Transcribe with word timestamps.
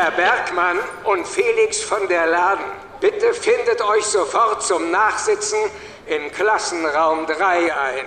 Herr 0.00 0.12
Bergmann 0.12 0.76
und 1.02 1.26
Felix 1.26 1.82
von 1.82 2.06
der 2.08 2.28
Laden, 2.28 2.64
bitte 3.00 3.34
findet 3.34 3.82
euch 3.82 4.04
sofort 4.04 4.62
zum 4.62 4.92
Nachsitzen 4.92 5.58
im 6.06 6.30
Klassenraum 6.30 7.26
3 7.26 7.34
ein. 7.74 8.06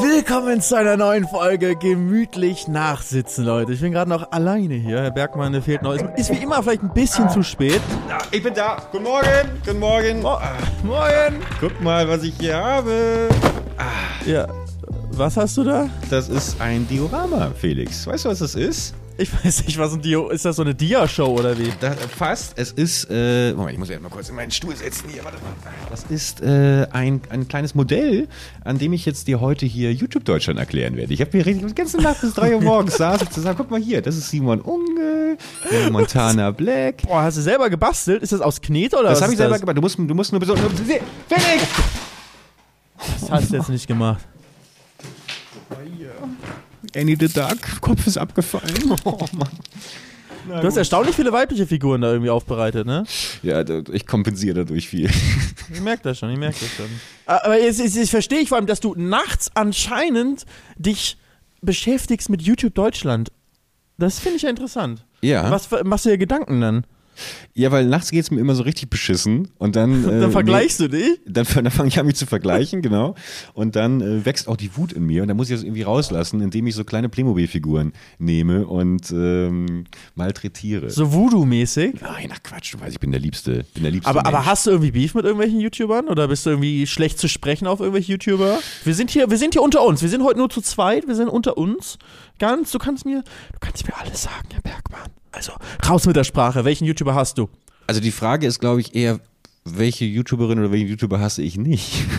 Willkommen 0.00 0.62
zu 0.62 0.76
einer 0.76 0.96
neuen 0.96 1.28
Folge 1.28 1.76
Gemütlich 1.76 2.66
nachsitzen, 2.66 3.44
Leute. 3.44 3.74
Ich 3.74 3.82
bin 3.82 3.92
gerade 3.92 4.08
noch 4.08 4.32
alleine 4.32 4.76
hier. 4.76 5.02
Herr 5.02 5.10
Bergmann, 5.10 5.52
der 5.52 5.60
fehlt 5.60 5.82
noch. 5.82 5.92
Ist, 5.92 6.06
ist, 6.16 6.30
wie 6.30 6.42
immer 6.42 6.62
vielleicht 6.62 6.82
ein 6.82 6.94
bisschen 6.94 7.28
zu 7.28 7.42
spät. 7.42 7.82
Ich 8.30 8.42
bin 8.42 8.54
da. 8.54 8.78
Guten 8.90 9.04
Morgen. 9.04 9.60
Guten 9.66 9.78
Morgen. 9.78 10.22
Mo 10.22 10.38
Moin. 10.82 11.42
Guck 11.60 11.78
mal, 11.82 12.08
was 12.08 12.22
ich 12.22 12.34
hier 12.38 12.56
habe. 12.56 13.28
Ja, 14.24 14.46
was 15.18 15.36
hast 15.36 15.56
du 15.56 15.64
da? 15.64 15.88
Das 16.10 16.28
ist 16.28 16.60
ein 16.60 16.86
Diorama, 16.88 17.50
Felix. 17.58 18.06
Weißt 18.06 18.24
du, 18.24 18.28
was 18.28 18.38
das 18.38 18.54
ist? 18.54 18.94
Ich 19.20 19.32
weiß 19.44 19.64
nicht, 19.66 19.76
was 19.78 19.92
ein 19.94 20.00
Dio. 20.00 20.28
Ist 20.28 20.44
das 20.44 20.54
so 20.56 20.62
eine 20.62 20.76
Dia-Show 20.76 21.26
oder 21.26 21.58
wie? 21.58 21.72
Das, 21.80 21.96
fast. 22.16 22.52
Es 22.56 22.70
ist. 22.70 23.08
Äh, 23.10 23.52
Moment, 23.52 23.72
ich 23.72 23.78
muss 23.80 23.88
ja 23.88 23.98
mal 23.98 24.10
kurz 24.10 24.28
in 24.28 24.36
meinen 24.36 24.52
Stuhl 24.52 24.76
setzen 24.76 25.08
hier. 25.08 25.24
Warte 25.24 25.38
mal. 25.38 25.72
Das 25.90 26.04
ist 26.08 26.40
äh, 26.40 26.86
ein, 26.92 27.20
ein 27.30 27.48
kleines 27.48 27.74
Modell, 27.74 28.28
an 28.62 28.78
dem 28.78 28.92
ich 28.92 29.04
jetzt 29.06 29.26
dir 29.26 29.40
heute 29.40 29.66
hier 29.66 29.92
YouTube 29.92 30.24
Deutschland 30.24 30.60
erklären 30.60 30.96
werde. 30.96 31.12
Ich 31.12 31.20
habe 31.20 31.36
mir 31.36 31.44
richtig 31.44 31.66
die 31.66 31.74
ganze 31.74 31.96
Nacht 32.00 32.20
bis 32.20 32.34
3 32.34 32.54
Uhr 32.54 32.60
morgens 32.62 32.96
saß 32.98 33.22
ich 33.22 33.30
zusammen. 33.30 33.56
Guck 33.56 33.72
mal 33.72 33.80
hier, 33.80 34.02
das 34.02 34.16
ist 34.16 34.30
Simon 34.30 34.60
Unge, 34.60 35.36
Montana 35.90 36.52
Black. 36.52 37.02
Boah, 37.02 37.22
hast 37.22 37.38
du 37.38 37.42
selber 37.42 37.68
gebastelt? 37.70 38.22
Ist 38.22 38.32
das 38.32 38.40
aus 38.40 38.60
Knete 38.60 38.96
oder 38.96 39.08
Das 39.08 39.20
habe 39.20 39.32
ich 39.32 39.38
selber 39.38 39.54
das? 39.54 39.60
gemacht. 39.62 39.76
Du 39.76 39.80
musst, 39.82 39.98
du 39.98 40.14
musst 40.14 40.30
nur 40.30 40.38
besonders. 40.38 40.70
Felix! 40.80 41.02
Das 43.20 43.30
hast 43.32 43.50
du 43.50 43.56
jetzt 43.56 43.68
nicht 43.68 43.88
gemacht. 43.88 44.24
Annie 46.94 47.16
the 47.18 47.28
Duck, 47.28 47.80
Kopf 47.80 48.06
ist 48.06 48.18
abgefallen. 48.18 48.94
Oh 49.04 49.18
Mann. 49.32 49.48
Du 50.62 50.66
hast 50.66 50.76
erstaunlich 50.78 51.14
viele 51.14 51.30
weibliche 51.32 51.66
Figuren 51.66 52.00
da 52.00 52.10
irgendwie 52.10 52.30
aufbereitet, 52.30 52.86
ne? 52.86 53.04
Ja, 53.42 53.62
ich 53.92 54.06
kompensiere 54.06 54.64
dadurch 54.64 54.88
viel. 54.88 55.10
Ich 55.70 55.82
merke 55.82 56.02
das 56.02 56.18
schon, 56.18 56.30
ich 56.30 56.38
merke 56.38 56.56
das 56.60 56.70
schon. 56.70 56.86
Aber 57.26 57.60
jetzt, 57.60 57.78
jetzt, 57.78 57.94
jetzt 57.94 58.08
verstehe 58.08 58.38
ich 58.38 58.48
vor 58.48 58.56
allem, 58.56 58.66
dass 58.66 58.80
du 58.80 58.94
nachts 58.96 59.50
anscheinend 59.54 60.46
dich 60.78 61.18
beschäftigst 61.60 62.30
mit 62.30 62.40
YouTube 62.40 62.74
Deutschland. 62.74 63.30
Das 63.98 64.18
finde 64.18 64.36
ich 64.36 64.42
ja 64.44 64.48
interessant. 64.48 65.04
Ja. 65.20 65.50
Was 65.50 65.68
machst 65.84 66.06
du 66.06 66.08
dir 66.08 66.16
Gedanken 66.16 66.62
dann? 66.62 66.86
Ja, 67.54 67.70
weil 67.72 67.86
nachts 67.86 68.10
geht's 68.10 68.30
mir 68.30 68.40
immer 68.40 68.54
so 68.54 68.62
richtig 68.62 68.90
beschissen 68.90 69.48
und 69.58 69.76
dann. 69.76 69.88
Äh, 70.08 70.20
Dann 70.20 70.32
vergleichst 70.32 70.80
du 70.80 70.88
dich? 70.88 71.20
Dann, 71.26 71.46
dann 71.54 71.70
fange 71.70 71.88
ich 71.88 71.98
an, 71.98 72.06
mich 72.06 72.16
zu 72.16 72.26
vergleichen, 72.26 72.82
genau. 72.82 73.14
Und 73.52 73.76
dann 73.76 74.00
äh, 74.00 74.24
wächst 74.24 74.48
auch 74.48 74.56
die 74.56 74.74
Wut 74.76 74.92
in 74.92 75.04
mir. 75.04 75.22
Und 75.22 75.28
dann 75.28 75.36
muss 75.36 75.50
ich 75.50 75.56
das 75.56 75.64
irgendwie 75.64 75.82
rauslassen, 75.82 76.40
indem 76.40 76.66
ich 76.66 76.74
so 76.74 76.84
kleine 76.84 77.08
Playmobil-Figuren 77.08 77.92
nehme 78.18 78.66
und 78.66 79.10
ähm, 79.10 79.84
malträtiere. 80.14 80.90
So 80.90 81.12
Voodoo-mäßig? 81.12 82.00
Nein, 82.00 82.30
ach 82.32 82.42
Quatsch, 82.42 82.74
du 82.74 82.80
weißt, 82.80 82.92
ich 82.92 83.00
bin 83.00 83.10
der 83.10 83.20
Liebste. 83.20 83.64
Bin 83.74 83.82
der 83.82 83.92
Liebste 83.92 84.08
Aber, 84.08 84.24
aber 84.26 84.46
hast 84.46 84.66
du 84.66 84.70
irgendwie 84.70 84.92
Beef 84.92 85.14
mit 85.14 85.24
irgendwelchen 85.24 85.60
YouTubern? 85.60 86.08
Oder 86.08 86.28
bist 86.28 86.46
du 86.46 86.50
irgendwie 86.50 86.86
schlecht 86.86 87.18
zu 87.18 87.28
sprechen 87.28 87.66
auf 87.66 87.80
irgendwelche 87.80 88.12
YouTuber? 88.12 88.58
Wir 88.84 88.94
sind 88.94 89.10
hier, 89.10 89.30
wir 89.30 89.38
sind 89.38 89.54
hier 89.54 89.62
unter 89.62 89.82
uns. 89.84 90.00
Wir 90.02 90.08
sind 90.08 90.22
heute 90.22 90.38
nur 90.38 90.48
zu 90.50 90.60
zweit. 90.60 91.06
Wir 91.06 91.14
sind 91.14 91.28
unter 91.28 91.58
uns. 91.58 91.98
Ganz, 92.38 92.70
du 92.70 92.78
kannst 92.78 93.04
mir, 93.04 93.22
du 93.52 93.58
kannst 93.60 93.86
mir 93.86 93.96
alles 93.98 94.22
sagen, 94.22 94.48
Herr 94.52 94.62
Bergmann. 94.62 95.10
Also, 95.38 95.52
raus 95.88 96.04
mit 96.04 96.16
der 96.16 96.24
Sprache. 96.24 96.64
Welchen 96.64 96.84
YouTuber 96.84 97.14
hast 97.14 97.38
du? 97.38 97.48
Also 97.86 98.00
die 98.00 98.10
Frage 98.10 98.44
ist, 98.44 98.58
glaube 98.58 98.80
ich, 98.80 98.96
eher, 98.96 99.20
welche 99.64 100.04
YouTuberin 100.04 100.58
oder 100.58 100.72
welchen 100.72 100.88
YouTuber 100.88 101.20
hasse 101.20 101.42
ich 101.42 101.56
nicht? 101.56 101.92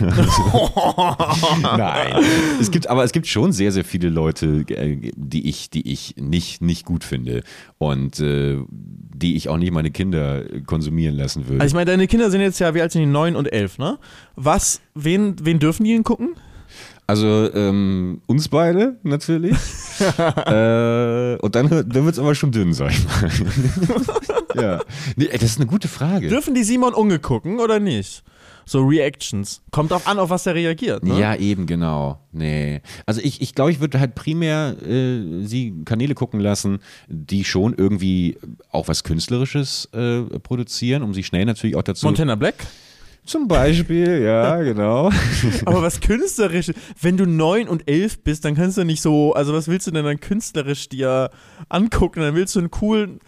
Nein. 1.62 2.24
Es 2.58 2.70
gibt, 2.70 2.86
aber 2.88 3.04
es 3.04 3.12
gibt 3.12 3.26
schon 3.26 3.52
sehr, 3.52 3.72
sehr 3.72 3.84
viele 3.84 4.08
Leute, 4.08 4.64
äh, 4.68 5.12
die 5.14 5.50
ich, 5.50 5.68
die 5.68 5.86
ich 5.92 6.14
nicht, 6.16 6.62
nicht 6.62 6.86
gut 6.86 7.04
finde 7.04 7.42
und 7.76 8.20
äh, 8.20 8.56
die 8.70 9.36
ich 9.36 9.50
auch 9.50 9.58
nicht 9.58 9.72
meine 9.72 9.90
Kinder 9.90 10.42
konsumieren 10.64 11.14
lassen 11.14 11.46
würde. 11.46 11.60
Also 11.60 11.72
ich 11.72 11.74
meine, 11.74 11.90
deine 11.90 12.06
Kinder 12.06 12.30
sind 12.30 12.40
jetzt 12.40 12.58
ja, 12.58 12.74
wie 12.74 12.80
alt 12.80 12.90
sind 12.90 13.02
die? 13.02 13.06
Neun 13.06 13.36
und 13.36 13.52
elf, 13.52 13.76
ne? 13.76 13.98
Was, 14.34 14.80
wen, 14.94 15.36
wen 15.42 15.58
dürfen 15.58 15.84
die 15.84 15.92
denn 15.92 16.04
gucken? 16.04 16.36
Also 17.10 17.52
ähm, 17.54 18.20
uns 18.26 18.48
beide 18.48 18.96
natürlich. 19.02 19.50
äh, 20.46 21.36
und 21.38 21.56
dann, 21.56 21.68
dann 21.68 21.92
wird 21.92 22.12
es 22.12 22.20
aber 22.20 22.36
schon 22.36 22.52
dünn, 22.52 22.72
sag 22.72 22.92
ich 22.92 23.04
mal. 23.04 23.30
ja. 24.62 24.80
Nee, 25.16 25.26
ey, 25.26 25.38
das 25.38 25.50
ist 25.50 25.56
eine 25.56 25.66
gute 25.66 25.88
Frage. 25.88 26.28
Dürfen 26.28 26.54
die 26.54 26.62
Simon 26.62 26.94
Unge 26.94 27.18
gucken 27.18 27.58
oder 27.58 27.80
nicht? 27.80 28.22
So 28.64 28.86
Reactions. 28.86 29.60
Kommt 29.72 29.92
auch 29.92 30.06
an, 30.06 30.20
auf 30.20 30.30
was 30.30 30.46
er 30.46 30.54
reagiert, 30.54 31.02
ne? 31.02 31.18
Ja, 31.18 31.34
eben, 31.34 31.66
genau. 31.66 32.20
Nee. 32.30 32.80
Also 33.06 33.20
ich, 33.20 33.42
ich 33.42 33.56
glaube, 33.56 33.72
ich 33.72 33.80
würde 33.80 33.98
halt 33.98 34.14
primär 34.14 34.76
äh, 34.80 35.44
sie 35.44 35.82
Kanäle 35.84 36.14
gucken 36.14 36.38
lassen, 36.38 36.78
die 37.08 37.42
schon 37.44 37.74
irgendwie 37.76 38.38
auch 38.70 38.86
was 38.86 39.02
Künstlerisches 39.02 39.88
äh, 39.92 40.20
produzieren, 40.38 41.02
um 41.02 41.12
sie 41.12 41.24
schnell 41.24 41.44
natürlich 41.44 41.74
auch 41.74 41.82
dazu. 41.82 42.06
Montana 42.06 42.36
Black? 42.36 42.54
Zum 43.24 43.48
Beispiel, 43.48 44.22
ja, 44.22 44.56
genau. 44.62 45.10
Aber 45.66 45.82
was 45.82 46.00
künstlerisches, 46.00 46.74
wenn 47.00 47.16
du 47.16 47.26
neun 47.26 47.68
und 47.68 47.88
elf 47.88 48.22
bist, 48.22 48.44
dann 48.44 48.54
kannst 48.54 48.78
du 48.78 48.84
nicht 48.84 49.02
so, 49.02 49.34
also 49.34 49.52
was 49.52 49.68
willst 49.68 49.86
du 49.86 49.90
denn 49.90 50.04
dann 50.04 50.20
künstlerisch 50.20 50.88
dir 50.88 51.30
angucken? 51.68 52.20
Dann 52.20 52.34
willst 52.34 52.56
du 52.56 52.60
einen 52.60 52.70
coolen, 52.70 53.20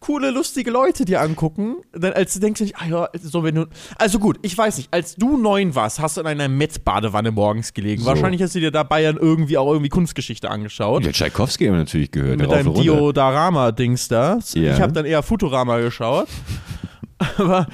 coole, 0.00 0.30
lustige 0.30 0.70
Leute 0.70 1.04
dir 1.04 1.20
angucken. 1.20 1.76
Dann 1.92 2.12
als 2.12 2.34
du 2.34 2.40
denkst 2.40 2.58
du 2.58 2.64
nicht, 2.64 2.76
ah 2.76 2.86
ja, 2.86 3.08
so 3.20 3.44
wenn 3.44 3.54
du, 3.54 3.66
also 3.98 4.18
gut, 4.18 4.38
ich 4.42 4.56
weiß 4.56 4.78
nicht, 4.78 4.92
als 4.92 5.16
du 5.16 5.36
neun 5.36 5.74
warst, 5.74 6.00
hast 6.00 6.16
du 6.16 6.22
in 6.22 6.26
einer 6.26 6.48
Met-Badewanne 6.48 7.30
morgens 7.30 7.74
gelegen. 7.74 8.02
So. 8.02 8.08
Wahrscheinlich 8.08 8.42
hast 8.42 8.54
du 8.54 8.60
dir 8.60 8.70
da 8.70 8.82
Bayern 8.82 9.16
irgendwie 9.16 9.58
auch 9.58 9.70
irgendwie 9.70 9.90
Kunstgeschichte 9.90 10.50
angeschaut. 10.50 11.04
Ja, 11.04 11.12
Tchaikovsky 11.12 11.66
haben 11.66 11.74
wir 11.74 11.80
natürlich 11.80 12.10
gehört. 12.10 12.40
mit 12.40 12.50
deinem. 12.50 12.74
Diorama-Dings 12.74 14.08
da. 14.08 14.38
Ja. 14.54 14.74
Ich 14.74 14.80
habe 14.80 14.92
dann 14.92 15.04
eher 15.04 15.22
Futurama 15.22 15.78
geschaut. 15.78 16.28
Aber 17.38 17.66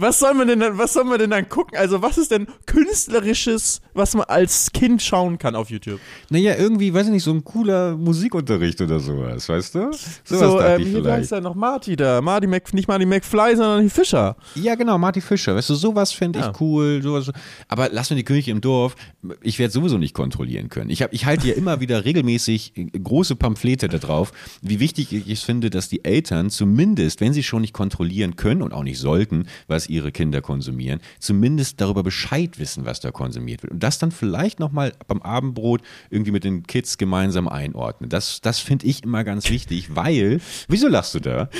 was 0.00 0.18
soll 0.18 0.34
man 0.34 0.48
denn 0.48 0.60
dann, 0.60 0.78
was 0.78 0.92
soll 0.92 1.04
man 1.04 1.18
denn 1.18 1.30
dann 1.30 1.48
gucken? 1.48 1.78
Also, 1.78 2.02
was 2.02 2.18
ist 2.18 2.30
denn 2.30 2.46
künstlerisches, 2.66 3.80
was 3.94 4.14
man 4.14 4.24
als 4.26 4.70
Kind 4.72 5.02
schauen 5.02 5.38
kann 5.38 5.54
auf 5.54 5.70
YouTube? 5.70 6.00
Naja, 6.30 6.54
irgendwie, 6.56 6.92
weiß 6.92 7.06
ich 7.06 7.12
nicht, 7.12 7.22
so 7.22 7.32
ein 7.32 7.44
cooler 7.44 7.96
Musikunterricht 7.96 8.80
oder 8.80 9.00
sowas, 9.00 9.48
weißt 9.48 9.74
du? 9.74 9.90
So, 10.24 10.58
dachte 10.58 10.74
ähm, 10.74 10.80
ich 10.82 10.88
hier, 10.88 10.96
wie 10.98 11.02
vielleicht. 11.02 11.20
heißt 11.20 11.32
der 11.32 11.40
noch? 11.40 11.54
Marty 11.54 11.96
da. 11.96 12.20
Marty 12.20 12.46
Mc, 12.46 12.72
nicht 12.74 12.88
Marty 12.88 13.06
McFly, 13.06 13.56
sondern 13.56 13.82
die 13.82 13.90
Fischer. 13.90 14.36
Ja, 14.54 14.74
genau, 14.74 14.98
Marty 14.98 15.20
Fischer. 15.20 15.54
Weißt 15.54 15.70
du, 15.70 15.74
sowas 15.74 16.12
fände 16.12 16.38
ich 16.38 16.44
Ja. 16.44 16.52
cool. 16.60 17.00
Sowas. 17.02 17.30
Aber 17.68 17.88
lass 17.90 18.10
mir 18.10 18.16
die 18.16 18.24
Kirche 18.24 18.50
im 18.50 18.60
Dorf. 18.60 18.94
Ich 19.42 19.58
werde 19.58 19.72
sowieso 19.72 19.98
nicht 19.98 20.14
kontrollieren 20.14 20.68
können. 20.68 20.90
Ich, 20.90 21.02
hab, 21.02 21.12
ich 21.12 21.26
halte 21.26 21.48
ja 21.48 21.54
immer 21.54 21.80
wieder 21.80 22.04
regelmäßig 22.04 22.72
äh, 22.76 22.98
große 22.98 23.36
Pamphlete 23.36 23.88
da 23.88 23.98
drauf, 23.98 24.32
wie 24.62 24.80
wichtig 24.80 25.12
ich 25.12 25.28
es 25.28 25.42
finde, 25.42 25.70
dass 25.70 25.88
die 25.88 26.04
Eltern 26.04 26.50
zumindest, 26.50 27.20
wenn 27.20 27.32
sie 27.32 27.42
schon 27.42 27.62
nicht 27.62 27.72
kontrollieren 27.72 28.36
können 28.36 28.62
und 28.62 28.72
auch 28.72 28.82
nicht 28.82 28.98
sollten, 28.98 29.46
was 29.66 29.87
ihre 29.90 30.12
Kinder 30.12 30.40
konsumieren, 30.40 31.00
zumindest 31.18 31.80
darüber 31.80 32.02
Bescheid 32.02 32.58
wissen, 32.58 32.84
was 32.84 33.00
da 33.00 33.10
konsumiert 33.10 33.62
wird. 33.62 33.72
Und 33.72 33.82
das 33.82 33.98
dann 33.98 34.10
vielleicht 34.10 34.60
nochmal 34.60 34.92
beim 35.06 35.22
Abendbrot 35.22 35.82
irgendwie 36.10 36.32
mit 36.32 36.44
den 36.44 36.66
Kids 36.66 36.98
gemeinsam 36.98 37.48
einordnen. 37.48 38.10
Das, 38.10 38.40
das 38.40 38.58
finde 38.58 38.86
ich 38.86 39.04
immer 39.04 39.24
ganz 39.24 39.50
wichtig, 39.50 39.94
weil. 39.94 40.40
Wieso 40.68 40.88
lachst 40.88 41.14
du 41.14 41.20
da? 41.20 41.48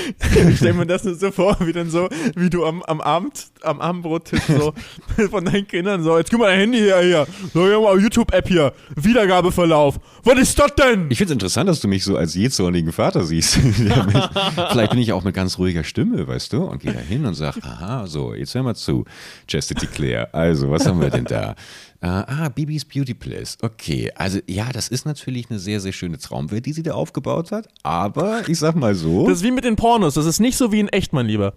Ich 0.49 0.59
stelle 0.59 0.75
mir 0.75 0.87
das 0.87 1.05
nur 1.05 1.15
so 1.15 1.31
vor, 1.31 1.56
wie 1.61 1.72
dann 1.72 1.91
so, 1.91 2.09
wie 2.34 2.49
du 2.49 2.65
am, 2.65 2.83
am 2.83 3.00
Abend, 3.00 3.49
am 3.62 3.81
Abendbrottisch 3.81 4.41
so 4.47 4.72
von 5.31 5.44
deinen 5.44 5.67
Kindern 5.67 6.03
so, 6.03 6.17
jetzt 6.17 6.31
gib 6.31 6.38
mal 6.38 6.47
dein 6.47 6.61
Handy 6.61 6.78
her 6.78 7.03
hier. 7.03 7.27
So, 7.53 7.67
hier 7.67 7.81
mal 7.81 7.99
YouTube-App 8.00 8.49
hier. 8.49 8.72
Wiedergabeverlauf. 8.97 9.99
Was 10.25 10.38
ist 10.38 10.59
das 10.59 10.75
denn? 10.75 11.06
Ich 11.11 11.19
finde 11.19 11.33
es 11.33 11.34
interessant, 11.34 11.69
dass 11.69 11.81
du 11.81 11.88
mich 11.88 12.05
so 12.05 12.17
als 12.17 12.34
jähzornigen 12.34 12.93
Vater 12.93 13.25
siehst. 13.25 13.55
Vielleicht 14.71 14.91
bin 14.91 15.00
ich 15.00 15.12
auch 15.12 15.25
mit 15.25 15.34
ganz 15.34 15.59
ruhiger 15.59 15.84
Stimme, 15.84 16.27
weißt 16.27 16.53
du, 16.53 16.65
und 16.65 16.83
gehe 16.83 16.93
da 16.93 17.00
hin 17.00 17.27
und 17.27 17.34
sage, 17.34 17.61
aha, 17.62 18.06
so, 18.06 18.18
jetzt 18.34 18.55
hör 18.55 18.62
mal 18.62 18.75
zu, 18.75 19.05
Chastity 19.47 19.87
Claire. 19.87 20.33
Also, 20.33 20.71
was 20.71 20.87
haben 20.87 21.01
wir 21.01 21.11
denn 21.11 21.25
da? 21.25 21.53
Äh, 22.01 22.06
ah, 22.06 22.49
Bibis 22.49 22.84
Beauty 22.84 23.15
Place. 23.15 23.56
Okay, 23.62 24.11
also 24.15 24.39
ja, 24.47 24.71
das 24.73 24.89
ist 24.89 25.06
natürlich 25.06 25.51
eine 25.51 25.59
sehr, 25.59 25.81
sehr 25.81 25.93
schöne 25.93 26.19
Traumwelt, 26.19 26.67
die 26.67 26.73
sie 26.73 26.82
da 26.82 26.93
aufgebaut 26.93 27.53
hat. 27.53 27.69
Aber 27.82 28.49
ich 28.49 28.59
sag 28.59 28.76
mal 28.76 28.94
so, 28.94 29.26
Das 29.29 29.38
ist 29.38 29.44
wie 29.44 29.50
mit 29.50 29.65
den 29.65 29.76
Pornos. 29.76 30.15
Das 30.15 30.26
ist 30.26 30.41
nicht 30.41 30.56
so 30.56 30.73
wie 30.73 30.81
in 30.81 30.88
echt, 30.88 31.12
mein 31.12 31.26
Lieber. 31.26 31.55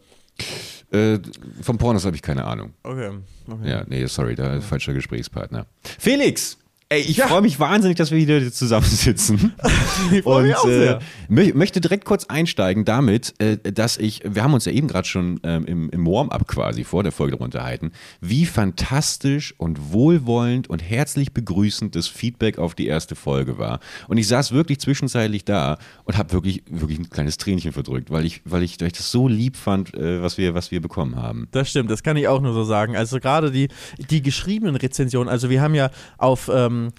äh, 0.91 1.19
vom 1.61 1.77
Pornos 1.77 2.05
habe 2.05 2.15
ich 2.15 2.21
keine 2.21 2.45
Ahnung. 2.45 2.73
Okay. 2.83 3.11
okay. 3.47 3.69
Ja, 3.69 3.83
nee, 3.87 4.05
sorry, 4.07 4.35
da 4.35 4.55
ist 4.55 4.65
falscher 4.65 4.93
Gesprächspartner. 4.93 5.65
Felix! 5.99 6.57
Ey, 6.91 6.99
ich 6.99 7.21
freue 7.21 7.41
mich 7.41 7.57
wahnsinnig, 7.57 7.95
dass 7.95 8.11
wir 8.11 8.17
wieder 8.17 8.51
zusammensitzen. 8.51 9.53
Ich 10.11 10.23
freu 10.23 10.43
mich 10.43 10.55
auch 10.55 10.65
sehr. 10.65 10.99
mö 11.29 11.53
möchte 11.53 11.79
direkt 11.79 12.05
kurz 12.05 12.25
einsteigen 12.25 12.85
damit, 12.85 13.33
äh, 13.39 13.57
dass 13.57 13.97
ich, 13.97 14.21
wir 14.25 14.43
haben 14.43 14.53
uns 14.53 14.65
ja 14.65 14.71
eben 14.71 14.87
gerade 14.87 15.07
schon 15.07 15.39
ähm, 15.43 15.65
im, 15.65 15.89
im 15.91 16.05
Warm-up 16.05 16.47
quasi 16.47 16.83
vor 16.83 17.03
der 17.03 17.11
Folge 17.11 17.31
darüber 17.31 17.45
unterhalten, 17.45 17.91
wie 18.19 18.45
fantastisch 18.45 19.53
und 19.57 19.93
wohlwollend 19.93 20.69
und 20.69 20.79
herzlich 20.79 21.33
begrüßend 21.33 21.95
das 21.95 22.07
Feedback 22.07 22.57
auf 22.57 22.73
die 22.73 22.87
erste 22.87 23.15
Folge 23.15 23.57
war. 23.57 23.79
Und 24.07 24.17
ich 24.17 24.27
saß 24.27 24.51
wirklich 24.51 24.79
zwischenzeitlich 24.79 25.45
da 25.45 25.77
und 26.03 26.17
habe 26.17 26.33
wirklich, 26.33 26.63
wirklich 26.69 26.99
ein 26.99 27.09
kleines 27.09 27.37
Tränchen 27.37 27.71
verdrückt, 27.71 28.11
weil 28.11 28.25
ich, 28.25 28.41
weil 28.43 28.63
ich, 28.63 28.81
weil 28.81 28.87
ich 28.87 28.93
das 28.93 29.11
so 29.11 29.27
lieb 29.27 29.55
fand, 29.55 29.93
äh, 29.93 30.21
was, 30.21 30.37
wir, 30.37 30.55
was 30.55 30.71
wir 30.71 30.81
bekommen 30.81 31.15
haben. 31.15 31.47
Das 31.51 31.69
stimmt, 31.69 31.91
das 31.91 32.03
kann 32.03 32.17
ich 32.17 32.27
auch 32.27 32.41
nur 32.41 32.53
so 32.53 32.63
sagen. 32.63 32.97
Also 32.97 33.19
gerade 33.19 33.51
die, 33.51 33.69
die 34.09 34.21
geschriebenen 34.21 34.75
Rezensionen, 34.75 35.29
also 35.29 35.49
wir 35.49 35.61
haben 35.61 35.75
ja 35.75 35.91
auf, 36.17 36.49
ähm, 36.53 36.80
um, 36.87 36.93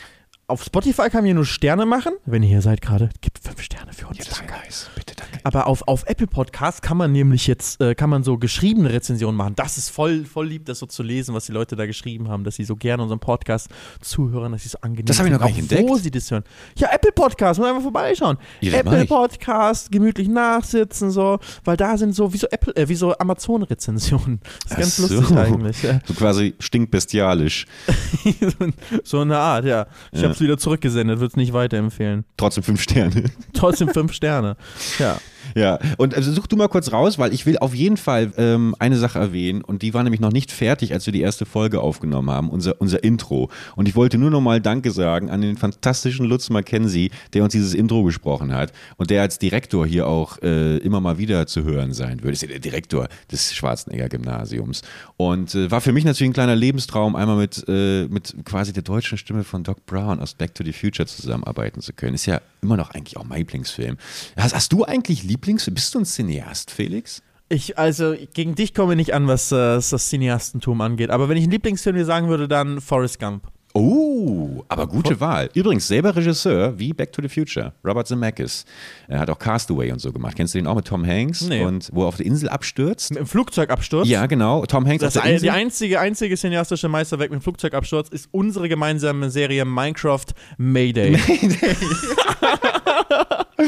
auf 0.52 0.62
Spotify 0.62 1.04
kann 1.04 1.20
man 1.20 1.24
hier 1.24 1.34
nur 1.34 1.46
Sterne 1.46 1.86
machen. 1.86 2.12
Wenn 2.26 2.42
ihr 2.42 2.48
hier 2.50 2.62
seid 2.62 2.80
gerade, 2.82 3.08
gibt 3.22 3.38
fünf 3.42 3.60
Sterne 3.62 3.92
für 3.92 4.06
uns. 4.06 4.18
Ja, 4.18 4.24
wäre 4.38 4.60
nice. 4.62 4.90
Bitte, 4.94 5.14
danke. 5.16 5.38
Aber 5.44 5.66
auf, 5.66 5.88
auf 5.88 6.04
Apple 6.06 6.26
Podcast 6.26 6.82
kann 6.82 6.96
man 6.98 7.10
nämlich 7.10 7.46
jetzt, 7.46 7.80
äh, 7.80 7.94
kann 7.94 8.10
man 8.10 8.22
so 8.22 8.36
geschriebene 8.38 8.92
Rezensionen 8.92 9.36
machen. 9.36 9.54
Das 9.56 9.78
ist 9.78 9.88
voll, 9.88 10.24
voll 10.24 10.46
lieb, 10.48 10.66
das 10.66 10.78
so 10.78 10.86
zu 10.86 11.02
lesen, 11.02 11.34
was 11.34 11.46
die 11.46 11.52
Leute 11.52 11.74
da 11.74 11.86
geschrieben 11.86 12.28
haben, 12.28 12.44
dass 12.44 12.56
sie 12.56 12.64
so 12.64 12.76
gerne 12.76 13.02
unseren 13.02 13.18
Podcast 13.18 13.68
zuhören, 14.00 14.52
dass 14.52 14.62
sie 14.62 14.68
so 14.68 14.78
angenehm 14.82 15.06
Das 15.06 15.18
hab 15.18 15.26
ich 15.26 15.32
noch 15.32 15.38
gar 15.40 15.46
nicht 15.46 15.58
auch 15.64 15.70
Wo 15.70 15.76
entdeckt. 15.94 16.02
sie 16.04 16.10
das 16.10 16.30
hören. 16.30 16.44
Ja, 16.76 16.90
Apple 16.92 17.12
Podcast, 17.12 17.58
muss 17.58 17.68
einfach 17.68 17.82
vorbeischauen. 17.82 18.36
Ja, 18.60 18.74
Apple. 18.78 19.06
Podcast, 19.06 19.90
gemütlich 19.90 20.28
nachsitzen, 20.28 21.10
so, 21.10 21.38
weil 21.64 21.76
da 21.76 21.96
sind 21.96 22.14
so 22.14 22.32
wie 22.32 22.38
so 22.38 22.46
Apple, 22.50 22.76
äh, 22.76 22.88
wie 22.88 22.94
so 22.94 23.16
Amazon-Rezensionen. 23.18 24.40
Das 24.68 24.72
ist 24.72 24.76
ganz 24.76 25.00
Ach 25.04 25.08
so. 25.08 25.14
lustig 25.16 25.36
eigentlich. 25.38 25.82
Ja. 25.82 26.00
So 26.04 26.14
quasi 26.14 26.54
stinkbestialisch. 26.58 27.66
so 29.04 29.20
eine 29.20 29.38
Art, 29.38 29.64
ja. 29.64 29.86
Ich 30.12 30.20
Ja. 30.20 30.28
habe 30.28 30.34
wieder 30.42 30.58
zurückgesendet, 30.58 31.18
würde 31.20 31.30
es 31.32 31.36
nicht 31.36 31.52
weiterempfehlen. 31.52 32.24
Trotzdem 32.36 32.64
fünf 32.64 32.82
Sterne. 32.82 33.24
Trotzdem 33.52 33.88
fünf 33.88 34.12
Sterne. 34.12 34.56
Ja. 34.98 35.18
Ja, 35.54 35.78
und 35.98 36.14
also 36.14 36.32
such 36.32 36.46
du 36.46 36.56
mal 36.56 36.68
kurz 36.68 36.92
raus, 36.92 37.18
weil 37.18 37.32
ich 37.32 37.46
will 37.46 37.58
auf 37.58 37.74
jeden 37.74 37.96
Fall 37.96 38.32
ähm, 38.36 38.74
eine 38.78 38.96
Sache 38.96 39.18
erwähnen 39.18 39.62
und 39.62 39.82
die 39.82 39.94
war 39.94 40.02
nämlich 40.02 40.20
noch 40.20 40.32
nicht 40.32 40.50
fertig, 40.50 40.92
als 40.92 41.06
wir 41.06 41.12
die 41.12 41.20
erste 41.20 41.46
Folge 41.46 41.80
aufgenommen 41.80 42.30
haben, 42.30 42.48
unser, 42.50 42.80
unser 42.80 43.02
Intro. 43.04 43.50
Und 43.76 43.88
ich 43.88 43.96
wollte 43.96 44.18
nur 44.18 44.30
noch 44.30 44.40
mal 44.40 44.60
Danke 44.60 44.90
sagen 44.90 45.30
an 45.30 45.40
den 45.40 45.56
fantastischen 45.56 46.26
Lutz 46.26 46.50
Mackenzie, 46.50 47.10
der 47.32 47.44
uns 47.44 47.52
dieses 47.52 47.74
Intro 47.74 48.02
gesprochen 48.02 48.54
hat 48.54 48.72
und 48.96 49.10
der 49.10 49.22
als 49.22 49.38
Direktor 49.38 49.86
hier 49.86 50.06
auch 50.06 50.40
äh, 50.42 50.78
immer 50.78 51.00
mal 51.00 51.18
wieder 51.18 51.46
zu 51.46 51.64
hören 51.64 51.92
sein 51.92 52.22
wird. 52.22 52.32
Ist 52.32 52.42
ja 52.42 52.48
der 52.48 52.58
Direktor 52.58 53.08
des 53.30 53.54
Schwarzenegger 53.54 54.08
Gymnasiums. 54.08 54.82
Und 55.16 55.54
äh, 55.54 55.70
war 55.70 55.80
für 55.80 55.92
mich 55.92 56.04
natürlich 56.04 56.30
ein 56.30 56.34
kleiner 56.34 56.56
Lebenstraum, 56.56 57.16
einmal 57.16 57.36
mit, 57.36 57.64
äh, 57.68 58.06
mit 58.08 58.34
quasi 58.44 58.72
der 58.72 58.82
deutschen 58.82 59.18
Stimme 59.18 59.44
von 59.44 59.64
Doc 59.64 59.84
Brown 59.86 60.20
aus 60.20 60.34
Back 60.34 60.54
to 60.54 60.64
the 60.64 60.72
Future 60.72 61.06
zusammenarbeiten 61.06 61.80
zu 61.80 61.92
können. 61.92 62.14
Ist 62.14 62.26
ja 62.26 62.40
immer 62.62 62.76
noch 62.76 62.90
eigentlich 62.90 63.16
auch 63.16 63.24
mein 63.24 63.38
Lieblingsfilm. 63.38 63.96
Hast, 64.36 64.54
hast 64.54 64.72
du 64.72 64.84
eigentlich 64.84 65.22
Lieblings? 65.42 65.68
Bist 65.72 65.94
du 65.94 65.98
ein 65.98 66.04
Cineast, 66.04 66.70
Felix? 66.70 67.20
Ich, 67.48 67.76
also, 67.76 68.14
gegen 68.32 68.54
dich 68.54 68.74
komme 68.74 68.92
ich 68.92 68.96
nicht 68.96 69.14
an, 69.14 69.26
was, 69.26 69.50
äh, 69.50 69.56
das 69.76 70.08
Cineastentum 70.08 70.80
angeht. 70.80 71.10
Aber 71.10 71.28
wenn 71.28 71.36
ich 71.36 71.42
einen 71.42 71.52
Lieblingsfilm 71.52 71.96
dir 71.96 72.04
sagen 72.04 72.28
würde, 72.28 72.46
dann 72.46 72.80
Forrest 72.80 73.18
Gump. 73.18 73.48
Oh, 73.74 74.62
aber 74.68 74.86
gute 74.86 75.18
Wahl. 75.18 75.48
Übrigens, 75.54 75.88
selber 75.88 76.14
Regisseur 76.14 76.78
wie 76.78 76.92
Back 76.92 77.10
to 77.12 77.22
the 77.22 77.28
Future, 77.28 77.72
Robert 77.84 78.06
Zemeckis. 78.06 78.66
Er 79.08 79.18
hat 79.18 79.30
auch 79.30 79.38
Castaway 79.38 79.90
und 79.90 79.98
so 79.98 80.12
gemacht. 80.12 80.36
Kennst 80.36 80.54
du 80.54 80.58
den 80.58 80.66
auch 80.66 80.76
mit 80.76 80.86
Tom 80.86 81.06
Hanks? 81.06 81.40
Nee. 81.40 81.64
Und 81.64 81.88
wo 81.90 82.02
er 82.02 82.08
auf 82.08 82.18
der 82.18 82.26
Insel 82.26 82.50
abstürzt? 82.50 83.10
Mit 83.10 83.20
dem 83.20 83.26
Flugzeugabsturz. 83.26 84.06
Ja, 84.06 84.26
genau. 84.26 84.66
Tom 84.66 84.86
Hanks 84.86 85.00
Das 85.00 85.16
auf 85.16 85.22
der 85.22 85.32
Insel. 85.32 85.46
die 85.46 85.50
einzige, 85.50 86.00
einzige 86.00 86.36
cineastische 86.36 86.88
Meisterwerk 86.88 87.30
mit 87.30 87.40
dem 87.40 87.42
Flugzeugabsturz 87.42 88.10
ist 88.10 88.28
unsere 88.30 88.68
gemeinsame 88.68 89.30
Serie 89.30 89.64
Minecraft 89.64 90.26
Mayday. 90.58 91.16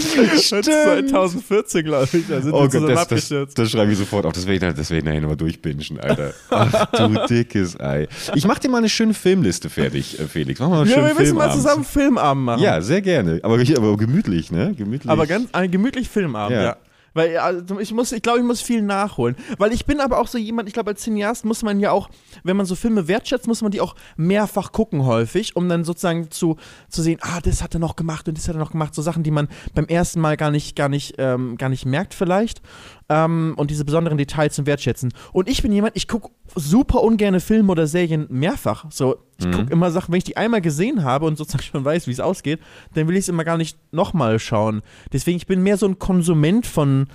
Stimmt. 0.01 0.65
2014, 0.65 1.85
glaube 1.85 2.09
ich. 2.13 2.27
Da 2.29 2.41
sind 2.41 2.53
Oh 2.53 2.69
Gott, 2.69 2.89
das, 2.89 3.29
das, 3.29 3.55
das 3.55 3.71
schreibe 3.71 3.93
ich 3.93 3.99
sofort 3.99 4.27
auf. 4.27 4.33
Das 4.33 4.47
werde 4.47 4.69
ich, 4.69 4.75
das 4.75 4.91
werde 4.91 4.99
ich 4.99 5.05
nachher 5.05 5.21
nochmal 5.21 5.37
durchbingen, 5.37 6.01
Alter. 6.01 6.33
Ach 6.51 6.87
du 6.93 7.27
dickes 7.27 7.79
Ei. 7.81 8.09
Ich 8.35 8.47
mache 8.47 8.61
dir 8.61 8.69
mal 8.69 8.79
eine 8.79 8.89
schöne 8.89 9.15
Filmliste 9.15 9.71
fertig, 9.71 10.19
äh, 10.19 10.27
Felix. 10.27 10.61
Mach 10.61 10.69
mal 10.69 10.81
einen 10.81 10.89
ja, 10.91 10.95
schönen 10.97 11.09
wir 11.09 11.15
müssen 11.15 11.37
mal 11.37 11.51
Filmabend. 11.51 11.63
zusammen 11.63 11.85
Filmabend 11.85 12.45
machen. 12.45 12.63
Ja, 12.63 12.81
sehr 12.81 13.03
gerne. 13.03 13.41
Aber, 13.43 13.55
aber 13.61 13.97
gemütlich, 13.97 14.51
ne? 14.53 14.75
Gemütlich. 14.77 15.11
Aber 15.11 15.27
ganz 15.27 15.49
ein 15.53 15.71
gemütlich 15.71 16.09
Filmabend, 16.09 16.57
Ja. 16.57 16.63
ja. 16.63 16.77
Weil 17.15 17.39
also 17.39 17.79
ich 17.81 17.93
muss, 17.93 18.13
ich 18.13 18.23
glaube, 18.23 18.41
ich 18.41 18.45
muss 18.45 18.61
viel 18.61 18.83
nachholen. 18.83 19.37
Weil 19.59 19.73
ich 19.73 19.87
bin 19.87 20.01
aber 20.01 20.19
auch 20.19 20.27
so 20.27 20.37
jemand, 20.37 20.69
ich 20.69 20.75
glaube, 20.75 20.91
als 20.91 21.03
Cineast 21.03 21.45
muss 21.45 21.63
man 21.63 21.81
ja 21.81 21.93
auch, 21.93 22.11
wenn 22.43 22.57
man 22.57 22.67
so 22.67 22.75
Filme 22.75 23.09
wertschätzt, 23.09 23.47
muss 23.47 23.63
man 23.63 23.71
die 23.71 23.81
auch 23.81 23.95
mehrfach 24.17 24.73
gucken 24.73 25.07
häufig, 25.07 25.57
um 25.57 25.69
dann 25.69 25.85
sozusagen 25.85 26.31
zu, 26.31 26.57
zu 26.89 27.03
sehen, 27.03 27.19
ah, 27.23 27.41
das 27.41 27.63
hat 27.63 27.75
er 27.75 27.81
noch 27.81 27.97
gemacht 27.97 28.29
und 28.29 28.37
das 28.37 28.49
hat 28.49 28.57
er 28.57 28.59
noch 28.59 28.73
gemacht. 28.73 28.95
So 28.95 29.03
Sachen, 29.03 29.23
die 29.23 29.31
man 29.31 29.49
beim 29.75 29.87
ersten 29.87 30.21
Mal 30.21 30.37
gar 30.37 30.51
nicht, 30.51 30.77
gar 30.77 30.89
nicht, 30.89 31.15
ähm, 31.19 31.57
gar 31.57 31.69
nicht 31.69 31.87
merkt 31.87 32.15
vielleicht. 32.15 32.61
Ähm, 33.09 33.55
und 33.57 33.71
diese 33.71 33.85
besonderen 33.85 34.19
Details 34.19 34.55
zum 34.55 34.67
Wertschätzen. 34.67 35.13
Und 35.33 35.49
ich 35.49 35.63
bin 35.63 35.73
jemand, 35.73 35.97
ich 35.97 36.09
gucke 36.09 36.31
super 36.55 37.03
ungerne 37.03 37.41
Filme 37.41 37.73
oder 37.73 37.87
Serien 37.87 38.27
mehrfach. 38.31 38.87
So, 38.91 39.17
ich 39.39 39.51
gucke 39.51 39.73
immer 39.73 39.91
Sachen, 39.91 40.13
wenn 40.13 40.19
ich 40.19 40.25
die 40.25 40.37
einmal 40.37 40.61
gesehen 40.61 41.03
habe 41.05 41.27
und 41.27 41.37
sozusagen 41.37 41.63
schon 41.73 41.85
weiß, 41.85 42.07
wie 42.07 42.13
es 42.13 42.21
ausgeht, 42.21 42.61
dann 42.95 43.09
will 43.09 43.15
ich 43.17 43.21
es 43.23 43.29
immer 43.29 43.45
gar 43.45 43.57
nicht 43.57 43.77
nochmal 43.93 44.39
schauen. 44.39 44.83
Deswegen, 45.13 45.37
ich 45.37 45.47
bin 45.47 45.63
mehr 45.63 45.77
so 45.77 45.87
ein 45.87 45.99
Konsument 45.99 46.67
von 46.67 47.07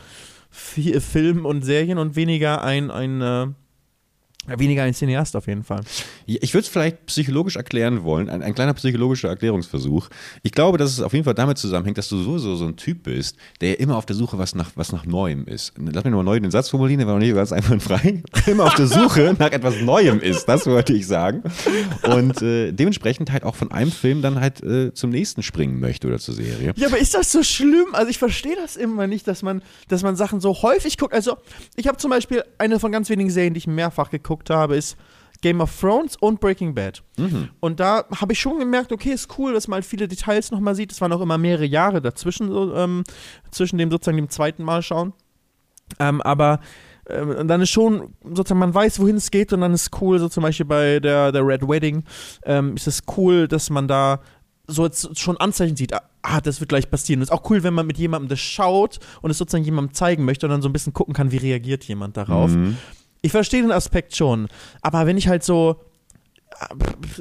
Fi- 0.50 1.00
Filmen 1.00 1.46
und 1.46 1.64
Serien 1.64 1.98
und 1.98 2.16
weniger 2.16 2.64
ein, 2.64 2.92
ein 2.92 3.22
äh, 3.22 3.48
weniger 4.58 4.84
ein 4.84 4.94
Cineast 4.94 5.36
auf 5.36 5.48
jeden 5.48 5.64
Fall. 5.64 5.82
Ich 6.26 6.54
würde 6.54 6.64
es 6.66 6.68
vielleicht 6.70 7.06
psychologisch 7.08 7.56
erklären 7.56 8.04
wollen, 8.04 8.30
ein, 8.30 8.42
ein 8.42 8.56
kleiner 8.56 8.74
psychologischer 8.74 9.30
Erklärungsversuch. 9.30 10.10
Ich 10.44 10.52
glaube, 10.52 10.78
dass 10.78 10.92
es 10.92 11.02
auf 11.02 11.14
jeden 11.14 11.26
Fall 11.26 11.34
damit 11.34 11.58
zusammenhängt, 11.58 11.98
dass 11.98 12.10
du 12.10 12.22
sowieso 12.22 12.56
so 12.56 12.66
ein 12.66 12.76
Typ 12.76 13.04
bist, 13.04 13.38
der 13.62 13.80
immer 13.80 13.98
auf 13.98 14.06
der 14.06 14.16
Suche 14.16 14.38
was 14.38 14.56
nach, 14.56 14.72
was 14.76 14.92
nach 14.92 15.06
Neuem 15.06 15.46
ist. 15.46 15.74
Lass 15.78 16.04
mich 16.04 16.12
nochmal 16.12 16.24
neu 16.24 16.40
den 16.40 16.52
Satz 16.52 16.70
formulieren, 16.70 17.00
der 17.00 17.08
war 17.08 17.16
noch 17.16 17.22
nicht 17.22 17.36
ganz 17.36 17.52
einwandfrei. 17.52 18.24
Immer 18.48 18.66
auf 18.66 18.76
der 18.76 18.88
Suche 18.88 19.36
nach 19.40 19.52
etwas 19.52 19.82
Neuem 19.82 20.20
ist, 20.20 20.46
das 20.46 20.66
wollte 20.66 20.94
ich 20.94 21.08
sagen. 21.08 21.44
Und 22.04 22.42
äh, 22.42 22.72
dementsprechend 22.72 23.32
halt 23.32 23.44
auch 23.44 23.56
von 23.56 23.72
einem 23.72 23.92
Film 23.92 24.22
dann 24.22 24.40
halt 24.40 24.64
äh, 24.64 24.94
zum 24.94 25.10
nächsten 25.10 25.44
springen 25.44 25.80
möchte 25.80 26.08
oder 26.08 26.20
zur 26.20 26.36
Serie. 26.36 26.74
Ja, 26.76 26.88
aber 26.88 26.98
ist 26.98 27.14
das 27.14 27.32
so 27.32 27.44
schlimm? 27.44 27.88
Also 27.94 28.10
ich 28.10 28.18
verstehe 28.18 28.56
das 28.56 28.76
immer 28.76 29.08
nicht, 29.08 29.28
dass 29.28 29.42
man, 29.42 29.62
dass 29.88 30.04
man 30.04 30.16
Sachen 30.16 30.40
so 30.40 30.62
häufig 30.62 30.98
guckt. 30.98 31.14
Also 31.14 31.38
ich 31.76 31.88
habe 31.88 31.98
zum 31.98 32.10
Beispiel 32.10 32.44
eine 32.58 32.80
von 32.80 32.92
ganz 32.92 33.10
wenigen 33.10 33.30
Serien, 33.30 33.54
die 33.54 33.60
ich 33.60 33.68
mehrfach 33.68 34.10
geguckt 34.10 34.39
habe, 34.50 34.76
ist 34.76 34.98
Game 35.42 35.62
of 35.62 35.80
Thrones 35.80 36.16
und 36.18 36.40
Breaking 36.40 36.74
Bad. 36.76 37.02
Und 37.60 37.80
da 37.80 38.06
habe 38.20 38.34
ich 38.34 38.40
schon 38.40 38.60
gemerkt, 38.60 38.92
okay, 38.92 39.12
ist 39.12 39.38
cool, 39.38 39.54
dass 39.54 39.68
man 39.68 39.76
halt 39.76 39.86
viele 39.86 40.08
Details 40.08 40.52
nochmal 40.52 40.76
sieht. 40.76 40.92
Es 40.92 41.02
waren 41.02 41.14
auch 41.14 41.22
immer 41.22 41.38
mehrere 41.38 41.66
Jahre 41.66 42.02
dazwischen, 42.02 42.52
so, 42.52 42.76
ähm, 42.76 43.04
zwischen 43.52 43.78
dem 43.78 43.90
sozusagen 43.90 44.18
dem 44.18 44.30
zweiten 44.30 44.64
Mal 44.64 44.82
schauen. 44.82 45.14
Ähm, 46.00 46.22
aber 46.22 46.60
ähm, 47.10 47.48
dann 47.48 47.62
ist 47.62 47.70
schon, 47.70 48.14
sozusagen, 48.24 48.60
man 48.60 48.74
weiß, 48.74 49.00
wohin 49.00 49.16
es 49.16 49.32
geht 49.32 49.54
und 49.54 49.62
dann 49.62 49.74
ist 49.74 49.90
cool, 50.02 50.20
so 50.20 50.30
zum 50.30 50.44
Beispiel 50.44 50.66
bei 50.66 51.00
der, 51.00 51.32
der 51.32 51.46
Red 51.46 51.68
Wedding, 51.68 52.04
ähm, 52.44 52.76
ist 52.76 52.88
es 52.88 53.04
cool, 53.18 53.48
dass 53.48 53.70
man 53.70 53.88
da 53.88 54.20
so 54.68 54.86
jetzt 54.86 55.18
schon 55.18 55.38
Anzeichen 55.38 55.76
sieht, 55.76 55.94
ah, 55.94 56.04
ah, 56.22 56.42
das 56.42 56.60
wird 56.60 56.70
gleich 56.70 56.90
passieren. 56.90 57.20
Und 57.20 57.24
ist 57.24 57.32
auch 57.32 57.50
cool, 57.50 57.64
wenn 57.64 57.74
man 57.74 57.88
mit 57.88 57.98
jemandem 57.98 58.30
das 58.30 58.40
schaut 58.40 59.00
und 59.22 59.32
es 59.32 59.38
sozusagen 59.38 59.64
jemandem 59.64 59.94
zeigen 59.94 60.26
möchte 60.26 60.46
und 60.46 60.52
dann 60.52 60.62
so 60.62 60.70
ein 60.70 60.74
bisschen 60.74 60.94
gucken 60.94 61.14
kann, 61.14 61.32
wie 61.32 61.38
reagiert 61.38 61.84
jemand 61.86 62.18
darauf. 62.18 62.52
Mhm. 62.52 62.78
Ich 63.22 63.32
verstehe 63.32 63.62
den 63.62 63.72
Aspekt 63.72 64.16
schon, 64.16 64.48
aber 64.82 65.06
wenn 65.06 65.18
ich 65.18 65.28
halt 65.28 65.44
so 65.44 65.82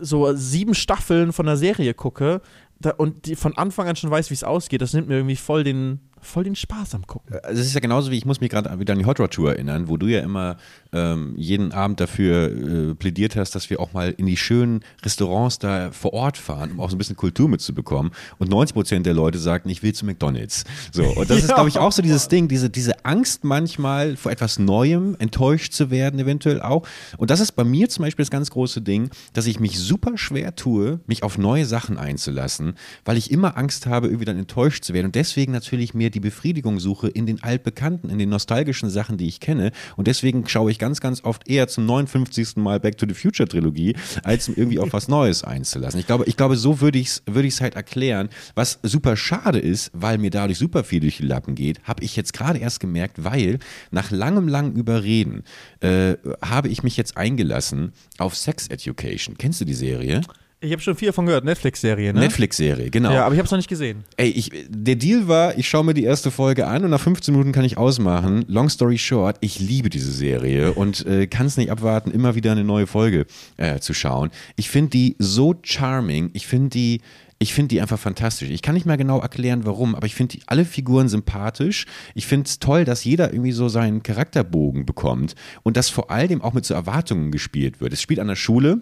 so 0.00 0.32
sieben 0.34 0.74
Staffeln 0.74 1.32
von 1.32 1.46
einer 1.46 1.56
Serie 1.56 1.94
gucke 1.94 2.40
da, 2.80 2.90
und 2.90 3.26
die 3.26 3.36
von 3.36 3.56
Anfang 3.56 3.88
an 3.88 3.96
schon 3.96 4.10
weiß, 4.10 4.30
wie 4.30 4.34
es 4.34 4.44
ausgeht, 4.44 4.80
das 4.80 4.92
nimmt 4.94 5.08
mir 5.08 5.16
irgendwie 5.16 5.36
voll 5.36 5.64
den, 5.64 6.00
voll 6.22 6.44
den 6.44 6.56
Spaß 6.56 6.94
am 6.94 7.06
Gucken. 7.06 7.34
Also 7.42 7.60
es 7.60 7.66
ist 7.68 7.74
ja 7.74 7.80
genauso 7.80 8.10
wie, 8.10 8.16
ich 8.18 8.24
muss 8.26 8.40
mich 8.40 8.50
gerade 8.50 8.78
wieder 8.80 8.92
an 8.92 8.98
die 8.98 9.06
Hot 9.06 9.20
Rod 9.20 9.30
Tour 9.32 9.52
erinnern, 9.52 9.88
wo 9.88 9.96
du 9.96 10.06
ja 10.06 10.20
immer 10.20 10.56
ähm, 10.92 11.34
jeden 11.36 11.72
Abend 11.72 12.00
dafür 12.00 12.90
äh, 12.90 12.94
plädiert 12.94 13.36
hast, 13.36 13.54
dass 13.54 13.68
wir 13.70 13.80
auch 13.80 13.92
mal 13.92 14.10
in 14.16 14.26
die 14.26 14.36
schönen 14.36 14.80
Restaurants 15.04 15.58
da 15.58 15.90
vor 15.92 16.12
Ort 16.14 16.36
fahren, 16.38 16.72
um 16.72 16.80
auch 16.80 16.90
so 16.90 16.96
ein 16.96 16.98
bisschen 16.98 17.16
Kultur 17.16 17.48
mitzubekommen. 17.48 18.12
Und 18.38 18.50
90 18.50 18.74
Prozent 18.74 19.06
der 19.06 19.14
Leute 19.14 19.38
sagten, 19.38 19.68
ich 19.68 19.82
will 19.82 19.92
zu 19.94 20.06
McDonalds. 20.06 20.64
So, 20.92 21.04
und 21.04 21.28
das 21.30 21.38
ist, 21.38 21.48
Ja. 21.48 21.54
glaube 21.54 21.68
ich, 21.68 21.78
auch 21.78 21.92
so 21.92 22.02
dieses 22.02 22.28
Ding, 22.28 22.48
diese, 22.48 22.70
diese 22.70 23.04
Angst 23.04 23.44
manchmal 23.44 24.16
vor 24.16 24.32
etwas 24.32 24.58
Neuem, 24.58 25.16
enttäuscht 25.18 25.72
zu 25.72 25.90
werden, 25.90 26.18
eventuell 26.20 26.60
auch. 26.62 26.86
Und 27.16 27.30
das 27.30 27.40
ist 27.40 27.52
bei 27.52 27.64
mir 27.64 27.88
zum 27.88 28.04
Beispiel 28.04 28.22
das 28.24 28.30
ganz 28.30 28.50
große 28.50 28.80
Ding, 28.82 29.10
dass 29.32 29.46
ich 29.46 29.60
mich 29.60 29.78
super 29.78 30.16
schwer 30.18 30.54
tue, 30.56 31.00
mich 31.06 31.22
auf 31.22 31.38
neue 31.38 31.64
Sachen 31.64 31.98
einzulassen, 31.98 32.74
weil 33.04 33.16
ich 33.16 33.30
immer 33.30 33.56
Angst 33.56 33.86
habe, 33.86 34.06
irgendwie 34.08 34.24
dann 34.24 34.38
enttäuscht 34.38 34.84
zu 34.84 34.94
werden. 34.94 35.06
Und 35.06 35.14
deswegen 35.14 35.52
natürlich 35.52 35.94
mir 35.94 36.07
die 36.14 36.20
Befriedigung 36.20 36.80
suche 36.80 37.08
in 37.08 37.26
den 37.26 37.42
altbekannten, 37.42 38.10
in 38.10 38.18
den 38.18 38.28
nostalgischen 38.28 38.90
Sachen, 38.90 39.16
die 39.16 39.28
ich 39.28 39.40
kenne. 39.40 39.72
Und 39.96 40.06
deswegen 40.06 40.46
schaue 40.48 40.70
ich 40.70 40.78
ganz, 40.78 41.00
ganz 41.00 41.24
oft 41.24 41.48
eher 41.48 41.68
zum 41.68 41.86
59. 41.86 42.56
Mal 42.56 42.80
Back 42.80 42.98
to 42.98 43.06
the 43.08 43.14
Future 43.14 43.48
Trilogie, 43.48 43.96
als 44.22 44.48
irgendwie 44.48 44.78
auf 44.78 44.92
was 44.92 45.08
Neues 45.08 45.44
einzulassen. 45.44 46.00
Ich 46.00 46.06
glaube, 46.06 46.24
ich 46.26 46.36
glaube, 46.36 46.56
so 46.56 46.80
würde 46.80 46.98
ich 46.98 47.08
es 47.08 47.22
würde 47.26 47.48
halt 47.48 47.74
erklären. 47.74 48.28
Was 48.54 48.78
super 48.82 49.16
schade 49.16 49.58
ist, 49.58 49.90
weil 49.94 50.18
mir 50.18 50.30
dadurch 50.30 50.58
super 50.58 50.84
viel 50.84 51.00
durch 51.00 51.18
die 51.18 51.26
Lappen 51.26 51.54
geht, 51.54 51.82
habe 51.84 52.02
ich 52.04 52.16
jetzt 52.16 52.32
gerade 52.32 52.58
erst 52.58 52.80
gemerkt, 52.80 53.24
weil 53.24 53.58
nach 53.90 54.10
langem, 54.10 54.48
langem 54.48 54.76
Überreden 54.76 55.42
äh, 55.80 56.16
habe 56.42 56.68
ich 56.68 56.82
mich 56.82 56.96
jetzt 56.96 57.16
eingelassen 57.16 57.92
auf 58.18 58.36
Sex 58.36 58.68
Education. 58.68 59.36
Kennst 59.38 59.60
du 59.60 59.64
die 59.64 59.74
Serie? 59.74 60.20
Ich 60.60 60.72
habe 60.72 60.82
schon 60.82 60.96
viel 60.96 61.06
davon 61.06 61.24
gehört, 61.26 61.44
Netflix-Serie, 61.44 62.12
ne? 62.12 62.18
Netflix-Serie, 62.18 62.90
genau. 62.90 63.12
Ja, 63.12 63.24
aber 63.24 63.32
ich 63.34 63.38
habe 63.38 63.44
es 63.46 63.50
noch 63.52 63.58
nicht 63.58 63.68
gesehen. 63.68 64.02
Ey, 64.16 64.28
ich, 64.30 64.50
der 64.68 64.96
Deal 64.96 65.28
war, 65.28 65.56
ich 65.56 65.68
schaue 65.68 65.84
mir 65.84 65.94
die 65.94 66.02
erste 66.02 66.32
Folge 66.32 66.66
an 66.66 66.82
und 66.84 66.90
nach 66.90 67.00
15 67.00 67.32
Minuten 67.32 67.52
kann 67.52 67.64
ich 67.64 67.78
ausmachen. 67.78 68.44
Long 68.48 68.68
story 68.68 68.98
short, 68.98 69.36
ich 69.40 69.60
liebe 69.60 69.88
diese 69.88 70.10
Serie 70.10 70.72
und 70.72 71.06
äh, 71.06 71.28
kann 71.28 71.46
es 71.46 71.56
nicht 71.58 71.70
abwarten, 71.70 72.10
immer 72.10 72.34
wieder 72.34 72.50
eine 72.50 72.64
neue 72.64 72.88
Folge 72.88 73.26
äh, 73.56 73.78
zu 73.78 73.94
schauen. 73.94 74.30
Ich 74.56 74.68
finde 74.68 74.90
die 74.90 75.14
so 75.20 75.54
charming, 75.62 76.30
ich 76.32 76.48
finde 76.48 76.70
die, 76.70 77.02
ich 77.38 77.54
finde 77.54 77.68
die 77.68 77.80
einfach 77.80 78.00
fantastisch. 78.00 78.50
Ich 78.50 78.60
kann 78.62 78.74
nicht 78.74 78.84
mehr 78.84 78.96
genau 78.96 79.20
erklären, 79.20 79.64
warum, 79.64 79.94
aber 79.94 80.06
ich 80.06 80.16
finde 80.16 80.38
die- 80.38 80.42
alle 80.48 80.64
Figuren 80.64 81.08
sympathisch. 81.08 81.86
Ich 82.16 82.26
finde 82.26 82.48
es 82.48 82.58
toll, 82.58 82.84
dass 82.84 83.04
jeder 83.04 83.32
irgendwie 83.32 83.52
so 83.52 83.68
seinen 83.68 84.02
Charakterbogen 84.02 84.86
bekommt 84.86 85.36
und 85.62 85.76
dass 85.76 85.88
vor 85.88 86.10
allem 86.10 86.42
auch 86.42 86.52
mit 86.52 86.64
so 86.64 86.74
Erwartungen 86.74 87.30
gespielt 87.30 87.80
wird. 87.80 87.92
Es 87.92 88.02
spielt 88.02 88.18
an 88.18 88.26
der 88.26 88.34
Schule. 88.34 88.80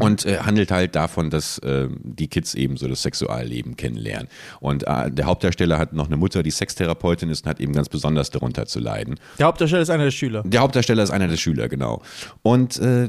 Und 0.00 0.24
äh, 0.26 0.38
handelt 0.38 0.70
halt 0.70 0.94
davon, 0.94 1.30
dass 1.30 1.58
äh, 1.58 1.88
die 2.02 2.28
Kids 2.28 2.54
eben 2.54 2.76
so 2.76 2.88
das 2.88 3.02
Sexualleben 3.02 3.76
kennenlernen. 3.76 4.28
Und 4.60 4.84
äh, 4.86 5.10
der 5.10 5.26
Hauptdarsteller 5.26 5.78
hat 5.78 5.92
noch 5.92 6.06
eine 6.06 6.16
Mutter, 6.16 6.42
die 6.42 6.50
Sextherapeutin 6.50 7.30
ist 7.30 7.44
und 7.44 7.50
hat 7.50 7.60
eben 7.60 7.72
ganz 7.72 7.88
besonders 7.88 8.30
darunter 8.30 8.66
zu 8.66 8.80
leiden. 8.80 9.16
Der 9.38 9.46
Hauptdarsteller 9.46 9.82
ist 9.82 9.90
einer 9.90 10.04
der 10.04 10.10
Schüler. 10.10 10.42
Der 10.44 10.60
Hauptdarsteller 10.60 11.02
ist 11.02 11.10
einer 11.10 11.28
der 11.28 11.36
Schüler, 11.36 11.68
genau. 11.68 12.02
Und 12.42 12.78
äh, 12.78 13.08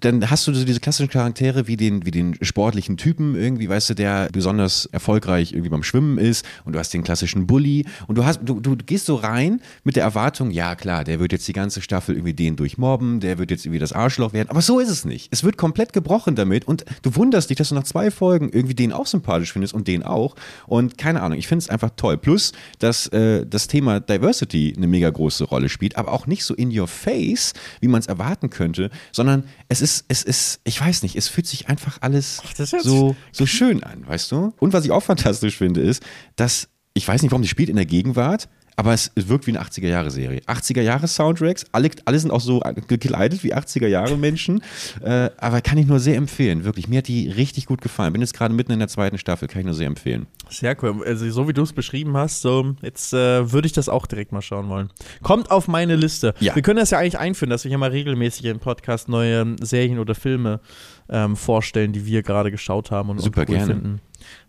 dann 0.00 0.30
hast 0.30 0.46
du 0.46 0.54
so 0.54 0.64
diese 0.64 0.80
klassischen 0.80 1.10
Charaktere 1.10 1.66
wie 1.66 1.76
den, 1.76 2.04
wie 2.06 2.10
den 2.10 2.36
sportlichen 2.42 2.96
Typen 2.96 3.34
irgendwie, 3.34 3.68
weißt 3.68 3.90
du, 3.90 3.94
der 3.94 4.28
besonders 4.32 4.86
erfolgreich 4.86 5.52
irgendwie 5.52 5.70
beim 5.70 5.82
Schwimmen 5.82 6.18
ist 6.18 6.44
und 6.64 6.74
du 6.74 6.78
hast 6.78 6.92
den 6.92 7.02
klassischen 7.02 7.46
Bully 7.46 7.86
und 8.06 8.16
du 8.16 8.24
hast, 8.24 8.40
du, 8.42 8.60
du 8.60 8.76
gehst 8.76 9.06
so 9.06 9.16
rein 9.16 9.60
mit 9.84 9.96
der 9.96 10.04
Erwartung, 10.04 10.50
ja 10.50 10.74
klar, 10.74 11.04
der 11.04 11.20
wird 11.20 11.32
jetzt 11.32 11.48
die 11.48 11.52
ganze 11.52 11.80
Staffel 11.80 12.14
irgendwie 12.16 12.34
den 12.34 12.56
durchmobben, 12.56 13.20
der 13.20 13.38
wird 13.38 13.50
jetzt 13.50 13.64
irgendwie 13.64 13.78
das 13.78 13.92
Arschloch 13.92 14.32
werden, 14.32 14.50
aber 14.50 14.62
so 14.62 14.78
ist 14.78 14.90
es 14.90 15.04
nicht. 15.04 15.28
Es 15.30 15.44
wird 15.44 15.56
komplett 15.56 15.92
gebrochen 16.02 16.34
damit 16.34 16.66
und 16.66 16.84
du 17.02 17.14
wunderst 17.16 17.50
dich, 17.50 17.56
dass 17.56 17.70
du 17.70 17.74
nach 17.74 17.84
zwei 17.84 18.10
Folgen 18.10 18.50
irgendwie 18.52 18.74
den 18.74 18.92
auch 18.92 19.06
sympathisch 19.06 19.52
findest 19.52 19.74
und 19.74 19.88
den 19.88 20.02
auch 20.02 20.34
und 20.66 20.98
keine 20.98 21.22
Ahnung, 21.22 21.38
ich 21.38 21.46
finde 21.46 21.62
es 21.62 21.70
einfach 21.70 21.90
toll. 21.96 22.18
Plus, 22.18 22.52
dass 22.78 23.06
äh, 23.08 23.46
das 23.46 23.68
Thema 23.68 24.00
Diversity 24.00 24.74
eine 24.76 24.86
mega 24.86 25.08
große 25.08 25.44
Rolle 25.44 25.68
spielt, 25.68 25.96
aber 25.96 26.12
auch 26.12 26.26
nicht 26.26 26.44
so 26.44 26.54
in 26.54 26.76
your 26.76 26.88
face, 26.88 27.52
wie 27.80 27.88
man 27.88 28.00
es 28.00 28.06
erwarten 28.06 28.50
könnte, 28.50 28.90
sondern 29.12 29.44
es 29.68 29.80
ist, 29.80 30.04
es 30.08 30.22
ist, 30.22 30.60
ich 30.64 30.80
weiß 30.80 31.02
nicht, 31.02 31.16
es 31.16 31.28
fühlt 31.28 31.46
sich 31.46 31.68
einfach 31.68 31.98
alles 32.00 32.42
hört 32.72 32.82
so, 32.82 33.16
so 33.32 33.46
schön 33.46 33.82
an, 33.82 34.06
weißt 34.06 34.32
du? 34.32 34.52
Und 34.58 34.72
was 34.72 34.84
ich 34.84 34.90
auch 34.90 35.02
fantastisch 35.02 35.56
finde, 35.56 35.80
ist, 35.80 36.02
dass, 36.36 36.68
ich 36.94 37.06
weiß 37.06 37.22
nicht, 37.22 37.30
warum 37.30 37.42
die 37.42 37.48
spielt 37.48 37.68
in 37.68 37.76
der 37.76 37.86
Gegenwart, 37.86 38.48
aber 38.76 38.92
es, 38.92 39.12
wirkt 39.14 39.46
wie 39.46 39.56
eine 39.56 39.62
80er-Jahre-Serie. 39.62 40.40
80er-Jahre-Soundtracks, 40.46 41.66
alle, 41.72 41.90
alle 42.04 42.18
sind 42.18 42.30
auch 42.30 42.40
so 42.40 42.60
gekleidet 42.88 43.44
wie 43.44 43.54
80er-Jahre-Menschen. 43.54 44.62
Äh, 45.02 45.30
aber 45.38 45.60
kann 45.62 45.78
ich 45.78 45.86
nur 45.86 45.98
sehr 45.98 46.16
empfehlen, 46.16 46.64
wirklich. 46.64 46.86
Mir 46.86 46.98
hat 46.98 47.08
die 47.08 47.28
richtig 47.28 47.66
gut 47.66 47.80
gefallen. 47.80 48.12
Bin 48.12 48.22
jetzt 48.22 48.34
gerade 48.34 48.54
mitten 48.54 48.72
in 48.72 48.78
der 48.78 48.88
zweiten 48.88 49.18
Staffel, 49.18 49.48
kann 49.48 49.60
ich 49.60 49.64
nur 49.66 49.74
sehr 49.74 49.86
empfehlen. 49.86 50.26
Sehr 50.48 50.76
cool. 50.82 51.02
Also, 51.04 51.28
so 51.30 51.48
wie 51.48 51.52
du 51.52 51.62
es 51.62 51.72
beschrieben 51.72 52.16
hast, 52.16 52.42
so 52.42 52.74
jetzt 52.82 53.12
äh, 53.12 53.50
würde 53.50 53.66
ich 53.66 53.72
das 53.72 53.88
auch 53.88 54.06
direkt 54.06 54.32
mal 54.32 54.42
schauen 54.42 54.68
wollen. 54.68 54.90
Kommt 55.22 55.50
auf 55.50 55.66
meine 55.66 55.96
Liste. 55.96 56.34
Ja. 56.40 56.54
Wir 56.54 56.62
können 56.62 56.78
das 56.78 56.90
ja 56.90 56.98
eigentlich 56.98 57.18
einführen, 57.18 57.50
dass 57.50 57.64
wir 57.64 57.70
hier 57.70 57.78
mal 57.78 57.90
regelmäßig 57.90 58.44
im 58.44 58.60
Podcast 58.60 59.08
neue 59.08 59.56
Serien 59.60 59.98
oder 59.98 60.14
Filme 60.14 60.60
ähm, 61.08 61.36
vorstellen, 61.36 61.92
die 61.92 62.06
wir 62.06 62.22
gerade 62.22 62.50
geschaut 62.50 62.90
haben 62.90 63.10
und 63.10 63.20
Super 63.20 63.42
und 63.42 63.48
cool 63.48 63.56
gerne. 63.56 63.74
finden. 63.74 64.00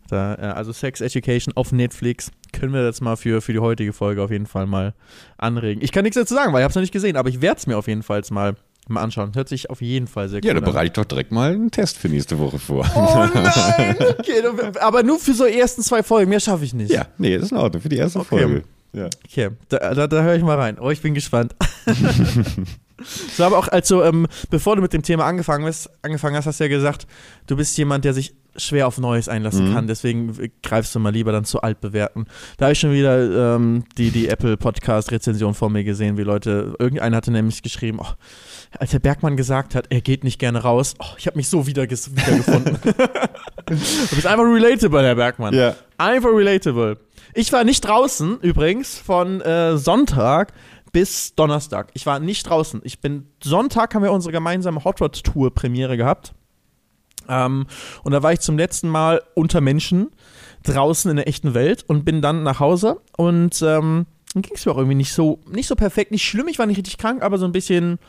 Da, 0.09 0.35
äh, 0.35 0.41
also 0.53 0.71
Sex 0.73 1.01
Education 1.01 1.53
auf 1.55 1.71
Netflix 1.71 2.29
können 2.51 2.73
wir 2.73 2.85
jetzt 2.85 3.01
mal 3.01 3.15
für, 3.15 3.41
für 3.41 3.53
die 3.53 3.59
heutige 3.59 3.93
Folge 3.93 4.21
auf 4.21 4.31
jeden 4.31 4.45
Fall 4.45 4.65
mal 4.67 4.93
anregen. 5.37 5.81
Ich 5.83 5.91
kann 5.91 6.03
nichts 6.03 6.17
dazu 6.17 6.33
sagen, 6.33 6.53
weil 6.53 6.59
ich 6.59 6.63
habe 6.63 6.71
es 6.71 6.75
noch 6.75 6.81
nicht 6.81 6.91
gesehen, 6.93 7.15
aber 7.17 7.29
ich 7.29 7.41
werde 7.41 7.57
es 7.57 7.67
mir 7.67 7.77
auf 7.77 7.87
jeden 7.87 8.03
Fall 8.03 8.21
mal, 8.31 8.55
mal 8.87 9.01
anschauen. 9.01 9.31
Hört 9.33 9.49
sich 9.49 9.69
auf 9.69 9.81
jeden 9.81 10.07
Fall 10.07 10.29
sehr 10.29 10.41
Ja, 10.43 10.51
cool 10.53 10.59
da 10.61 10.65
an. 10.67 10.71
bereite 10.71 10.85
ich 10.87 10.91
doch 10.93 11.05
direkt 11.05 11.31
mal 11.31 11.53
einen 11.53 11.71
Test 11.71 11.97
für 11.97 12.09
nächste 12.09 12.37
Woche 12.37 12.59
vor. 12.59 12.85
Oh 12.95 13.25
nein! 13.33 13.95
Okay, 14.19 14.41
dann- 14.43 14.77
aber 14.77 15.03
nur 15.03 15.19
für 15.19 15.33
so 15.33 15.45
ersten 15.45 15.81
zwei 15.81 16.03
Folgen, 16.03 16.29
mehr 16.29 16.39
schaffe 16.39 16.63
ich 16.65 16.73
nicht. 16.73 16.91
Ja, 16.91 17.07
nee, 17.17 17.35
das 17.35 17.45
ist 17.45 17.51
in 17.51 17.57
Ordnung. 17.57 17.81
Für 17.81 17.89
die 17.89 17.97
erste 17.97 18.19
Okay. 18.19 18.39
Folge. 18.41 18.63
Ja. 18.95 19.09
Okay, 19.25 19.49
da, 19.69 19.93
da, 19.95 20.05
da 20.07 20.21
höre 20.21 20.35
ich 20.35 20.43
mal 20.43 20.57
rein. 20.59 20.77
Oh, 20.79 20.91
ich 20.91 21.01
bin 21.01 21.15
gespannt. 21.15 21.55
so, 23.35 23.43
aber 23.43 23.57
auch, 23.57 23.67
also, 23.67 24.03
ähm, 24.03 24.27
bevor 24.49 24.75
du 24.75 24.81
mit 24.81 24.93
dem 24.93 25.01
Thema 25.01 25.25
angefangen, 25.25 25.65
bist, 25.65 25.89
angefangen 26.03 26.35
hast, 26.35 26.45
hast 26.45 26.59
du 26.59 26.65
ja 26.65 26.67
gesagt, 26.69 27.07
du 27.47 27.55
bist 27.55 27.75
jemand, 27.77 28.05
der 28.05 28.13
sich 28.13 28.35
schwer 28.55 28.87
auf 28.87 28.97
Neues 28.97 29.27
einlassen 29.29 29.69
Mhm. 29.69 29.73
kann. 29.73 29.87
Deswegen 29.87 30.51
greifst 30.61 30.93
du 30.95 30.99
mal 30.99 31.11
lieber 31.11 31.31
dann 31.31 31.45
zu 31.45 31.61
altbewerten. 31.61 32.25
Da 32.57 32.65
habe 32.65 32.73
ich 32.73 32.79
schon 32.79 32.91
wieder 32.93 33.55
ähm, 33.55 33.83
die, 33.97 34.11
die 34.11 34.27
Apple 34.27 34.57
Podcast-Rezension 34.57 35.53
vor 35.53 35.69
mir 35.69 35.83
gesehen, 35.83 36.17
wie 36.17 36.23
Leute, 36.23 36.75
irgendeiner 36.79 37.17
hatte 37.17 37.31
nämlich 37.31 37.61
geschrieben, 37.63 37.99
oh, 38.01 38.07
als 38.77 38.91
der 38.91 38.99
Bergmann 38.99 39.37
gesagt 39.37 39.75
hat, 39.75 39.87
er 39.89 40.01
geht 40.01 40.23
nicht 40.23 40.39
gerne 40.39 40.59
raus, 40.63 40.95
oh, 40.99 41.05
ich 41.17 41.27
habe 41.27 41.37
mich 41.37 41.49
so 41.49 41.65
wieder 41.67 41.83
wiedergefunden. 41.83 42.77
du 43.65 43.75
bist 44.15 44.27
einfach 44.27 44.43
relatable, 44.45 45.01
Herr 45.03 45.15
Bergmann. 45.15 45.53
Ja. 45.53 45.75
Einfach 45.97 46.29
relatable. 46.29 46.97
Ich 47.33 47.51
war 47.51 47.63
nicht 47.63 47.81
draußen, 47.81 48.39
übrigens, 48.41 48.97
von 48.97 49.41
äh, 49.41 49.77
Sonntag 49.77 50.53
bis 50.91 51.33
Donnerstag. 51.35 51.89
Ich 51.95 52.05
war 52.05 52.19
nicht 52.19 52.47
draußen. 52.47 52.81
Ich 52.83 53.01
bin, 53.01 53.27
Sonntag 53.43 53.95
haben 53.95 54.03
wir 54.03 54.11
unsere 54.11 54.31
gemeinsame 54.31 54.83
Hot 54.83 55.01
Rod 55.01 55.23
Tour 55.23 55.53
Premiere 55.53 55.97
gehabt. 55.97 56.33
Ähm, 57.27 57.67
und 58.03 58.11
da 58.11 58.23
war 58.23 58.33
ich 58.33 58.39
zum 58.39 58.57
letzten 58.57 58.89
Mal 58.89 59.21
unter 59.35 59.61
Menschen 59.61 60.09
draußen 60.63 61.09
in 61.09 61.17
der 61.17 61.27
echten 61.27 61.53
Welt 61.53 61.83
und 61.87 62.05
bin 62.05 62.21
dann 62.21 62.43
nach 62.43 62.59
Hause 62.59 63.01
und 63.17 63.61
ähm, 63.61 64.05
dann 64.33 64.41
ging 64.41 64.53
es 64.55 64.65
mir 64.65 64.71
auch 64.71 64.77
irgendwie 64.77 64.95
nicht 64.95 65.13
so, 65.13 65.39
nicht 65.47 65.67
so 65.67 65.75
perfekt, 65.75 66.11
nicht 66.11 66.23
schlimm, 66.23 66.47
ich 66.47 66.59
war 66.59 66.65
nicht 66.65 66.77
richtig 66.77 66.97
krank, 66.97 67.21
aber 67.21 67.37
so 67.37 67.45
ein 67.45 67.51
bisschen, 67.51 67.99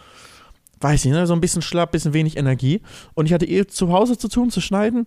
weiß 0.81 1.05
ich, 1.05 1.11
ne, 1.13 1.27
so 1.27 1.35
ein 1.35 1.41
bisschen 1.41 1.63
schlapp, 1.63 1.93
bisschen 1.93 2.15
wenig 2.15 2.37
Energie. 2.37 2.81
Und 3.15 3.27
ich 3.27 3.33
hatte 3.33 3.47
eh 3.47 3.67
zu 3.67 3.93
Hause 3.93 4.17
zu 4.17 4.29
tun, 4.29 4.51
zu 4.51 4.61
schneiden. 4.61 5.07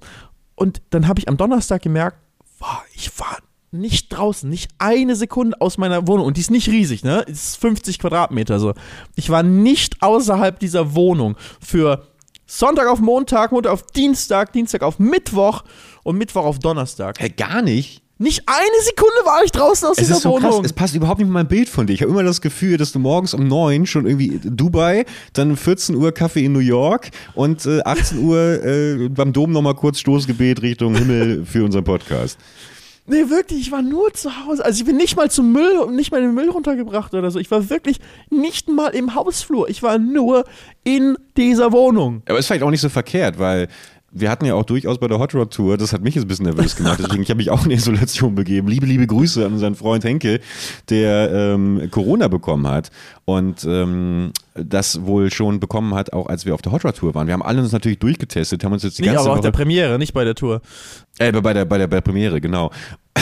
Und 0.56 0.82
dann 0.92 1.08
habe 1.08 1.20
ich 1.20 1.28
am 1.28 1.38
Donnerstag 1.38 1.82
gemerkt, 1.82 2.18
boah, 2.60 2.84
ich 2.94 3.20
war 3.20 3.38
nicht 3.72 4.10
draußen, 4.10 4.50
nicht 4.50 4.70
eine 4.78 5.16
Sekunde 5.16 5.60
aus 5.60 5.78
meiner 5.78 6.08
Wohnung. 6.08 6.26
Und 6.26 6.38
die 6.38 6.42
ist 6.42 6.52
nicht 6.52 6.70
riesig, 6.70 7.04
ne? 7.04 7.22
Ist 7.22 7.58
50 7.58 8.00
Quadratmeter 8.00 8.60
so. 8.60 8.74
Ich 9.16 9.30
war 9.30 9.44
nicht 9.44 10.02
außerhalb 10.02 10.60
dieser 10.60 10.96
Wohnung 10.96 11.36
für 11.60 12.08
Sonntag 12.48 12.88
auf 12.88 13.00
Montag, 13.00 13.52
Montag 13.52 13.72
auf 13.74 13.84
Dienstag, 13.84 14.54
Dienstag 14.54 14.82
auf 14.82 15.00
Mittwoch 15.00 15.64
und 16.04 16.18
Mittwoch 16.18 16.46
auf 16.46 16.60
Donnerstag. 16.60 17.20
Hey, 17.20 17.30
gar 17.30 17.62
nicht. 17.62 18.02
Nicht 18.20 18.42
eine 18.48 18.84
Sekunde 18.84 19.18
war 19.26 19.44
ich 19.44 19.52
draußen 19.52 19.88
aus 19.90 19.98
Es 19.98 20.06
dieser 20.06 20.16
ist 20.16 20.24
so 20.24 20.34
krass, 20.36 20.52
Wohnung. 20.54 20.66
es 20.66 20.74
passt 20.74 20.96
überhaupt 20.96 21.20
nicht 21.20 21.28
mit 21.28 21.34
meinem 21.36 21.48
Bild 21.48 21.70
von 21.70 21.86
dir. 21.86 21.94
Ich 21.94 22.02
habe 22.02 22.12
immer 22.12 22.24
das 22.24 22.42
Gefühl, 22.42 22.78
dass 22.78 22.92
du 22.92 22.98
morgens 22.98 23.36
um 23.36 23.48
neun 23.48 23.86
schon 23.86 24.08
irgendwie 24.08 24.40
Dubai, 24.44 25.06
dann 25.34 25.56
14 25.56 25.94
Uhr 25.96 26.12
Kaffee 26.12 26.46
in 26.46 26.54
New 26.54 26.60
York 26.60 27.12
und 27.36 27.66
äh, 27.68 27.82
18 27.84 28.18
Uhr 28.24 28.64
äh, 28.66 29.10
beim 29.10 29.34
Dom 29.34 29.52
nochmal 29.52 29.76
kurz 29.76 30.00
Stoßgebet 30.00 30.64
Richtung 30.64 30.96
Himmel 30.96 31.46
für 31.46 31.64
unseren 31.64 31.84
Podcast. 31.84 32.40
Nee, 33.10 33.30
wirklich, 33.30 33.62
ich 33.62 33.72
war 33.72 33.82
nur 33.82 34.14
zu 34.14 34.46
Hause. 34.46 34.66
Also 34.66 34.80
ich 34.80 34.86
bin 34.86 34.98
nicht 34.98 35.16
mal 35.16 35.32
zum 35.32 35.54
Müll 35.54 35.78
und 35.78 35.96
nicht 35.96 36.12
mal 36.12 36.20
den 36.20 36.34
Müll 36.34 36.50
runtergebracht 36.50 37.14
oder 37.14 37.32
so. 37.32 37.40
Ich 37.40 37.50
war 37.50 37.70
wirklich 37.70 38.00
nicht 38.30 38.68
mal 38.68 38.90
im 38.90 39.16
Hausflur. 39.16 39.70
Ich 39.70 39.82
war 39.82 39.98
nur 39.98 40.44
in 40.84 41.18
dieser 41.38 41.72
Wohnung. 41.72 42.22
Aber 42.28 42.38
ist 42.38 42.48
vielleicht 42.48 42.64
auch 42.64 42.70
nicht 42.70 42.82
so 42.82 42.90
verkehrt, 42.90 43.40
weil 43.40 43.70
wir 44.12 44.32
hatten 44.32 44.46
ja 44.46 44.54
auch 44.56 44.64
durchaus 44.64 45.00
bei 45.00 45.08
der 45.08 45.20
Hot 45.20 45.36
Rod 45.36 45.52
Tour, 45.54 45.78
das 45.78 45.94
hat 45.94 46.02
mich 46.02 46.16
jetzt 46.16 46.24
ein 46.26 46.28
bisschen 46.28 46.46
nervös 46.46 46.76
gemacht, 46.76 47.00
deswegen 47.02 47.24
ich 47.24 47.30
habe 47.30 47.38
mich 47.38 47.50
auch 47.52 47.66
in 47.66 47.72
Isolation 47.72 48.36
begeben. 48.36 48.68
Liebe, 48.68 48.86
liebe 48.86 49.06
Grüße 49.06 49.46
an 49.46 49.54
unseren 49.54 49.76
Freund 49.76 50.04
Henke, 50.04 50.40
der 50.90 51.32
ähm, 51.32 51.90
Corona 51.92 52.28
bekommen 52.28 52.68
hat 52.68 52.90
und 53.26 53.66
ähm, 53.66 54.32
das 54.56 55.06
wohl 55.06 55.32
schon 55.32 55.60
bekommen 55.60 55.94
hat, 55.94 56.14
auch 56.14 56.28
als 56.28 56.46
wir 56.46 56.54
auf 56.54 56.62
der 56.62 56.72
Hot 56.72 56.86
Rod 56.86 56.96
Tour 56.96 57.14
waren. 57.16 57.28
Wir 57.28 57.34
haben 57.34 57.44
alle 57.44 57.62
uns 57.62 57.72
natürlich 57.72 58.00
durchgetestet, 58.00 58.64
haben 58.64 58.74
uns 58.74 58.84
jetzt 58.84 58.98
die 58.98 59.02
Nee, 59.04 59.10
ganze 59.10 59.22
aber 59.22 59.32
auf 59.32 59.38
Woche 59.38 59.44
der 59.44 59.52
Premiere, 59.52 60.00
nicht 60.00 60.14
bei 60.14 60.24
der 60.24 60.36
Tour. 60.36 60.62
äh, 61.20 61.32
bei, 61.32 61.54
der, 61.54 61.66
bei, 61.66 61.78
der, 61.78 61.88
bei 61.88 61.98
der 61.98 62.02
Premiere, 62.02 62.40
genau. 62.42 62.72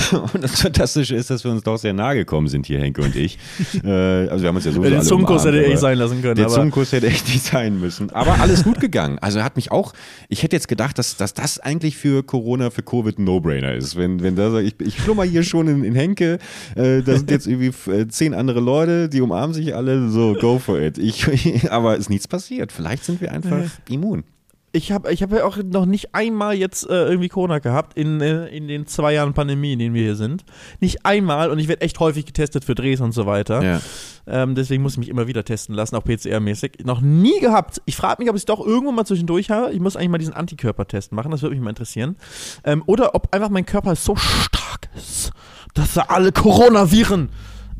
Und 0.33 0.43
das 0.43 0.61
Fantastische 0.61 1.15
ist, 1.15 1.29
dass 1.29 1.43
wir 1.43 1.51
uns 1.51 1.63
doch 1.63 1.77
sehr 1.77 1.93
nahe 1.93 2.15
gekommen 2.15 2.47
sind 2.47 2.65
hier, 2.65 2.79
Henke 2.79 3.01
und 3.01 3.15
ich. 3.15 3.37
Äh, 3.83 3.89
also 4.29 4.43
wir 4.43 4.49
haben 4.49 4.55
uns 4.55 4.65
ja 4.65 4.71
so 4.71 4.81
Den 4.81 5.01
Zungenkuss 5.01 5.45
hätte 5.45 5.63
echt 5.63 5.79
sein 5.79 5.97
lassen 5.97 6.21
können. 6.21 6.35
Der 6.35 6.47
Zungenkuss 6.47 6.91
hätte 6.91 7.07
echt 7.07 7.27
nicht 7.27 7.43
sein 7.45 7.79
müssen. 7.79 8.09
Aber 8.11 8.39
alles 8.39 8.63
gut 8.63 8.79
gegangen. 8.79 9.19
Also 9.19 9.43
hat 9.43 9.55
mich 9.57 9.71
auch, 9.71 9.93
ich 10.29 10.43
hätte 10.43 10.55
jetzt 10.55 10.67
gedacht, 10.67 10.97
dass, 10.97 11.17
dass 11.17 11.33
das 11.33 11.59
eigentlich 11.59 11.97
für 11.97 12.23
Corona, 12.23 12.69
für 12.69 12.83
Covid 12.83 13.19
ein 13.19 13.25
No-Brainer 13.25 13.73
ist. 13.73 13.95
Wenn, 13.95 14.23
wenn 14.23 14.35
da 14.35 14.59
ich, 14.59 14.79
ich 14.79 14.97
schlummer 14.97 15.23
hier 15.23 15.43
schon 15.43 15.67
in, 15.67 15.83
in 15.83 15.93
Henke, 15.93 16.39
äh, 16.75 17.01
da 17.01 17.17
sind 17.17 17.29
jetzt 17.29 17.47
irgendwie 17.47 17.73
äh, 17.91 18.07
zehn 18.07 18.33
andere 18.33 18.59
Leute, 18.59 19.09
die 19.09 19.21
umarmen 19.21 19.53
sich 19.53 19.75
alle, 19.75 20.09
so 20.09 20.33
go 20.39 20.57
for 20.57 20.79
it. 20.79 20.97
Ich, 20.97 21.25
aber 21.69 21.97
ist 21.97 22.09
nichts 22.09 22.27
passiert. 22.27 22.71
Vielleicht 22.71 23.03
sind 23.03 23.21
wir 23.21 23.31
einfach 23.31 23.65
immun. 23.89 24.23
Ich 24.75 24.91
habe 24.91 25.11
ich 25.11 25.23
hab 25.23 25.31
ja 25.31 25.45
auch 25.45 25.57
noch 25.57 25.85
nicht 25.85 26.13
einmal 26.13 26.55
jetzt 26.55 26.87
äh, 26.89 27.05
irgendwie 27.05 27.29
Corona 27.29 27.59
gehabt 27.59 27.97
in, 27.97 28.19
äh, 28.19 28.47
in 28.47 28.67
den 28.67 28.85
zwei 28.85 29.13
Jahren 29.13 29.33
Pandemie, 29.33 29.73
in 29.73 29.79
denen 29.79 29.95
wir 29.95 30.03
hier 30.03 30.15
sind. 30.15 30.43
Nicht 30.81 31.05
einmal 31.05 31.49
und 31.49 31.59
ich 31.59 31.67
werde 31.67 31.81
echt 31.81 31.99
häufig 31.99 32.25
getestet 32.25 32.65
für 32.65 32.75
Drehs 32.75 32.99
und 32.99 33.13
so 33.13 33.25
weiter. 33.25 33.63
Ja. 33.63 33.81
Ähm, 34.27 34.53
deswegen 34.53 34.83
muss 34.83 34.93
ich 34.93 34.99
mich 34.99 35.09
immer 35.09 35.27
wieder 35.27 35.45
testen 35.45 35.75
lassen, 35.75 35.95
auch 35.95 36.03
PCR-mäßig. 36.03 36.83
Noch 36.83 36.99
nie 36.99 37.39
gehabt. 37.39 37.81
Ich 37.85 37.95
frage 37.95 38.21
mich, 38.21 38.29
ob 38.29 38.35
ich 38.35 38.41
es 38.41 38.45
doch 38.45 38.59
irgendwo 38.59 38.91
mal 38.91 39.05
zwischendurch 39.05 39.49
habe. 39.49 39.71
Ich 39.71 39.79
muss 39.79 39.95
eigentlich 39.95 40.09
mal 40.09 40.17
diesen 40.17 40.33
Antikörpertest 40.33 41.13
machen, 41.13 41.31
das 41.31 41.41
würde 41.41 41.55
mich 41.55 41.63
mal 41.63 41.69
interessieren. 41.69 42.17
Ähm, 42.65 42.83
oder 42.85 43.15
ob 43.15 43.33
einfach 43.33 43.49
mein 43.49 43.65
Körper 43.65 43.95
so 43.95 44.15
stark 44.15 44.89
ist, 44.95 45.31
dass 45.73 45.95
er 45.95 46.11
alle 46.11 46.31
Coronaviren 46.33 47.29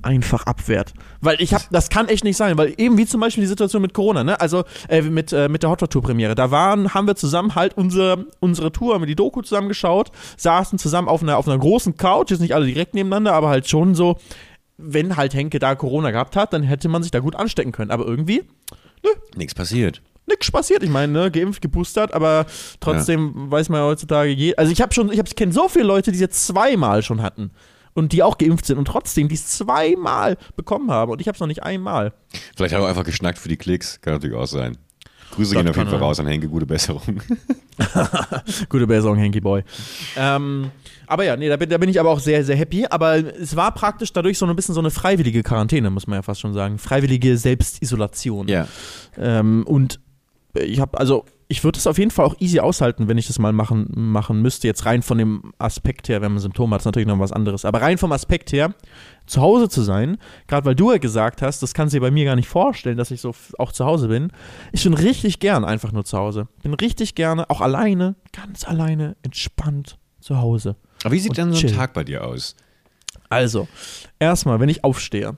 einfach 0.02 0.46
abwehrt. 0.46 0.94
Weil 1.26 1.42
ich 1.42 1.54
habe, 1.54 1.64
das 1.72 1.90
kann 1.90 2.08
echt 2.08 2.24
nicht 2.24 2.38
sein, 2.38 2.58
weil 2.58 2.74
eben 2.78 2.98
wie 2.98 3.06
zum 3.06 3.20
Beispiel 3.20 3.42
die 3.44 3.48
Situation 3.48 3.82
mit 3.82 3.94
Corona, 3.94 4.24
ne? 4.24 4.40
Also 4.40 4.64
äh, 4.88 5.02
mit, 5.02 5.34
äh, 5.34 5.50
mit 5.50 5.64
der 5.64 5.70
Hot 5.70 5.82
Rod 5.82 5.92
Tour 5.92 6.02
Premiere. 6.02 6.36
Da 6.36 6.52
waren, 6.52 6.94
haben 6.94 7.08
wir 7.08 7.16
zusammen 7.16 7.56
halt 7.56 7.76
unsere, 7.78 8.26
unsere 8.40 8.72
Tour, 8.72 8.94
haben 8.94 9.02
wir 9.02 9.08
die 9.08 9.16
Doku 9.16 9.42
zusammen 9.42 9.68
geschaut, 9.68 10.12
saßen 10.38 10.80
zusammen 10.80 11.08
auf 11.08 11.22
einer, 11.22 11.38
auf 11.38 11.48
einer 11.48 11.58
großen 11.58 11.98
Couch, 11.98 12.32
jetzt 12.32 12.40
nicht 12.40 12.56
alle 12.56 12.66
direkt 12.66 12.94
nebeneinander, 12.94 13.34
aber 13.34 13.50
halt 13.50 13.68
schon 13.70 13.96
so, 13.96 14.18
wenn 14.78 15.18
halt 15.18 15.34
Henke 15.34 15.60
da 15.60 15.76
Corona 15.76 16.12
gehabt 16.12 16.36
hat, 16.36 16.54
dann 16.54 16.64
hätte 16.64 16.88
man 16.90 17.02
sich 17.04 17.12
da 17.12 17.20
gut 17.20 17.36
anstecken 17.36 17.72
können. 17.72 17.92
Aber 17.92 18.06
irgendwie 18.06 18.44
Nichts 19.36 19.54
passiert. 19.54 20.02
nichts 20.26 20.52
passiert. 20.52 20.82
Ich 20.84 20.90
meine, 20.90 21.14
ne, 21.14 21.32
geimpft, 21.32 21.62
geboostert, 21.62 22.14
aber 22.14 22.46
trotzdem 22.80 23.52
weiß 23.52 23.70
man 23.70 23.82
ja 23.82 23.86
heutzutage, 23.86 24.32
je, 24.32 24.56
also 24.56 24.72
ich 24.72 24.82
habe 24.82 24.94
schon, 24.94 25.12
ich 25.12 25.20
hab- 25.20 25.28
ich 25.28 25.36
kenne 25.36 25.52
so 25.54 25.70
viele 25.70 25.86
Leute, 25.86 26.12
die 26.12 26.16
es 26.16 26.22
jetzt 26.22 26.48
zweimal 26.48 27.04
schon 27.04 27.22
hatten 27.22 27.52
und 27.96 28.12
die 28.12 28.22
auch 28.22 28.38
geimpft 28.38 28.68
sind 28.68 28.78
und 28.78 28.86
trotzdem 28.86 29.28
die 29.28 29.36
es 29.36 29.48
zweimal 29.48 30.38
bekommen 30.56 30.92
haben 30.92 31.12
und 31.12 31.22
ich 31.22 31.28
habe 31.28 31.36
es 31.36 31.40
noch 31.40 31.48
nicht 31.48 31.64
einmal. 31.64 32.14
Vielleicht 32.56 32.74
er 32.74 32.82
auch 32.82 32.88
einfach 32.88 33.06
geschnackt 33.06 33.40
für 33.40 33.50
die 33.50 33.58
Klicks. 33.58 34.00
Kann 34.02 34.14
natürlich 34.14 34.36
auch 34.36 34.46
sein. 34.46 34.78
Grüße 35.32 35.54
Das 35.54 35.64
gehen 35.64 35.70
auf 35.70 35.76
jeden 35.76 35.90
Fall 35.90 36.00
raus 36.00 36.20
an 36.20 36.28
Henke, 36.28 36.48
gute 36.48 36.66
Besserung. 36.66 37.22
Gute 38.70 38.88
Besserung, 38.88 39.20
Hanky 39.20 39.42
Boy. 39.42 39.64
Ähm, 40.16 40.72
aber 41.08 41.26
ja, 41.26 41.36
nee, 41.36 41.50
da 41.50 41.58
bin, 41.58 41.70
da 41.70 41.78
bin 41.78 41.90
ich 41.90 42.00
aber 42.00 42.10
auch 42.10 42.20
sehr, 42.20 42.46
sehr 42.46 42.56
happy. 42.56 42.86
Aber 42.90 43.18
es 43.18 43.56
war 43.56 43.74
praktisch 43.74 44.14
dadurch 44.14 44.38
so 44.38 44.46
ein 44.46 44.56
bisschen 44.56 44.74
so 44.74 44.80
eine 44.80 44.92
freiwillige 44.92 45.44
Quarantäne, 45.44 45.90
muss 45.90 46.08
man 46.08 46.18
ja 46.18 46.22
fast 46.22 46.40
schon 46.40 46.54
sagen. 46.54 46.78
Freiwillige 46.78 47.38
Selbstisolation. 47.38 48.48
ja. 48.48 48.68
Ähm, 49.18 49.64
und 49.68 50.00
ich 50.54 50.80
habe, 50.80 50.98
also, 50.98 51.26
ich 51.48 51.64
würde 51.64 51.78
es 51.78 51.86
auf 51.86 52.00
jeden 52.00 52.10
Fall 52.10 52.26
auch 52.26 52.36
easy 52.40 52.60
aushalten, 52.60 53.08
wenn 53.08 53.18
ich 53.18 53.28
das 53.28 53.38
mal 53.38 53.54
machen, 53.54 53.88
machen 53.94 54.42
müsste. 54.42 54.68
Jetzt 54.68 54.86
rein 54.86 55.04
von 55.04 55.18
dem 55.18 55.54
Aspekt 55.60 56.10
her, 56.10 56.22
wenn 56.22 56.32
man 56.32 56.40
Symptome 56.40 56.74
hat, 56.74 56.82
ist 56.82 56.86
natürlich 56.86 57.08
noch 57.08 57.20
was 57.20 57.32
anderes. 57.32 57.66
Aber 57.66 57.82
rein 57.82 57.98
vom 57.98 58.12
Aspekt 58.12 58.52
her, 58.52 58.74
zu 59.28 59.42
Hause 59.42 59.70
zu 59.70 59.84
sein, 59.84 60.18
gerade 60.48 60.66
weil 60.66 60.76
du 60.76 60.92
ja 60.92 60.98
gesagt 60.98 61.42
hast, 61.44 61.62
das 61.62 61.74
kannst 61.74 61.94
du 61.94 61.98
dir 61.98 62.02
bei 62.02 62.12
mir 62.12 62.26
gar 62.26 62.36
nicht 62.36 62.48
vorstellen, 62.48 62.98
dass 62.98 63.12
ich 63.12 63.22
so 63.22 63.36
auch 63.60 63.72
zu 63.72 63.86
Hause 63.86 64.08
bin. 64.08 64.32
Ich 64.72 64.84
bin 64.84 64.96
richtig 64.96 65.40
gern 65.40 65.66
einfach 65.66 65.92
nur 65.92 66.04
zu 66.04 66.18
Hause. 66.18 66.48
Bin 66.64 66.74
richtig 66.74 67.14
gerne, 67.14 67.50
auch 67.50 67.62
alleine, 67.62 68.16
ganz 68.32 68.68
alleine, 68.68 69.16
entspannt 69.22 70.00
zu 70.20 70.40
Hause. 70.40 70.76
Aber 71.04 71.14
wie 71.14 71.20
sieht 71.20 71.38
dann 71.38 71.52
so 71.52 71.58
ein 71.58 71.62
chill. 71.62 71.76
Tag 71.76 71.94
bei 71.94 72.04
dir 72.04 72.26
aus? 72.26 72.56
Also, 73.30 73.68
erstmal, 74.20 74.60
wenn 74.60 74.70
ich 74.70 74.84
aufstehe, 74.84 75.38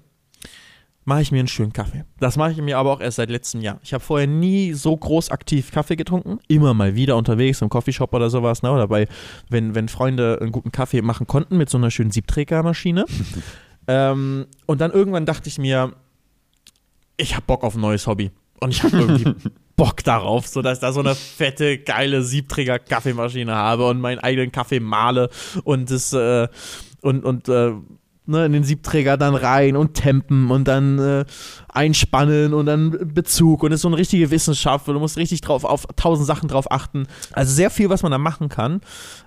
mache 1.07 1.21
ich 1.21 1.31
mir 1.31 1.39
einen 1.39 1.47
schönen 1.47 1.71
Kaffee. 1.71 2.03
Das 2.19 2.35
mache 2.35 2.51
ich 2.51 2.57
mir 2.57 2.77
aber 2.77 2.91
auch 2.91 2.99
erst 2.99 3.15
seit 3.15 3.29
letztem 3.29 3.61
Jahr. 3.61 3.79
Ich 3.81 3.93
habe 3.93 4.03
vorher 4.03 4.27
nie 4.27 4.73
so 4.73 4.95
groß 4.95 5.31
aktiv 5.31 5.71
Kaffee 5.71 5.95
getrunken. 5.95 6.39
Immer 6.49 6.73
mal 6.73 6.95
wieder 6.95 7.15
unterwegs 7.15 7.61
im 7.61 7.69
Coffeeshop 7.69 8.13
oder 8.13 8.29
sowas. 8.29 8.61
Ne? 8.61 8.69
Oder 8.69 8.89
bei, 8.89 9.07
wenn, 9.49 9.73
wenn 9.73 9.87
Freunde 9.87 10.37
einen 10.41 10.51
guten 10.51 10.73
Kaffee 10.73 11.01
machen 11.01 11.25
konnten 11.25 11.55
mit 11.55 11.69
so 11.69 11.77
einer 11.77 11.91
schönen 11.91 12.11
Siebträgermaschine. 12.11 13.05
ähm, 13.87 14.47
und 14.65 14.81
dann 14.81 14.91
irgendwann 14.91 15.25
dachte 15.25 15.47
ich 15.47 15.57
mir, 15.57 15.93
ich 17.15 17.35
habe 17.35 17.45
Bock 17.47 17.63
auf 17.63 17.75
ein 17.75 17.81
neues 17.81 18.05
Hobby. 18.05 18.31
Und 18.59 18.71
ich 18.71 18.83
habe 18.83 18.97
irgendwie 18.97 19.33
Bock 19.77 20.03
darauf, 20.03 20.45
so 20.47 20.61
dass 20.61 20.79
ich 20.79 20.81
da 20.81 20.91
so 20.91 20.99
eine 20.99 21.15
fette, 21.15 21.77
geile 21.77 22.21
Siebträger-Kaffeemaschine 22.21 23.55
habe 23.55 23.87
und 23.87 24.01
meinen 24.01 24.19
eigenen 24.19 24.51
Kaffee 24.51 24.81
male 24.81 25.29
und 25.63 25.89
das 25.89 26.11
äh, 26.11 26.49
und, 26.99 27.23
und 27.23 27.47
äh, 27.47 27.71
ne, 28.27 28.45
in 28.45 28.53
den 28.53 28.63
Siebträger 28.63 29.17
dann 29.17 29.35
rein 29.35 29.75
und 29.75 29.93
tempen 29.93 30.51
und 30.51 30.67
dann 30.67 30.99
äh, 30.99 31.25
einspannen 31.69 32.53
und 32.53 32.65
dann 32.65 33.13
Bezug 33.13 33.63
und 33.63 33.71
es 33.71 33.77
ist 33.77 33.81
so 33.83 33.87
eine 33.87 33.97
richtige 33.97 34.31
Wissenschaft, 34.31 34.87
weil 34.87 34.93
du 34.93 34.99
musst 34.99 35.17
richtig 35.17 35.41
drauf 35.41 35.63
auf 35.63 35.85
tausend 35.95 36.27
Sachen 36.27 36.49
drauf 36.49 36.71
achten. 36.71 37.07
Also 37.33 37.53
sehr 37.53 37.69
viel, 37.69 37.89
was 37.89 38.03
man 38.03 38.11
da 38.11 38.17
machen 38.17 38.49
kann. 38.49 38.81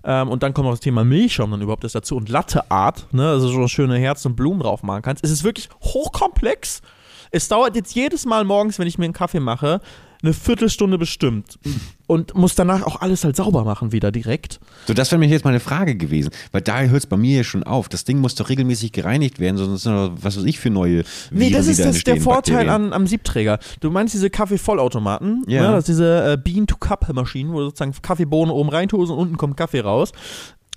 Ähm, 0.04 0.28
und 0.28 0.42
dann 0.42 0.54
kommt 0.54 0.66
noch 0.66 0.72
das 0.72 0.80
Thema 0.80 1.04
Milchschaum 1.04 1.50
dann 1.50 1.60
überhaupt 1.60 1.84
erst 1.84 1.94
dazu 1.94 2.16
und 2.16 2.28
Latteart, 2.28 3.08
ne, 3.12 3.28
also 3.28 3.48
so 3.48 3.68
schöne 3.68 3.98
Herzen 3.98 4.28
und 4.28 4.36
Blumen 4.36 4.60
drauf 4.60 4.82
machen 4.82 5.02
kannst. 5.02 5.24
Es 5.24 5.30
ist 5.30 5.44
wirklich 5.44 5.68
hochkomplex. 5.82 6.82
Es 7.30 7.48
dauert 7.48 7.76
jetzt 7.76 7.94
jedes 7.94 8.26
Mal 8.26 8.44
morgens, 8.44 8.78
wenn 8.78 8.88
ich 8.88 8.98
mir 8.98 9.04
einen 9.04 9.14
Kaffee 9.14 9.40
mache, 9.40 9.80
eine 10.22 10.32
Viertelstunde 10.34 10.98
bestimmt. 10.98 11.58
Und 12.06 12.34
muss 12.34 12.54
danach 12.54 12.82
auch 12.82 13.00
alles 13.00 13.24
halt 13.24 13.36
sauber 13.36 13.64
machen 13.64 13.92
wieder 13.92 14.10
direkt. 14.12 14.60
So, 14.86 14.94
das 14.94 15.10
wäre 15.12 15.18
mir 15.18 15.28
jetzt 15.28 15.44
mal 15.44 15.50
eine 15.50 15.60
Frage 15.60 15.96
gewesen, 15.96 16.30
weil 16.52 16.60
da 16.60 16.80
hört 16.82 17.04
es 17.04 17.06
bei 17.06 17.16
mir 17.16 17.38
ja 17.38 17.44
schon 17.44 17.62
auf. 17.62 17.88
Das 17.88 18.04
Ding 18.04 18.18
muss 18.18 18.34
doch 18.34 18.48
regelmäßig 18.48 18.92
gereinigt 18.92 19.38
werden, 19.38 19.56
sonst 19.56 19.82
sind 19.84 19.94
was 20.22 20.36
weiß 20.36 20.44
ich 20.44 20.58
für 20.58 20.70
neue 20.70 21.04
Nee, 21.30 21.40
Viren, 21.50 21.52
das 21.52 21.64
die 21.66 21.70
ist 21.72 21.80
da 21.80 21.84
das 21.86 22.04
der 22.04 22.20
Vorteil 22.20 22.68
an, 22.68 22.92
am 22.92 23.06
Siebträger. 23.06 23.58
Du 23.80 23.90
meinst 23.90 24.12
diese 24.14 24.28
Kaffeevollautomaten, 24.30 25.44
Ja. 25.46 25.62
ne, 25.62 25.68
das 25.72 25.80
ist 25.80 25.88
diese 25.88 26.32
äh, 26.32 26.36
Bean-to-Cup-Maschinen, 26.36 27.52
wo 27.52 27.58
du 27.58 27.64
sozusagen 27.66 27.92
Kaffeebohnen 28.02 28.52
oben 28.54 28.68
reintust 28.70 29.10
und 29.12 29.18
unten 29.18 29.36
kommt 29.36 29.56
Kaffee 29.56 29.80
raus, 29.80 30.12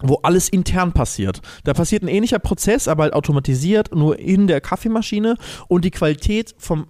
wo 0.02 0.16
alles 0.24 0.50
intern 0.50 0.92
passiert. 0.94 1.42
Da 1.64 1.74
passiert 1.74 2.04
ein 2.04 2.08
ähnlicher 2.10 2.40
Prozess, 2.40 2.88
aber 2.88 3.04
halt 3.04 3.14
automatisiert, 3.14 3.94
nur 3.96 4.20
in 4.20 4.48
der 4.48 4.62
Kaffeemaschine 4.62 5.36
und 5.68 5.86
die 5.86 5.92
Qualität 5.92 6.54
vom 6.58 6.86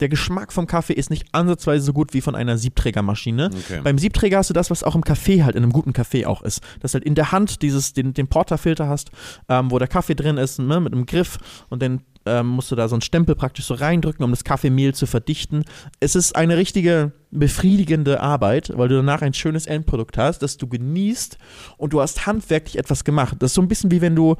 der 0.00 0.08
Geschmack 0.08 0.52
vom 0.52 0.66
Kaffee 0.66 0.92
ist 0.92 1.10
nicht 1.10 1.26
ansatzweise 1.32 1.84
so 1.84 1.92
gut 1.92 2.14
wie 2.14 2.20
von 2.20 2.34
einer 2.34 2.58
Siebträgermaschine. 2.58 3.50
Okay. 3.52 3.80
Beim 3.82 3.98
Siebträger 3.98 4.38
hast 4.38 4.50
du 4.50 4.54
das, 4.54 4.70
was 4.70 4.82
auch 4.82 4.94
im 4.94 5.02
Kaffee 5.02 5.42
halt, 5.42 5.56
in 5.56 5.62
einem 5.62 5.72
guten 5.72 5.92
Kaffee 5.92 6.26
auch 6.26 6.42
ist. 6.42 6.62
Dass 6.80 6.94
halt 6.94 7.04
in 7.04 7.14
der 7.14 7.32
Hand 7.32 7.62
dieses, 7.62 7.92
den, 7.92 8.14
den 8.14 8.28
Porterfilter 8.28 8.88
hast, 8.88 9.10
ähm, 9.48 9.70
wo 9.70 9.78
der 9.78 9.88
Kaffee 9.88 10.14
drin 10.14 10.36
ist, 10.36 10.58
ne, 10.58 10.80
mit 10.80 10.92
einem 10.92 11.06
Griff 11.06 11.38
und 11.68 11.82
dann 11.82 12.02
ähm, 12.28 12.46
musst 12.46 12.70
du 12.70 12.76
da 12.76 12.88
so 12.88 12.94
einen 12.94 13.02
Stempel 13.02 13.34
praktisch 13.34 13.64
so 13.64 13.74
reindrücken, 13.74 14.24
um 14.24 14.30
das 14.30 14.44
Kaffeemehl 14.44 14.94
zu 14.94 15.06
verdichten. 15.06 15.64
Es 16.00 16.14
ist 16.14 16.36
eine 16.36 16.56
richtige 16.56 17.12
befriedigende 17.30 18.20
Arbeit, 18.20 18.72
weil 18.74 18.88
du 18.88 18.96
danach 18.96 19.22
ein 19.22 19.34
schönes 19.34 19.66
Endprodukt 19.66 20.16
hast, 20.16 20.40
das 20.40 20.56
du 20.56 20.66
genießt 20.66 21.38
und 21.76 21.92
du 21.92 22.00
hast 22.00 22.26
handwerklich 22.26 22.78
etwas 22.78 23.04
gemacht. 23.04 23.36
Das 23.40 23.50
ist 23.50 23.54
so 23.54 23.62
ein 23.62 23.68
bisschen 23.68 23.90
wie 23.90 24.00
wenn 24.00 24.16
du, 24.16 24.36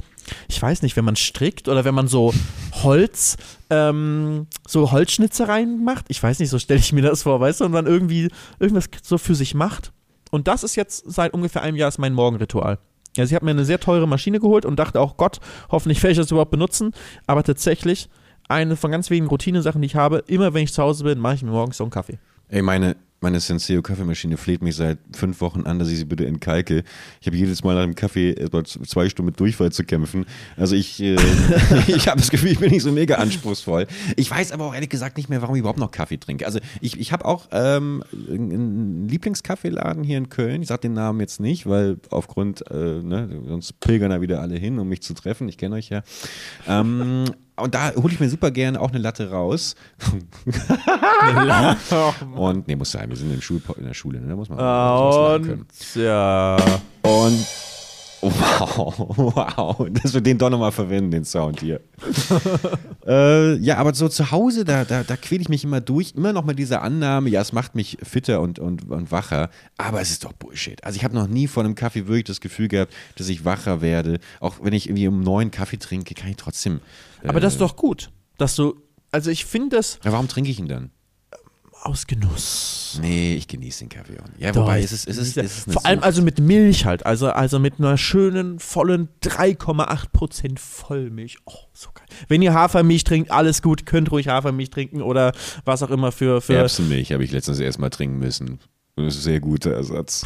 ich 0.49 0.61
weiß 0.61 0.83
nicht, 0.83 0.97
wenn 0.97 1.05
man 1.05 1.17
strickt 1.17 1.69
oder 1.69 1.85
wenn 1.85 1.95
man 1.95 2.09
so 2.09 2.33
Holz, 2.83 3.37
ähm, 3.71 4.47
so 4.67 4.93
Holzschnitzereien 4.93 5.85
macht. 5.85 6.07
Ich 6.09 6.23
weiß 6.23 6.39
nicht, 6.39 6.51
so 6.51 6.59
stelle 6.59 6.81
ich 6.81 6.93
mir 6.93 7.03
das 7.03 7.25
vor, 7.25 7.41
weißt 7.41 7.61
du, 7.61 7.65
und 7.65 7.73
man 7.73 7.87
irgendwie 7.87 8.29
irgendwas 8.59 8.89
so 9.03 9.19
für 9.19 9.35
sich 9.35 9.55
macht. 9.55 9.93
Und 10.31 10.49
das 10.49 10.63
ist 10.63 10.77
jetzt 10.77 11.05
seit 11.07 11.33
ungefähr 11.35 11.63
einem 11.63 11.77
Jahr 11.77 11.89
ist 11.89 11.99
mein 11.99 12.15
Morgenritual. 12.15 12.79
Also 13.21 13.33
ich 13.33 13.35
habe 13.35 13.45
mir 13.45 13.53
eine 13.53 13.65
sehr 13.65 13.81
teure 13.81 14.07
Maschine 14.07 14.41
geholt 14.41 14.65
und 14.65 14.79
dachte 14.79 15.01
auch, 15.01 15.17
Gott, 15.17 15.39
hoffentlich 15.71 16.03
werde 16.03 16.13
ich 16.13 16.19
das 16.19 16.31
überhaupt 16.31 16.51
benutzen. 16.51 16.93
Aber 17.27 17.43
tatsächlich, 17.43 18.09
eine 18.49 18.77
von 18.77 18.91
ganz 18.91 19.11
wenigen 19.11 19.29
Routinesachen, 19.29 19.83
die 19.83 19.87
ich 19.87 19.97
habe, 19.97 20.25
immer 20.27 20.55
wenn 20.55 20.65
ich 20.65 20.73
zu 20.73 20.83
Hause 20.83 21.05
bin, 21.05 21.19
mache 21.19 21.35
ich 21.35 21.43
mir 21.43 21.51
morgens 21.51 21.77
so 21.77 21.85
einen 21.85 21.91
Kaffee. 21.91 22.19
Ey, 22.49 22.63
meine, 22.63 22.97
meine 23.21 23.41
Senseo 23.41 23.83
Kaffeemaschine 23.83 24.37
fleht 24.37 24.63
mich 24.63 24.77
seit 24.77 24.99
fünf 25.13 25.41
Wochen 25.41 25.63
an, 25.63 25.79
dass 25.79 25.89
ich 25.89 25.99
sie 25.99 26.05
bitte 26.05 26.27
entkalke. 26.27 26.85
Ich 27.21 27.27
habe 27.27 27.37
jedes 27.37 27.65
Mal 27.65 27.75
nach 27.75 27.83
dem 27.83 27.95
Kaffee 27.95 28.31
etwa 28.31 28.65
zwei 28.65 29.09
Stunden 29.09 29.27
mit 29.27 29.41
Durchfall 29.41 29.73
zu 29.73 29.85
kämpfen. 29.85 30.27
Also 30.57 30.77
ich, 30.77 31.01
äh, 31.01 31.17
ich 31.89 32.09
habe 32.09 32.21
das 32.21 32.31
Gefühl, 32.31 32.53
ich 32.53 32.61
bin 32.61 32.71
nicht 32.71 32.83
so 32.83 32.93
mega 32.93 33.17
anspruchsvoll. 33.17 33.87
Ich 34.17 34.31
weiß 34.31 34.53
aber 34.53 34.67
auch 34.67 34.75
ehrlich 34.75 34.91
gesagt 34.91 35.17
nicht 35.17 35.29
mehr, 35.29 35.43
warum 35.43 35.57
ich 35.57 35.61
überhaupt 35.61 35.81
noch 35.81 35.91
Kaffee 35.91 36.19
trinke. 36.19 36.47
Also 36.47 36.61
ich, 36.81 36.99
ich 36.99 37.13
habe 37.13 37.25
auch 37.25 37.49
ähm, 37.51 38.05
einen 38.13 39.09
Lieblingskaffeeladen 39.09 40.05
hier 40.05 40.19
in 40.19 40.29
Köln. 40.29 40.63
Ich 40.63 40.69
sage 40.69 40.83
den 40.83 40.93
Namen 40.93 41.21
jetzt 41.21 41.41
nicht, 41.41 41.67
weil 41.67 41.99
aufgrund, 42.11 42.71
äh, 42.71 43.03
ne, 43.03 43.29
sonst 43.47 43.81
pilgern 43.81 44.11
da 44.11 44.21
wieder 44.21 44.41
alle 44.41 44.57
hin, 44.57 44.79
um 44.79 44.89
mich 44.89 45.03
zu 45.03 45.15
treffen. 45.15 45.49
Ich 45.49 45.59
kenne 45.59 45.77
euch 45.77 45.89
ja. 45.89 46.03
Ähm, 46.67 47.25
und 47.61 47.75
da 47.75 47.95
hole 47.95 48.13
ich 48.13 48.21
mir 48.21 48.29
super 48.29 48.51
gerne 48.51 48.81
auch 48.81 48.91
eine 48.91 48.99
Latte 48.99 49.31
raus. 49.31 49.75
Und, 52.35 52.69
nee, 52.69 52.77
muss 52.77 52.91
sein, 52.91 53.09
wir 53.09 53.17
sind 53.17 53.33
im 53.33 53.41
Schul 53.41 53.61
in 53.77 53.85
der 53.85 53.95
Schule, 53.95 54.21
ne? 54.21 54.29
da 54.29 54.37
muss 54.37 54.49
man, 54.49 54.59
können. 55.43 55.61
Und 55.61 55.95
ja. 55.95 56.57
Und, 57.03 57.47
wow, 58.21 58.95
wow, 59.17 59.87
dass 59.91 60.15
wir 60.15 60.21
den 60.21 60.39
doch 60.39 60.51
nochmal 60.51 60.73
verwenden, 60.73 61.11
den 61.11 61.25
Sound 61.25 61.61
hier. 61.61 61.81
äh, 63.07 63.57
ja, 63.57 63.77
aber 63.77 63.95
so 63.95 64.09
zu 64.09 64.31
Hause, 64.31 64.65
da, 64.65 64.85
da, 64.85 65.03
da 65.03 65.17
quäle 65.17 65.43
ich 65.43 65.49
mich 65.49 65.65
immer 65.65 65.81
durch, 65.81 66.15
immer 66.17 66.33
noch 66.33 66.45
mit 66.45 66.59
dieser 66.59 66.83
Annahme, 66.83 67.31
ja, 67.31 67.41
es 67.41 67.53
macht 67.53 67.75
mich 67.75 67.99
fitter 68.03 68.41
und, 68.41 68.59
und, 68.59 68.89
und 68.91 69.11
wacher, 69.11 69.51
aber 69.77 70.01
es 70.01 70.11
ist 70.11 70.25
doch 70.25 70.33
Bullshit. 70.33 70.83
Also 70.85 70.97
ich 70.97 71.05
habe 71.05 71.15
noch 71.15 71.29
nie 71.29 71.47
vor 71.47 71.65
einem 71.65 71.75
Kaffee 71.75 72.07
wirklich 72.07 72.25
das 72.25 72.41
Gefühl 72.41 72.69
gehabt, 72.69 72.93
dass 73.17 73.29
ich 73.29 73.45
wacher 73.45 73.81
werde. 73.81 74.19
Auch 74.41 74.57
wenn 74.63 74.73
ich 74.73 74.89
irgendwie 74.89 75.09
um 75.09 75.21
neun 75.21 75.51
Kaffee 75.51 75.79
trinke, 75.79 76.15
kann 76.15 76.31
ich 76.31 76.37
trotzdem. 76.37 76.81
Äh, 77.23 77.29
Aber 77.29 77.41
das 77.41 77.55
ist 77.55 77.61
doch 77.61 77.77
gut, 77.77 78.11
dass 78.37 78.57
du, 78.57 78.77
also 79.11 79.31
ich 79.31 79.45
finde 79.45 79.77
das 79.77 79.99
ja, 80.05 80.13
warum 80.13 80.29
trinke 80.29 80.51
ich 80.51 80.59
ihn 80.59 80.69
dann? 80.69 80.91
Aus 81.89 82.07
Genuss. 82.07 82.99
Nee, 83.01 83.35
ich 83.35 83.49
genieße 83.49 83.81
den 83.81 83.89
Kaffee 83.89 84.21
auch 84.21 84.29
nicht. 84.29 84.41
Ja, 84.41 84.53
Doch, 84.53 84.63
wobei, 84.63 84.83
es 84.83 84.93
ist, 84.93 85.09
es 85.09 85.17
ist, 85.17 85.37
es 85.39 85.59
ist 85.67 85.73
Vor 85.73 85.87
allem 85.87 85.99
Sucht. 85.99 86.05
also 86.07 86.23
mit 86.23 86.39
Milch 86.39 86.85
halt, 86.85 87.07
also, 87.07 87.31
also 87.31 87.59
mit 87.59 87.79
einer 87.79 87.97
schönen, 87.97 88.59
vollen 88.59 89.09
3,8% 89.23 90.59
Vollmilch. 90.59 91.39
Oh, 91.47 91.55
so 91.73 91.89
geil. 91.95 92.07
Wenn 92.29 92.43
ihr 92.43 92.53
Hafermilch 92.53 93.05
trinkt, 93.05 93.31
alles 93.31 93.63
gut, 93.63 93.87
könnt 93.87 94.11
ruhig 94.13 94.29
Hafermilch 94.29 94.71
trinken 94.71 95.01
oder 95.01 95.33
was 95.65 95.83
auch 95.83 95.91
immer 95.91 96.13
für, 96.13 96.43
für 96.43 96.55
Erbsenmilch 96.55 97.13
habe 97.13 97.25
ich 97.25 97.33
letztens 97.33 97.59
erstmal 97.59 97.91
trinken 97.91 98.19
müssen. 98.19 98.61
Das 99.05 99.15
ist 99.15 99.21
ein 99.21 99.25
sehr 99.25 99.41
guter 99.41 99.73
Ersatz. 99.73 100.25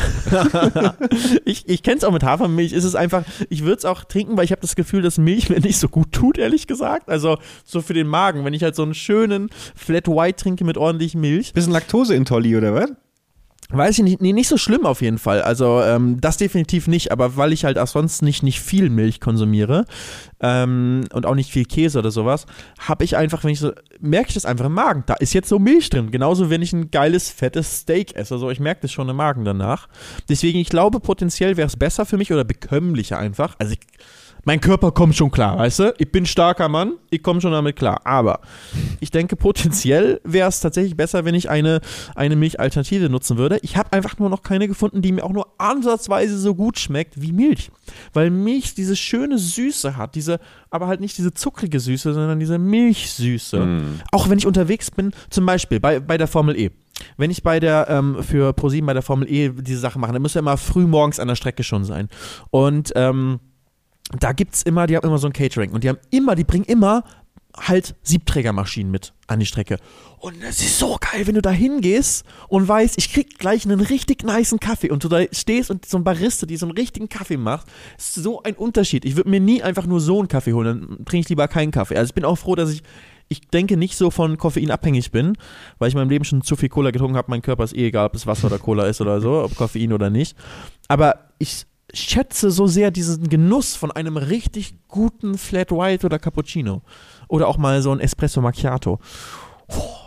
ich, 1.44 1.68
ich 1.68 1.82
kenne 1.82 1.98
es 1.98 2.04
auch 2.04 2.12
mit 2.12 2.22
Hafermilch. 2.22 2.72
Ist 2.72 2.84
es 2.84 2.94
einfach, 2.94 3.24
ich 3.48 3.62
würde 3.62 3.78
es 3.78 3.84
auch 3.84 4.04
trinken, 4.04 4.36
weil 4.36 4.44
ich 4.44 4.52
habe 4.52 4.60
das 4.60 4.76
Gefühl, 4.76 5.02
dass 5.02 5.18
Milch 5.18 5.50
mir 5.50 5.60
nicht 5.60 5.78
so 5.78 5.88
gut 5.88 6.12
tut, 6.12 6.38
ehrlich 6.38 6.66
gesagt. 6.66 7.08
Also 7.08 7.38
so 7.64 7.82
für 7.82 7.94
den 7.94 8.06
Magen, 8.06 8.44
wenn 8.44 8.54
ich 8.54 8.62
halt 8.62 8.74
so 8.74 8.82
einen 8.82 8.94
schönen 8.94 9.50
Flat 9.74 10.08
White 10.08 10.42
trinke 10.42 10.64
mit 10.64 10.76
ordentlich 10.76 11.14
Milch. 11.14 11.52
Bisschen 11.52 11.72
Laktoseintolle 11.72 12.58
oder 12.58 12.74
was? 12.74 12.90
Weiß 13.72 13.98
ich 13.98 14.04
nicht, 14.04 14.20
nee, 14.20 14.32
nicht 14.32 14.48
so 14.48 14.56
schlimm 14.58 14.84
auf 14.84 15.00
jeden 15.00 15.18
Fall. 15.18 15.42
Also 15.42 15.80
ähm, 15.82 16.20
das 16.20 16.36
definitiv 16.36 16.88
nicht, 16.88 17.10
aber 17.10 17.36
weil 17.36 17.52
ich 17.52 17.64
halt 17.64 17.78
auch 17.78 17.86
sonst 17.86 18.22
nicht, 18.22 18.42
nicht 18.42 18.60
viel 18.60 18.90
Milch 18.90 19.20
konsumiere 19.20 19.86
ähm, 20.40 21.04
und 21.12 21.24
auch 21.24 21.34
nicht 21.34 21.50
viel 21.50 21.64
Käse 21.64 21.98
oder 21.98 22.10
sowas, 22.10 22.46
habe 22.78 23.04
ich 23.04 23.16
einfach, 23.16 23.44
wenn 23.44 23.50
ich 23.50 23.60
so, 23.60 23.72
merke 24.00 24.28
ich 24.28 24.34
das 24.34 24.44
einfach 24.44 24.66
im 24.66 24.74
Magen. 24.74 25.04
Da 25.06 25.14
ist 25.14 25.32
jetzt 25.32 25.48
so 25.48 25.58
Milch 25.58 25.88
drin. 25.88 26.10
Genauso, 26.10 26.50
wenn 26.50 26.60
ich 26.60 26.72
ein 26.72 26.90
geiles, 26.90 27.30
fettes 27.30 27.78
Steak 27.78 28.14
esse. 28.14 28.34
Also 28.34 28.50
ich 28.50 28.60
merke 28.60 28.82
das 28.82 28.92
schon 28.92 29.08
im 29.08 29.16
Magen 29.16 29.44
danach. 29.44 29.88
Deswegen, 30.28 30.58
ich 30.58 30.68
glaube, 30.68 31.00
potenziell 31.00 31.56
wäre 31.56 31.68
es 31.68 31.76
besser 31.76 32.04
für 32.04 32.18
mich 32.18 32.32
oder 32.32 32.44
bekömmlicher 32.44 33.18
einfach. 33.18 33.56
Also 33.58 33.72
ich, 33.72 33.80
mein 34.44 34.60
Körper 34.60 34.90
kommt 34.90 35.14
schon 35.14 35.30
klar, 35.30 35.58
weißt 35.58 35.78
du? 35.78 35.94
Ich 35.98 36.10
bin 36.10 36.26
starker 36.26 36.68
Mann, 36.68 36.94
ich 37.10 37.22
komme 37.22 37.40
schon 37.40 37.52
damit 37.52 37.76
klar. 37.76 38.00
Aber 38.04 38.40
ich 39.00 39.10
denke, 39.10 39.36
potenziell 39.36 40.20
wäre 40.24 40.48
es 40.48 40.60
tatsächlich 40.60 40.96
besser, 40.96 41.24
wenn 41.24 41.34
ich 41.34 41.48
eine, 41.48 41.80
eine 42.14 42.34
Milchalternative 42.34 43.08
nutzen 43.08 43.38
würde. 43.38 43.58
Ich 43.62 43.76
habe 43.76 43.92
einfach 43.92 44.18
nur 44.18 44.30
noch 44.30 44.42
keine 44.42 44.66
gefunden, 44.66 45.00
die 45.00 45.12
mir 45.12 45.24
auch 45.24 45.32
nur 45.32 45.46
ansatzweise 45.58 46.38
so 46.38 46.54
gut 46.54 46.78
schmeckt 46.78 47.20
wie 47.20 47.32
Milch. 47.32 47.70
Weil 48.12 48.30
Milch 48.30 48.74
diese 48.74 48.96
schöne 48.96 49.38
Süße 49.38 49.96
hat, 49.96 50.14
diese, 50.14 50.40
aber 50.70 50.88
halt 50.88 51.00
nicht 51.00 51.16
diese 51.18 51.32
zuckrige 51.32 51.78
Süße, 51.78 52.12
sondern 52.12 52.40
diese 52.40 52.58
Milchsüße. 52.58 53.58
Auch 54.10 54.28
wenn 54.28 54.38
ich 54.38 54.46
unterwegs 54.46 54.90
bin, 54.90 55.12
zum 55.30 55.46
Beispiel 55.46 55.78
bei, 55.78 56.00
bei 56.00 56.18
der 56.18 56.26
Formel 56.26 56.58
E. 56.58 56.70
wenn 57.16 57.30
ich 57.30 57.42
bei 57.42 57.60
der, 57.60 57.86
ähm, 57.88 58.22
für 58.22 58.52
ProSieben 58.52 58.86
bei 58.86 58.94
der 58.94 59.02
Formel 59.02 59.30
E 59.30 59.50
diese 59.50 59.78
Sache 59.80 59.98
mache, 59.98 60.12
dann 60.12 60.22
muss 60.22 60.34
ja 60.34 60.40
immer 60.40 60.56
früh 60.56 60.86
morgens 60.86 61.20
an 61.20 61.28
der 61.28 61.36
Strecke 61.36 61.62
schon 61.62 61.84
sein. 61.84 62.08
Und 62.50 62.92
ähm, 62.96 63.38
da 64.20 64.32
gibt 64.32 64.54
es 64.54 64.62
immer, 64.62 64.86
die 64.86 64.96
haben 64.96 65.06
immer 65.06 65.18
so 65.18 65.26
ein 65.26 65.32
Catering 65.32 65.70
und 65.72 65.84
die 65.84 65.88
haben 65.88 65.98
immer, 66.10 66.34
die 66.34 66.44
bringen 66.44 66.64
immer 66.64 67.04
halt 67.56 67.94
Siebträgermaschinen 68.02 68.90
mit 68.90 69.12
an 69.26 69.40
die 69.40 69.46
Strecke. 69.46 69.78
Und 70.18 70.42
das 70.42 70.60
ist 70.60 70.78
so 70.78 70.96
geil, 70.98 71.26
wenn 71.26 71.34
du 71.34 71.42
da 71.42 71.50
hingehst 71.50 72.24
und 72.48 72.66
weißt, 72.66 72.96
ich 72.96 73.12
krieg 73.12 73.38
gleich 73.38 73.64
einen 73.64 73.80
richtig 73.80 74.24
niceen 74.24 74.58
Kaffee 74.58 74.90
und 74.90 75.04
du 75.04 75.08
da 75.08 75.22
stehst 75.32 75.70
und 75.70 75.84
so 75.84 75.98
ein 75.98 76.04
Barista, 76.04 76.46
die 76.46 76.56
so 76.56 76.66
einen 76.66 76.76
richtigen 76.76 77.08
Kaffee 77.08 77.36
macht, 77.36 77.66
ist 77.98 78.14
so 78.14 78.42
ein 78.42 78.54
Unterschied. 78.54 79.04
Ich 79.04 79.16
würde 79.16 79.28
mir 79.28 79.40
nie 79.40 79.62
einfach 79.62 79.86
nur 79.86 80.00
so 80.00 80.18
einen 80.18 80.28
Kaffee 80.28 80.52
holen, 80.52 80.88
dann 80.96 81.04
trinke 81.04 81.24
ich 81.24 81.28
lieber 81.28 81.48
keinen 81.48 81.72
Kaffee. 81.72 81.96
Also 81.96 82.10
ich 82.10 82.14
bin 82.14 82.24
auch 82.24 82.36
froh, 82.36 82.54
dass 82.54 82.70
ich 82.70 82.82
ich 83.28 83.48
denke 83.48 83.78
nicht 83.78 83.96
so 83.96 84.10
von 84.10 84.36
Koffein 84.36 84.70
abhängig 84.70 85.10
bin, 85.10 85.38
weil 85.78 85.88
ich 85.88 85.94
in 85.94 86.00
meinem 86.00 86.10
Leben 86.10 86.24
schon 86.24 86.42
zu 86.42 86.54
viel 86.54 86.68
Cola 86.68 86.90
getrunken 86.90 87.16
habe. 87.16 87.30
Mein 87.30 87.40
Körper 87.40 87.64
ist 87.64 87.74
eh 87.74 87.86
egal, 87.86 88.06
ob 88.06 88.14
es 88.14 88.26
Wasser 88.26 88.48
oder 88.48 88.58
Cola 88.58 88.84
ist 88.84 89.00
oder 89.00 89.22
so, 89.22 89.42
ob 89.42 89.56
Koffein 89.56 89.94
oder 89.94 90.10
nicht. 90.10 90.36
Aber 90.86 91.30
ich 91.38 91.64
schätze 91.92 92.50
so 92.50 92.66
sehr 92.66 92.90
diesen 92.90 93.28
Genuss 93.28 93.74
von 93.74 93.90
einem 93.90 94.16
richtig 94.16 94.74
guten 94.88 95.38
Flat 95.38 95.70
White 95.70 96.06
oder 96.06 96.18
Cappuccino. 96.18 96.82
Oder 97.28 97.48
auch 97.48 97.58
mal 97.58 97.82
so 97.82 97.92
ein 97.92 98.00
Espresso 98.00 98.40
Macchiato. 98.40 98.98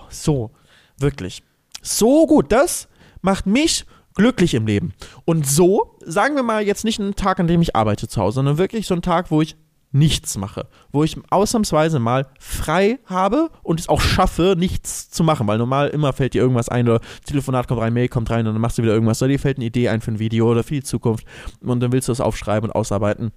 So, 0.10 0.52
wirklich. 0.98 1.44
So 1.82 2.26
gut. 2.28 2.52
Das 2.52 2.88
macht 3.22 3.46
mich 3.46 3.86
glücklich 4.16 4.54
im 4.54 4.66
Leben. 4.66 4.94
Und 5.26 5.46
so, 5.48 5.98
sagen 6.06 6.36
wir 6.36 6.44
mal 6.44 6.66
jetzt 6.66 6.86
nicht 6.86 7.00
einen 7.00 7.16
Tag, 7.16 7.40
an 7.40 7.48
dem 7.48 7.62
ich 7.62 7.76
arbeite 7.76 8.08
zu 8.08 8.22
Hause, 8.22 8.36
sondern 8.36 8.58
wirklich 8.58 8.88
so 8.88 8.94
einen 8.94 9.02
Tag, 9.02 9.30
wo 9.30 9.42
ich 9.42 9.56
nichts 9.96 10.38
mache, 10.38 10.68
wo 10.92 11.06
ich 11.06 11.18
ausnahmsweise 11.30 12.00
mal 12.00 12.28
frei 12.38 13.00
habe 13.06 13.50
und 13.64 13.80
es 13.80 13.88
auch 13.88 14.02
schaffe, 14.02 14.56
nichts 14.58 15.10
zu 15.10 15.24
machen, 15.24 15.48
weil 15.48 15.58
normal 15.58 15.88
immer 15.88 16.12
fällt 16.12 16.34
dir 16.34 16.42
irgendwas 16.42 16.68
ein 16.68 16.88
oder 16.90 17.00
Telefonat 17.26 17.70
kommt 17.70 17.80
rein, 17.80 17.94
Mail 17.94 18.10
kommt 18.10 18.30
rein 18.30 18.46
und 18.46 18.54
dann 18.54 18.62
machst 18.62 18.78
du 18.78 18.84
wieder 18.84 18.94
irgendwas. 18.94 19.22
Oder 19.22 19.30
dir 19.30 19.40
fällt 19.40 19.58
eine 19.58 19.66
Idee 19.66 19.88
ein 19.88 20.02
für 20.02 20.12
ein 20.12 20.20
Video 20.20 20.52
oder 20.52 20.64
für 20.64 20.74
die 20.74 20.84
Zukunft 20.84 21.26
und 21.62 21.80
dann 21.80 21.94
willst 21.94 22.10
du 22.10 22.12
es 22.12 22.20
aufschreiben 22.20 22.70
und 22.70 22.76
ausarbeiten. 22.76 23.32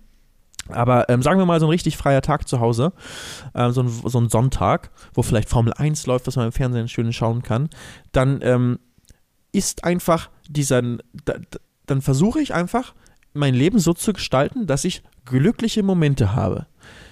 Aber 0.68 1.08
ähm, 1.08 1.22
sagen 1.22 1.38
wir 1.38 1.46
mal 1.46 1.60
so 1.60 1.66
ein 1.66 1.70
richtig 1.70 1.96
freier 1.96 2.22
Tag 2.22 2.48
zu 2.48 2.58
Hause, 2.58 2.92
ähm, 3.54 3.70
so, 3.70 3.82
ein, 3.82 3.88
so 3.88 4.20
ein 4.20 4.28
Sonntag, 4.28 4.90
wo 5.14 5.22
vielleicht 5.22 5.48
Formel 5.48 5.72
1 5.72 6.06
läuft, 6.06 6.26
was 6.26 6.34
man 6.34 6.46
im 6.46 6.52
Fernsehen 6.52 6.88
schön 6.88 7.12
schauen 7.12 7.42
kann, 7.42 7.70
dann 8.10 8.40
ähm, 8.42 8.80
ist 9.52 9.84
einfach 9.84 10.28
dieser, 10.48 10.82
da, 11.24 11.34
dann 11.86 12.02
versuche 12.02 12.40
ich 12.40 12.52
einfach, 12.52 12.94
mein 13.38 13.54
Leben 13.54 13.78
so 13.78 13.92
zu 13.92 14.12
gestalten, 14.12 14.66
dass 14.66 14.84
ich 14.84 15.02
glückliche 15.24 15.82
Momente 15.82 16.34
habe. 16.34 16.66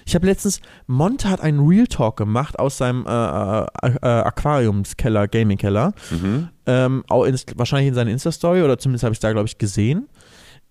Ich 0.05 0.15
habe 0.15 0.25
letztens, 0.25 0.61
Monte 0.87 1.29
hat 1.29 1.41
einen 1.41 1.59
Real 1.67 1.87
Talk 1.87 2.17
gemacht 2.17 2.57
aus 2.59 2.77
seinem 2.77 3.05
äh, 3.05 3.09
äh, 3.09 3.65
äh 3.83 3.99
Aquariumskeller, 4.01 5.27
Gaming-Keller. 5.27 5.93
Mhm. 6.11 6.49
Ähm, 6.65 7.03
auch 7.09 7.25
in, 7.25 7.37
wahrscheinlich 7.55 7.89
in 7.89 7.93
seiner 7.93 8.11
Insta-Story 8.11 8.63
oder 8.63 8.77
zumindest 8.77 9.03
habe 9.03 9.13
ich 9.13 9.19
da, 9.19 9.31
glaube 9.33 9.47
ich, 9.47 9.57
gesehen. 9.57 10.07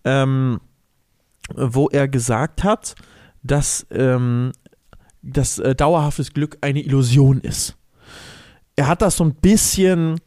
Ähm, 0.04 0.60
wo 1.54 1.88
er 1.88 2.08
gesagt 2.08 2.64
hat, 2.64 2.94
dass 3.42 3.86
ähm, 3.90 4.52
das 5.22 5.58
äh, 5.58 5.74
dauerhaftes 5.74 6.32
Glück 6.32 6.58
eine 6.60 6.80
Illusion 6.80 7.40
ist. 7.40 7.76
Er 8.76 8.88
hat 8.88 9.02
das 9.02 9.16
so 9.16 9.24
ein 9.24 9.34
bisschen, 9.34 10.20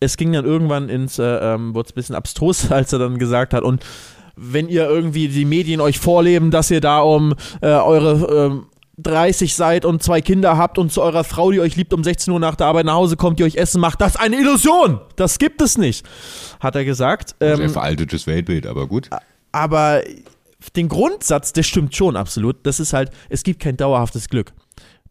es 0.00 0.16
ging 0.16 0.32
dann 0.32 0.44
irgendwann 0.44 0.88
ins, 0.88 1.18
äh, 1.18 1.24
ähm, 1.24 1.74
wurde 1.74 1.86
es 1.86 1.92
ein 1.92 1.96
bisschen 1.96 2.16
abstrus, 2.16 2.70
als 2.70 2.92
er 2.92 2.98
dann 2.98 3.18
gesagt 3.18 3.54
hat, 3.54 3.62
und 3.62 3.84
wenn 4.36 4.68
ihr 4.68 4.88
irgendwie 4.88 5.28
die 5.28 5.44
Medien 5.44 5.80
euch 5.80 5.98
vorleben, 5.98 6.50
dass 6.50 6.70
ihr 6.70 6.80
da 6.80 7.00
um 7.00 7.34
äh, 7.62 7.68
eure 7.68 8.66
30 8.98 9.50
ähm, 9.50 9.56
seid 9.56 9.84
und 9.84 10.02
zwei 10.02 10.20
Kinder 10.20 10.56
habt 10.56 10.78
und 10.78 10.92
zu 10.92 11.02
eurer 11.02 11.24
Frau, 11.24 11.50
die 11.50 11.60
euch 11.60 11.76
liebt, 11.76 11.92
um 11.94 12.04
16 12.04 12.32
Uhr 12.32 12.40
nach 12.40 12.54
der 12.54 12.66
Arbeit 12.66 12.86
nach 12.86 12.94
Hause 12.94 13.16
kommt, 13.16 13.38
die 13.38 13.44
euch 13.44 13.56
Essen 13.56 13.80
macht, 13.80 14.00
das 14.00 14.14
ist 14.14 14.20
eine 14.20 14.36
Illusion. 14.36 15.00
Das 15.16 15.38
gibt 15.38 15.62
es 15.62 15.78
nicht, 15.78 16.06
hat 16.60 16.76
er 16.76 16.84
gesagt. 16.84 17.34
Ähm, 17.40 17.56
Sehr 17.56 17.70
veraltetes 17.70 18.26
Weltbild, 18.26 18.66
aber 18.66 18.86
gut. 18.86 19.08
Aber 19.52 20.02
den 20.76 20.88
Grundsatz, 20.88 21.52
der 21.52 21.62
stimmt 21.62 21.96
schon 21.96 22.16
absolut. 22.16 22.66
Das 22.66 22.78
ist 22.78 22.92
halt, 22.92 23.10
es 23.30 23.42
gibt 23.42 23.60
kein 23.60 23.76
dauerhaftes 23.76 24.28
Glück. 24.28 24.52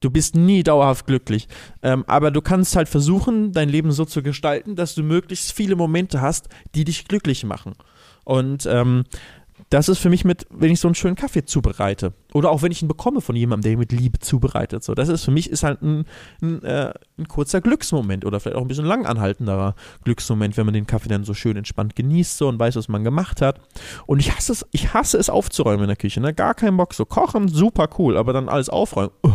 Du 0.01 0.11
bist 0.11 0.35
nie 0.35 0.61
dauerhaft 0.61 1.07
glücklich. 1.07 1.47
Ähm, 1.81 2.03
aber 2.07 2.29
du 2.29 2.41
kannst 2.41 2.75
halt 2.75 2.89
versuchen, 2.89 3.53
dein 3.53 3.69
Leben 3.69 3.91
so 3.91 4.05
zu 4.05 4.21
gestalten, 4.21 4.75
dass 4.75 4.93
du 4.93 5.01
möglichst 5.01 5.51
viele 5.51 5.75
Momente 5.75 6.21
hast, 6.21 6.49
die 6.75 6.83
dich 6.83 7.07
glücklich 7.07 7.43
machen. 7.43 7.73
Und 8.25 8.65
ähm, 8.65 9.05
das 9.69 9.89
ist 9.89 9.99
für 9.99 10.09
mich 10.09 10.25
mit, 10.25 10.45
wenn 10.49 10.71
ich 10.71 10.79
so 10.79 10.87
einen 10.87 10.95
schönen 10.95 11.15
Kaffee 11.15 11.45
zubereite. 11.45 12.13
Oder 12.33 12.51
auch 12.51 12.61
wenn 12.61 12.71
ich 12.71 12.81
ihn 12.81 12.87
bekomme 12.87 13.21
von 13.21 13.35
jemandem, 13.35 13.63
der 13.63 13.71
ihn 13.73 13.79
mit 13.79 13.91
Liebe 13.91 14.19
zubereitet. 14.19 14.83
So, 14.83 14.93
das 14.93 15.09
ist 15.09 15.23
für 15.23 15.31
mich 15.31 15.49
ist 15.49 15.63
halt 15.63 15.81
ein, 15.81 16.05
ein, 16.41 16.61
äh, 16.63 16.93
ein 17.17 17.27
kurzer 17.27 17.61
Glücksmoment 17.61 18.25
oder 18.25 18.39
vielleicht 18.39 18.57
auch 18.57 18.61
ein 18.61 18.67
bisschen 18.67 18.85
lang 18.85 19.05
anhaltenderer 19.05 19.75
Glücksmoment, 20.03 20.57
wenn 20.57 20.65
man 20.65 20.73
den 20.73 20.87
Kaffee 20.87 21.09
dann 21.09 21.23
so 21.23 21.33
schön 21.33 21.57
entspannt 21.57 21.95
genießt 21.95 22.37
so 22.37 22.47
und 22.47 22.59
weiß, 22.59 22.75
was 22.75 22.89
man 22.89 23.03
gemacht 23.03 23.41
hat. 23.41 23.59
Und 24.05 24.19
ich 24.19 24.35
hasse 24.35 24.51
es, 24.51 24.65
ich 24.71 24.93
hasse 24.93 25.17
es 25.17 25.29
aufzuräumen 25.29 25.81
in 25.81 25.87
der 25.87 25.97
Küche. 25.97 26.19
Ne? 26.19 26.33
Gar 26.33 26.53
keinen 26.53 26.77
Bock. 26.77 26.93
So 26.93 27.05
kochen, 27.05 27.47
super 27.47 27.89
cool, 27.97 28.17
aber 28.17 28.33
dann 28.33 28.49
alles 28.49 28.69
aufräumen. 28.69 29.11
Uh. 29.25 29.31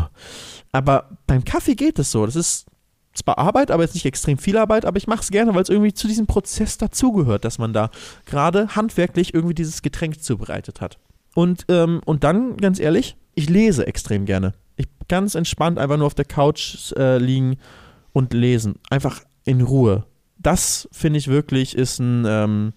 Aber 0.72 1.18
beim 1.26 1.44
Kaffee 1.44 1.74
geht 1.74 1.98
es 1.98 2.12
so. 2.12 2.24
Das 2.24 2.36
ist 2.36 2.66
zwar 3.14 3.38
Arbeit, 3.38 3.70
aber 3.70 3.82
jetzt 3.82 3.94
nicht 3.94 4.06
extrem 4.06 4.38
viel 4.38 4.56
Arbeit, 4.56 4.84
aber 4.84 4.96
ich 4.96 5.06
mache 5.06 5.20
es 5.20 5.30
gerne, 5.30 5.54
weil 5.54 5.62
es 5.62 5.68
irgendwie 5.68 5.92
zu 5.92 6.06
diesem 6.06 6.26
Prozess 6.26 6.78
dazugehört, 6.78 7.44
dass 7.44 7.58
man 7.58 7.72
da 7.72 7.90
gerade 8.24 8.76
handwerklich 8.76 9.34
irgendwie 9.34 9.54
dieses 9.54 9.82
Getränk 9.82 10.22
zubereitet 10.22 10.80
hat. 10.80 10.98
Und, 11.34 11.66
ähm, 11.68 12.00
und 12.04 12.24
dann, 12.24 12.56
ganz 12.56 12.80
ehrlich, 12.80 13.16
ich 13.34 13.48
lese 13.48 13.86
extrem 13.86 14.26
gerne. 14.26 14.54
Ich 14.76 14.86
ganz 15.08 15.34
entspannt 15.34 15.78
einfach 15.78 15.96
nur 15.96 16.06
auf 16.06 16.14
der 16.14 16.24
Couch 16.24 16.92
äh, 16.92 17.18
liegen 17.18 17.58
und 18.12 18.32
lesen. 18.32 18.76
Einfach 18.90 19.22
in 19.44 19.60
Ruhe. 19.60 20.04
Das 20.38 20.88
finde 20.92 21.18
ich 21.18 21.28
wirklich 21.28 21.76
ist 21.76 21.98
ein, 21.98 22.24
ähm, 22.26 22.72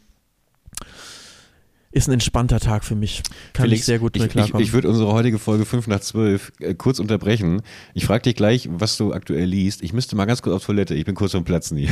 ist 1.94 2.08
ein 2.08 2.14
entspannter 2.14 2.60
Tag 2.60 2.84
für 2.84 2.96
mich. 2.96 3.22
Kann 3.54 3.66
Felix, 3.66 3.82
ich 3.82 3.86
sehr 3.86 4.00
gut 4.00 4.18
mit 4.18 4.32
klarkommen. 4.32 4.62
Ich, 4.62 4.70
ich, 4.70 4.74
würde 4.74 4.90
unsere 4.90 5.14
heutige 5.14 5.38
Folge 5.38 5.64
5 5.64 5.88
nach 5.88 6.00
12 6.00 6.52
äh, 6.60 6.74
kurz 6.74 7.00
unterbrechen. 7.00 7.62
Ich 7.94 8.06
frage 8.06 8.24
dich 8.24 8.36
gleich, 8.36 8.68
was 8.72 8.98
du 8.98 9.14
aktuell 9.14 9.46
liest. 9.46 9.84
Ich 9.84 9.94
müsste 9.94 10.16
mal 10.16 10.26
ganz 10.26 10.42
kurz 10.42 10.56
auf 10.56 10.66
Toilette. 10.66 10.96
Ich 10.96 11.06
bin 11.06 11.16
kurz 11.16 11.32
vom 11.32 11.44
Platzen 11.44 11.78
hier. 11.78 11.92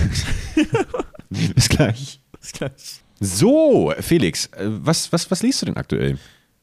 Bis 1.29 1.69
gleich. 1.69 2.19
Bis 2.39 2.51
gleich. 2.51 3.03
So, 3.19 3.93
Felix, 3.99 4.47
äh, 4.47 4.67
was, 4.67 5.13
was, 5.13 5.29
was 5.29 5.43
liest 5.43 5.61
du 5.61 5.67
denn 5.67 5.77
aktuell? 5.77 6.17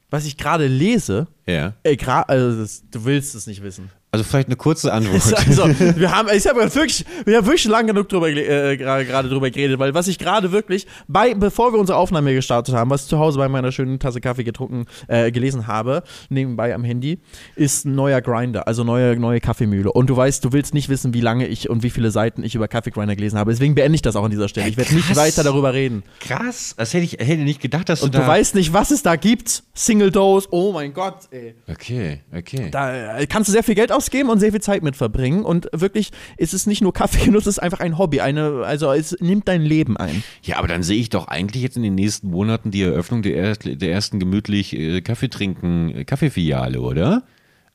Was 0.09 0.25
ich 0.25 0.37
gerade 0.37 0.67
lese? 0.67 1.27
Ja. 1.47 1.75
Ey, 1.83 1.97
also 2.27 2.59
das, 2.59 2.83
du 2.91 3.05
willst 3.05 3.35
es 3.35 3.47
nicht 3.47 3.63
wissen. 3.63 3.89
Also 4.11 4.23
vielleicht 4.23 4.47
eine 4.47 4.55
kurze 4.55 4.91
Antwort. 4.91 5.19
Also, 5.49 5.67
wir 5.95 6.11
haben, 6.11 6.29
ich 6.35 6.47
habe 6.47 6.73
wirklich, 6.75 7.05
wir 7.25 7.37
haben 7.37 7.45
wirklich 7.45 7.65
lang 7.65 7.87
genug 7.87 8.09
drüber, 8.09 8.29
äh, 8.29 8.77
gerade 8.77 9.29
drüber 9.29 9.49
geredet, 9.49 9.79
weil 9.79 9.93
was 9.93 10.07
ich 10.07 10.17
gerade 10.17 10.51
wirklich, 10.51 10.87
bei, 11.07 11.33
bevor 11.33 11.73
wir 11.73 11.79
unsere 11.79 11.97
Aufnahme 11.97 12.33
gestartet 12.33 12.75
haben, 12.75 12.89
was 12.89 13.03
ich 13.03 13.09
zu 13.09 13.19
Hause 13.19 13.37
bei 13.37 13.47
meiner 13.47 13.71
schönen 13.71 13.99
Tasse 13.99 14.19
Kaffee 14.19 14.43
getrunken, 14.43 14.85
äh, 15.07 15.31
gelesen 15.31 15.67
habe, 15.67 16.03
nebenbei 16.29 16.73
am 16.73 16.83
Handy, 16.83 17.19
ist 17.55 17.85
ein 17.85 17.95
neuer 17.95 18.21
Grinder, 18.21 18.67
also 18.67 18.83
neue, 18.83 19.15
neue 19.17 19.39
Kaffeemühle. 19.39 19.91
Und 19.91 20.09
du 20.09 20.17
weißt, 20.17 20.43
du 20.43 20.51
willst 20.51 20.73
nicht 20.73 20.89
wissen, 20.89 21.13
wie 21.13 21.21
lange 21.21 21.47
ich 21.47 21.69
und 21.69 21.83
wie 21.83 21.89
viele 21.89 22.11
Seiten 22.11 22.43
ich 22.43 22.55
über 22.55 22.67
Kaffeegrinder 22.67 23.15
gelesen 23.15 23.37
habe. 23.37 23.51
Deswegen 23.51 23.75
beende 23.75 23.95
ich 23.95 24.01
das 24.01 24.15
auch 24.15 24.23
an 24.23 24.31
dieser 24.31 24.49
Stelle. 24.49 24.69
Ich 24.69 24.77
werde 24.77 24.93
nicht 24.93 25.15
weiter 25.15 25.43
darüber 25.43 25.73
reden. 25.73 26.03
Krass, 26.19 26.73
das 26.77 26.93
hätte 26.93 27.05
ich 27.05 27.13
hätte 27.13 27.43
nicht 27.43 27.61
gedacht, 27.61 27.89
dass 27.89 27.99
du 27.99 28.07
Und 28.07 28.15
du 28.15 28.25
weißt 28.25 28.55
nicht, 28.55 28.73
was 28.73 28.91
es 28.91 29.03
da 29.03 29.15
gibt. 29.15 29.63
Single 29.73 30.11
Dose, 30.11 30.47
oh 30.51 30.73
mein 30.73 30.93
Gott, 30.93 31.27
ey. 31.31 31.55
Okay, 31.67 32.21
okay. 32.35 32.69
Da 32.71 33.17
äh, 33.19 33.27
kannst 33.27 33.49
du 33.49 33.51
sehr 33.51 33.63
viel 33.63 33.75
Geld 33.75 33.91
ausgeben 33.99 34.29
und 34.29 34.39
sehr 34.39 34.51
viel 34.51 34.61
Zeit 34.61 34.81
mit 34.81 34.95
verbringen. 34.95 35.43
Und 35.43 35.67
wirklich 35.73 36.11
ist 36.37 36.53
es 36.53 36.65
nicht 36.65 36.81
nur 36.81 36.93
Kaffeegenuss, 36.93 37.43
es 37.47 37.57
ist 37.57 37.59
einfach 37.59 37.81
ein 37.81 37.97
Hobby. 37.97 38.21
Eine, 38.21 38.63
also 38.65 38.91
es 38.93 39.15
nimmt 39.19 39.47
dein 39.47 39.61
Leben 39.61 39.97
ein. 39.97 40.23
Ja, 40.41 40.57
aber 40.57 40.69
dann 40.69 40.83
sehe 40.83 40.99
ich 40.99 41.09
doch 41.09 41.27
eigentlich 41.27 41.63
jetzt 41.63 41.75
in 41.75 41.83
den 41.83 41.95
nächsten 41.95 42.29
Monaten 42.29 42.71
die 42.71 42.81
Eröffnung 42.81 43.21
der, 43.21 43.55
der 43.55 43.91
ersten 43.91 44.19
gemütlich 44.19 44.73
äh, 44.73 45.01
Kaffee 45.01 45.27
trinken, 45.27 45.89
äh, 45.89 46.05
Kaffeefiliale, 46.05 46.79
oder? 46.79 47.23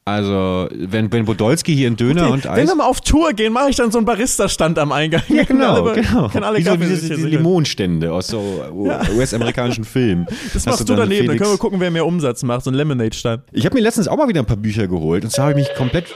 Also, 0.06 0.68
wenn, 0.70 1.10
wenn 1.10 1.24
Podolski 1.24 1.74
hier 1.74 1.86
einen 1.86 1.96
Döner 1.96 2.24
okay, 2.24 2.32
und 2.32 2.46
Eis. 2.46 2.58
Wenn 2.58 2.68
wir 2.68 2.74
mal 2.74 2.84
auf 2.86 3.00
Tour 3.00 3.32
gehen, 3.32 3.54
mache 3.54 3.70
ich 3.70 3.76
dann 3.76 3.90
so 3.90 3.96
einen 3.96 4.04
Barista-Stand 4.04 4.78
am 4.78 4.92
Eingang. 4.92 5.22
Ja, 5.28 5.44
genau, 5.48 5.86
alle, 5.86 6.02
genau. 6.02 6.26
alle 6.26 6.58
Wie 6.58 6.62
so 6.62 6.76
diese, 6.76 7.08
diese 7.14 7.26
Limonstände 7.26 8.12
aus 8.12 8.26
so 8.26 8.62
ja. 8.84 9.00
US-amerikanischen 9.16 9.84
Filmen. 9.84 10.26
Das 10.52 10.66
machst 10.66 10.80
du, 10.80 10.84
du 10.84 10.94
daneben, 10.94 11.28
dann 11.28 11.38
können 11.38 11.50
wir 11.50 11.58
gucken, 11.58 11.80
wer 11.80 11.90
mehr 11.90 12.06
Umsatz 12.06 12.42
macht, 12.42 12.64
so 12.64 12.70
ein 12.70 12.74
Lemonade-Stand. 12.74 13.44
Ich 13.52 13.64
habe 13.64 13.74
mir 13.74 13.80
letztens 13.80 14.06
auch 14.08 14.16
mal 14.16 14.28
wieder 14.28 14.40
ein 14.40 14.46
paar 14.46 14.56
Bücher 14.56 14.86
geholt 14.86 15.24
und 15.24 15.30
zwar 15.30 15.48
habe 15.48 15.60
ich 15.60 15.68
mich 15.68 15.76
komplett... 15.76 16.14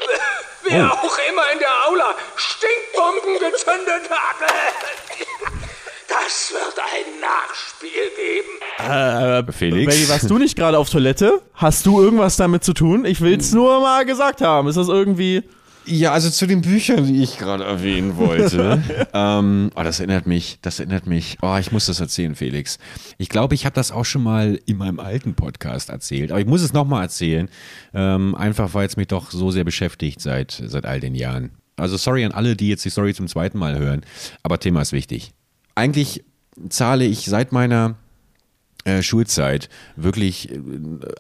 Wer 0.68 0.84
oh. 0.84 1.06
auch 1.06 1.18
immer 1.30 1.42
in 1.52 1.58
der 1.58 1.68
Aula 1.88 2.14
Stinkbomben 2.36 3.34
gezündet 3.40 4.10
hat. 4.10 4.48
Das 6.08 6.52
wird 6.52 6.78
ein 6.78 7.20
Nachspiel 7.20 7.90
geben. 8.16 8.48
Äh, 8.78 9.52
Felix? 9.52 9.94
Baby, 9.94 10.08
warst 10.08 10.30
du 10.30 10.38
nicht 10.38 10.56
gerade 10.56 10.78
auf 10.78 10.88
Toilette? 10.88 11.42
Hast 11.52 11.84
du 11.84 12.00
irgendwas 12.00 12.36
damit 12.36 12.64
zu 12.64 12.72
tun? 12.72 13.04
Ich 13.04 13.20
will 13.20 13.38
es 13.38 13.52
nur 13.52 13.80
mal 13.80 14.06
gesagt 14.06 14.40
haben. 14.40 14.68
Ist 14.68 14.76
das 14.76 14.88
irgendwie. 14.88 15.42
Ja, 15.84 16.12
also 16.12 16.30
zu 16.30 16.46
den 16.46 16.62
Büchern, 16.62 17.06
die 17.06 17.22
ich 17.22 17.38
gerade 17.38 17.64
erwähnen 17.64 18.16
wollte. 18.16 18.82
ähm, 19.12 19.70
oh, 19.74 19.82
das 19.82 20.00
erinnert 20.00 20.26
mich, 20.26 20.58
das 20.62 20.78
erinnert 20.80 21.06
mich. 21.06 21.38
Oh, 21.42 21.56
ich 21.58 21.72
muss 21.72 21.86
das 21.86 22.00
erzählen, 22.00 22.34
Felix. 22.34 22.78
Ich 23.18 23.28
glaube, 23.28 23.54
ich 23.54 23.66
habe 23.66 23.74
das 23.74 23.90
auch 23.92 24.04
schon 24.04 24.22
mal 24.22 24.58
in 24.64 24.76
meinem 24.78 25.00
alten 25.00 25.34
Podcast 25.34 25.90
erzählt, 25.90 26.30
aber 26.30 26.40
ich 26.40 26.46
muss 26.46 26.62
es 26.62 26.72
nochmal 26.72 27.02
erzählen. 27.02 27.50
Ähm, 27.94 28.34
einfach, 28.34 28.72
weil 28.72 28.86
es 28.86 28.96
mich 28.96 29.08
doch 29.08 29.30
so 29.30 29.50
sehr 29.50 29.64
beschäftigt 29.64 30.20
seit, 30.20 30.62
seit 30.66 30.86
all 30.86 31.00
den 31.00 31.14
Jahren. 31.14 31.50
Also 31.76 31.96
sorry 31.96 32.24
an 32.24 32.32
alle, 32.32 32.56
die 32.56 32.68
jetzt 32.68 32.84
die 32.84 32.90
Story 32.90 33.14
zum 33.14 33.28
zweiten 33.28 33.58
Mal 33.58 33.78
hören, 33.78 34.02
aber 34.42 34.58
Thema 34.58 34.82
ist 34.82 34.92
wichtig. 34.92 35.32
Eigentlich 35.78 36.24
zahle 36.70 37.04
ich 37.04 37.26
seit 37.26 37.52
meiner 37.52 37.94
äh, 38.84 39.00
Schulzeit 39.00 39.68
wirklich 39.94 40.50
äh, 40.50 40.58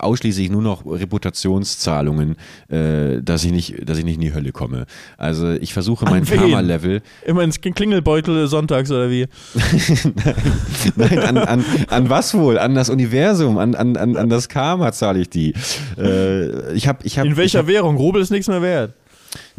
ausschließlich 0.00 0.50
nur 0.50 0.62
noch 0.62 0.84
Reputationszahlungen, 0.84 2.34
äh, 2.68 3.22
dass 3.22 3.44
ich 3.44 3.52
nicht, 3.52 3.88
dass 3.88 3.98
ich 3.98 4.04
nicht 4.04 4.16
in 4.16 4.20
die 4.20 4.34
Hölle 4.34 4.50
komme. 4.50 4.86
Also 5.16 5.52
ich 5.52 5.72
versuche 5.72 6.06
mein? 6.06 6.24
Karma-Level. 6.24 7.02
Immer 7.24 7.42
ins 7.44 7.60
Klingelbeutel 7.60 8.48
sonntags 8.48 8.90
oder 8.90 9.10
wie? 9.10 9.28
Nein, 10.96 11.20
an, 11.20 11.38
an, 11.38 11.64
an 11.86 12.10
was 12.10 12.34
wohl? 12.34 12.58
An 12.58 12.74
das 12.74 12.90
Universum, 12.90 13.58
an, 13.58 13.76
an, 13.76 13.96
an, 13.96 14.16
an 14.16 14.28
das 14.28 14.48
Karma 14.48 14.90
zahle 14.90 15.20
ich 15.20 15.30
die. 15.30 15.54
Äh, 15.96 16.72
ich 16.72 16.88
hab, 16.88 17.04
ich 17.04 17.16
hab, 17.20 17.26
In 17.26 17.36
welcher 17.36 17.60
hab, 17.60 17.68
Währung? 17.68 17.96
Rubel 17.96 18.20
ist 18.20 18.30
nichts 18.30 18.48
mehr 18.48 18.60
wert. 18.60 18.92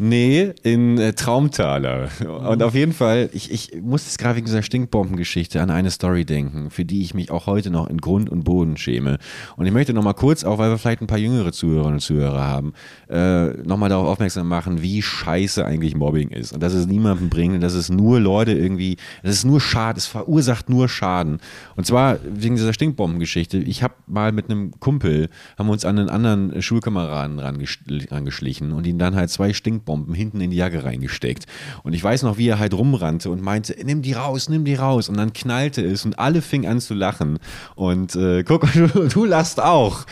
Nee, 0.02 0.54
in 0.62 0.96
äh, 0.96 1.12
Traumtaler. 1.12 2.08
Und 2.26 2.62
auf 2.62 2.74
jeden 2.74 2.94
Fall, 2.94 3.28
ich, 3.34 3.52
ich 3.52 3.82
muss 3.82 4.06
jetzt 4.06 4.18
gerade 4.18 4.36
wegen 4.36 4.46
dieser 4.46 4.62
Stinkbombengeschichte 4.62 5.60
an 5.60 5.68
eine 5.68 5.90
Story 5.90 6.24
denken, 6.24 6.70
für 6.70 6.86
die 6.86 7.02
ich 7.02 7.12
mich 7.12 7.30
auch 7.30 7.44
heute 7.44 7.70
noch 7.70 7.86
in 7.86 7.98
Grund 7.98 8.30
und 8.30 8.42
Boden 8.44 8.78
schäme. 8.78 9.18
Und 9.58 9.66
ich 9.66 9.72
möchte 9.72 9.92
nochmal 9.92 10.14
kurz, 10.14 10.42
auch 10.42 10.56
weil 10.56 10.70
wir 10.70 10.78
vielleicht 10.78 11.02
ein 11.02 11.06
paar 11.06 11.18
jüngere 11.18 11.52
Zuhörerinnen 11.52 11.96
und 11.96 12.00
Zuhörer 12.00 12.46
haben, 12.46 12.72
äh, 13.10 13.48
nochmal 13.62 13.90
darauf 13.90 14.08
aufmerksam 14.08 14.48
machen, 14.48 14.80
wie 14.80 15.02
scheiße 15.02 15.66
eigentlich 15.66 15.94
Mobbing 15.94 16.30
ist. 16.30 16.54
Und 16.54 16.62
dass 16.62 16.72
es 16.72 16.86
niemanden 16.86 17.28
bringt 17.28 17.56
und 17.56 17.60
dass 17.60 17.74
es 17.74 17.90
nur 17.90 18.20
Leute 18.20 18.52
irgendwie, 18.52 18.96
das 19.22 19.34
ist 19.34 19.44
nur 19.44 19.60
Schaden, 19.60 19.98
es 19.98 20.06
verursacht 20.06 20.70
nur 20.70 20.88
Schaden. 20.88 21.40
Und 21.76 21.84
zwar 21.84 22.16
wegen 22.24 22.56
dieser 22.56 22.72
Stinkbombengeschichte. 22.72 23.58
Ich 23.58 23.82
habe 23.82 23.92
mal 24.06 24.32
mit 24.32 24.48
einem 24.48 24.70
Kumpel, 24.80 25.28
haben 25.58 25.66
wir 25.66 25.72
uns 25.74 25.84
an 25.84 25.98
einen 25.98 26.08
anderen 26.08 26.62
Schulkameraden 26.62 27.38
rangeschl- 27.38 28.10
rangeschlichen 28.10 28.72
und 28.72 28.86
ihn 28.86 28.98
dann 28.98 29.14
halt 29.14 29.28
zwei 29.28 29.52
Stinkbomben 29.52 29.89
hinten 30.14 30.40
in 30.40 30.50
die 30.50 30.56
Jacke 30.56 30.84
reingesteckt. 30.84 31.46
Und 31.82 31.92
ich 31.92 32.02
weiß 32.02 32.22
noch, 32.22 32.38
wie 32.38 32.48
er 32.48 32.58
halt 32.58 32.74
rumrannte 32.74 33.30
und 33.30 33.42
meinte, 33.42 33.76
nimm 33.84 34.02
die 34.02 34.12
raus, 34.12 34.48
nimm 34.48 34.64
die 34.64 34.74
raus. 34.74 35.08
Und 35.08 35.16
dann 35.16 35.32
knallte 35.32 35.84
es 35.84 36.04
und 36.04 36.18
alle 36.18 36.42
fingen 36.42 36.66
an 36.70 36.80
zu 36.80 36.94
lachen. 36.94 37.38
Und 37.74 38.14
äh, 38.16 38.42
guck, 38.44 38.70
du, 38.72 39.08
du 39.08 39.24
lachst 39.24 39.60
auch. 39.60 40.04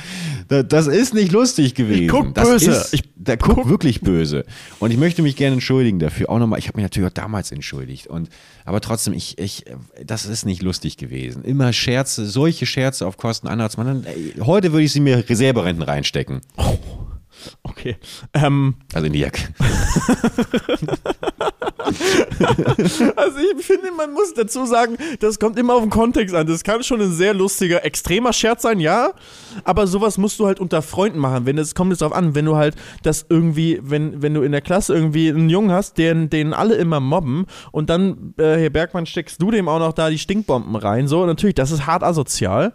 Da- 0.49 0.63
Das 0.63 0.87
ist 0.87 1.15
nicht 1.15 1.33
lustig 1.33 1.75
gewesen. 1.75 2.03
Ich 2.05 2.09
guck 2.11 2.35
das 2.35 2.49
böse. 2.49 2.71
Ist, 2.71 2.95
Ich 2.95 3.03
der 3.17 3.37
guckt 3.37 3.69
wirklich 3.69 4.01
böse. 4.01 4.45
Und 4.79 4.91
ich 4.91 4.97
möchte 4.97 5.23
mich 5.23 5.37
gerne 5.37 5.55
entschuldigen 5.55 5.99
dafür. 5.99 6.31
Auch 6.31 6.39
nochmal, 6.39 6.59
ich 6.59 6.69
habe 6.69 6.79
mich 6.79 6.85
natürlich 6.85 7.09
auch 7.11 7.15
damals 7.15 7.53
entschuldigt. 7.53 8.07
Und, 8.07 8.29
aber 8.65 8.81
trotzdem, 8.81 9.13
ich, 9.13 9.39
ich, 9.39 9.65
das 10.05 10.25
ist 10.25 10.47
nicht 10.47 10.63
lustig 10.63 10.97
gewesen. 10.97 11.45
Immer 11.45 11.73
Scherze, 11.73 12.27
solche 12.27 12.65
Scherze 12.67 13.07
auf 13.07 13.17
Kosten 13.17 13.49
anderer. 13.49 13.69
Ey, 14.05 14.35
heute 14.41 14.73
würde 14.73 14.85
ich 14.85 14.93
sie 14.93 15.01
mir 15.01 15.29
Reserverenten 15.29 15.83
reinstecken. 15.83 16.41
Okay. 17.63 17.97
Ähm, 18.35 18.75
Also 18.95 19.07
in 19.07 19.13
die 19.13 19.21
Jacke. 19.21 19.43
also 23.17 23.39
ich 23.57 23.65
finde, 23.65 23.91
man 23.97 24.13
muss 24.13 24.35
dazu 24.35 24.67
sagen, 24.67 24.97
das 25.21 25.39
kommt 25.39 25.59
immer 25.59 25.75
auf 25.75 25.83
den 25.83 25.91
Kontext 25.91 26.35
an. 26.35 26.47
Das 26.47 26.65
kann 26.65 26.83
schon 26.83 27.01
ein 27.01 27.13
sehr 27.13 27.35
lustiger, 27.35 27.85
extremer 27.85 28.33
Scherz 28.33 28.63
sein, 28.63 28.81
ja. 28.81 29.13
Aber 29.65 29.87
sowas 29.87 30.19
musst 30.19 30.39
du 30.39 30.47
halt 30.47 30.61
unter 30.61 30.83
Freunden 30.83 31.19
machen. 31.19 31.47
Wenn 31.47 31.59
es 31.59 31.75
kommt 31.75 31.91
jetzt 31.91 32.03
darauf 32.03 32.15
an, 32.15 32.35
wenn 32.35 32.45
du 32.45 32.57
halt 32.57 32.77
das 33.03 33.27
irgendwie, 33.29 33.81
wenn, 33.83 34.23
wenn 34.23 34.35
du 34.35 34.43
in 34.43 34.53
der 34.53 34.61
Klasse 34.61 34.95
irgendwie 34.95 35.29
einen 35.29 35.51
Jungen 35.51 35.73
hast, 35.73 35.99
den, 35.99 36.31
den 36.31 36.53
alle 36.53 36.75
immer 36.77 37.01
mobben 37.01 37.47
und 37.73 37.91
dann, 37.91 38.35
äh, 38.39 38.59
Herr 38.59 38.71
Bergmann, 38.71 39.07
steckst 39.07 39.41
du 39.41 39.51
dem 39.51 39.69
auch 39.69 39.79
noch 39.79 39.93
da 39.93 40.11
die 40.11 40.19
Stinkbomben 40.19 40.77
rein. 40.77 41.09
So, 41.09 41.25
natürlich, 41.27 41.55
das 41.55 41.71
ist 41.71 41.87
hart 41.87 42.03
asozial. 42.03 42.73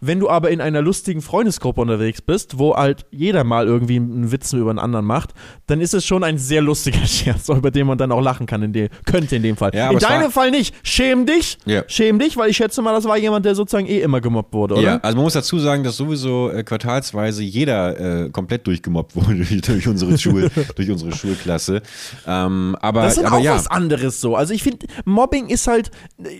Wenn 0.00 0.20
du 0.20 0.28
aber 0.28 0.50
in 0.50 0.60
einer 0.60 0.80
lustigen 0.80 1.22
Freundesgruppe 1.22 1.80
unterwegs 1.80 2.22
bist, 2.22 2.58
wo 2.58 2.76
halt 2.76 3.06
jeder 3.10 3.44
mal 3.44 3.66
irgendwie 3.66 3.96
einen 3.96 4.30
Witz 4.30 4.52
über 4.52 4.70
einen 4.70 4.78
anderen 4.78 5.04
macht, 5.04 5.34
dann 5.66 5.80
ist 5.80 5.94
es 5.94 6.06
schon 6.06 6.22
ein 6.24 6.38
sehr 6.38 6.62
lustiger 6.62 6.98
Scherz, 7.06 7.48
über 7.48 7.70
den 7.70 7.86
man 7.86 7.98
dann 7.98 8.12
auch 8.12 8.20
lachen 8.20 8.46
kann, 8.46 8.62
in 8.62 8.72
dem, 8.72 8.88
könnte 9.04 9.36
in 9.36 9.42
dem 9.42 9.56
Fall. 9.56 9.72
Ja, 9.74 9.90
in 9.90 9.98
deinem 9.98 10.30
Fall 10.30 10.50
nicht. 10.50 10.74
Schäm 10.82 11.26
dich. 11.26 11.58
Ja. 11.64 11.82
Schäm 11.88 12.18
dich, 12.18 12.36
weil 12.36 12.50
ich 12.50 12.56
schätze 12.56 12.80
mal, 12.82 12.92
das 12.92 13.04
war 13.04 13.16
jemand, 13.16 13.44
der 13.44 13.54
sozusagen 13.54 13.86
eh 13.86 14.00
immer 14.00 14.20
gemobbt 14.20 14.52
wurde, 14.52 14.74
oder? 14.74 14.82
Ja, 14.82 14.96
also 14.98 15.16
man 15.16 15.24
muss 15.24 15.32
dazu 15.32 15.58
sagen, 15.58 15.82
dass 15.82 15.96
sowieso 15.96 16.50
äh, 16.50 16.62
quartalsweise 16.62 17.42
jeder 17.42 18.26
äh, 18.26 18.30
komplett 18.30 18.66
durchgemobbt 18.66 19.16
wurde 19.16 19.44
durch, 19.44 19.88
unsere, 19.88 20.16
Schul, 20.18 20.50
durch 20.76 20.90
unsere 20.90 21.12
Schulklasse. 21.12 21.82
Ähm, 22.26 22.76
aber 22.80 23.02
Das 23.02 23.18
ist 23.18 23.24
aber 23.24 23.38
auch 23.38 23.42
ja. 23.42 23.54
was 23.54 23.66
anderes 23.66 24.20
so. 24.20 24.36
Also 24.36 24.54
ich 24.54 24.62
finde, 24.62 24.86
Mobbing 25.04 25.48
ist 25.48 25.66
halt, 25.66 25.90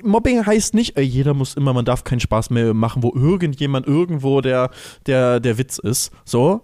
Mobbing 0.03 0.47
heißt 0.47 0.75
nicht, 0.75 0.97
ey, 0.97 1.05
jeder 1.05 1.35
muss 1.35 1.55
immer, 1.55 1.73
man 1.73 1.85
darf 1.85 2.05
keinen 2.05 2.21
Spaß 2.21 2.51
mehr 2.51 2.75
machen, 2.75 3.03
wo 3.03 3.12
irgendjemand 3.48 3.87
irgendwo 3.87 4.40
der, 4.40 4.70
der, 5.06 5.40
der 5.40 5.58
Witz 5.58 5.78
ist. 5.78 6.12
So. 6.24 6.62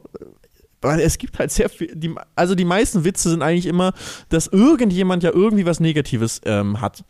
Weil 0.81 1.01
es 1.01 1.17
gibt 1.17 1.39
halt 1.39 1.51
sehr 1.51 1.71
viel, 1.71 1.95
die, 1.95 2.15
also 2.37 2.55
die 2.55 2.67
meisten 2.67 3.05
Witze 3.05 3.31
sind 3.31 3.41
eigentlich 3.41 3.67
immer, 3.67 3.95
dass 4.29 4.49
irgendjemand 4.49 5.23
ja 5.23 5.31
irgendwie 5.33 5.65
was 5.65 5.81
Negatives 5.81 6.43
ähm, 6.45 6.81
hat. 6.81 7.05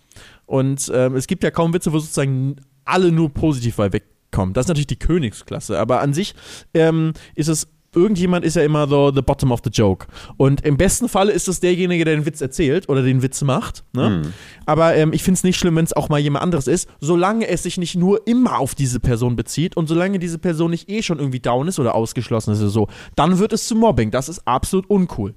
Und 0.47 0.91
ähm, 0.95 1.17
es 1.17 1.27
gibt 1.27 1.43
ja 1.43 1.51
kaum 1.51 1.75
Witze, 1.75 1.93
wo 1.93 1.99
sozusagen 1.99 2.57
alle 2.85 3.11
nur 3.11 3.31
positiv 3.31 3.77
bei 3.77 3.93
wegkommen. 3.93 4.55
Das 4.55 4.67
ist 4.67 4.69
natürlich 4.69 4.87
die 4.87 4.99
Königsklasse, 4.99 5.79
aber 5.79 6.01
an 6.01 6.15
sich 6.15 6.37
ähm, 6.73 7.15
ist 7.35 7.49
es 7.49 7.67
irgendjemand 7.95 8.45
ist 8.45 8.57
ja 8.57 8.63
immer 8.63 8.89
so 8.89 9.13
the 9.13 9.23
bottom 9.23 9.53
of 9.53 9.61
the 9.65 9.71
joke. 9.71 10.07
Und 10.37 10.63
im 10.63 10.77
besten 10.77 11.09
Falle 11.09 11.33
ist 11.33 11.49
es 11.49 11.61
derjenige, 11.61 12.05
der 12.05 12.17
den 12.17 12.27
Witz 12.27 12.41
erzählt 12.41 12.89
oder 12.89 13.03
den 13.03 13.23
Witz 13.23 13.43
macht. 13.43 13.85
Ne? 13.93 14.23
Aber 14.67 14.95
ähm, 14.95 15.13
ich 15.13 15.23
finde 15.23 15.39
es 15.39 15.45
nicht 15.45 15.59
schlimm, 15.59 15.77
wenn 15.77 15.85
es 15.85 15.93
auch 15.93 16.09
mal 16.09 16.19
jemand 16.19 16.43
anderes 16.43 16.67
ist, 16.67 16.89
solange 17.01 17.49
es 17.49 17.63
sich 17.63 17.79
nicht 17.79 17.97
nur 17.97 18.27
immer 18.27 18.59
auf 18.59 18.75
diese 18.75 19.01
Person 19.01 19.37
bezieht 19.37 19.77
und 19.77 19.87
solange 19.87 20.19
diese 20.19 20.39
Person 20.39 20.71
nicht 20.71 20.89
eh 20.89 21.03
schon 21.03 21.19
irgendwie 21.19 21.41
down 21.41 21.69
ist 21.69 21.79
oder 21.79 21.95
ausgeschlossen 21.95 22.53
ist 22.53 22.61
oder 22.61 22.71
so, 22.71 22.89
dann 23.17 23.39
wird 23.39 23.53
es 23.53 23.67
zu 23.67 23.77
Mobbing. 23.77 24.11
Das 24.11 24.29
ist 24.29 24.47
absolut 24.47 24.89
uncool. 24.89 25.35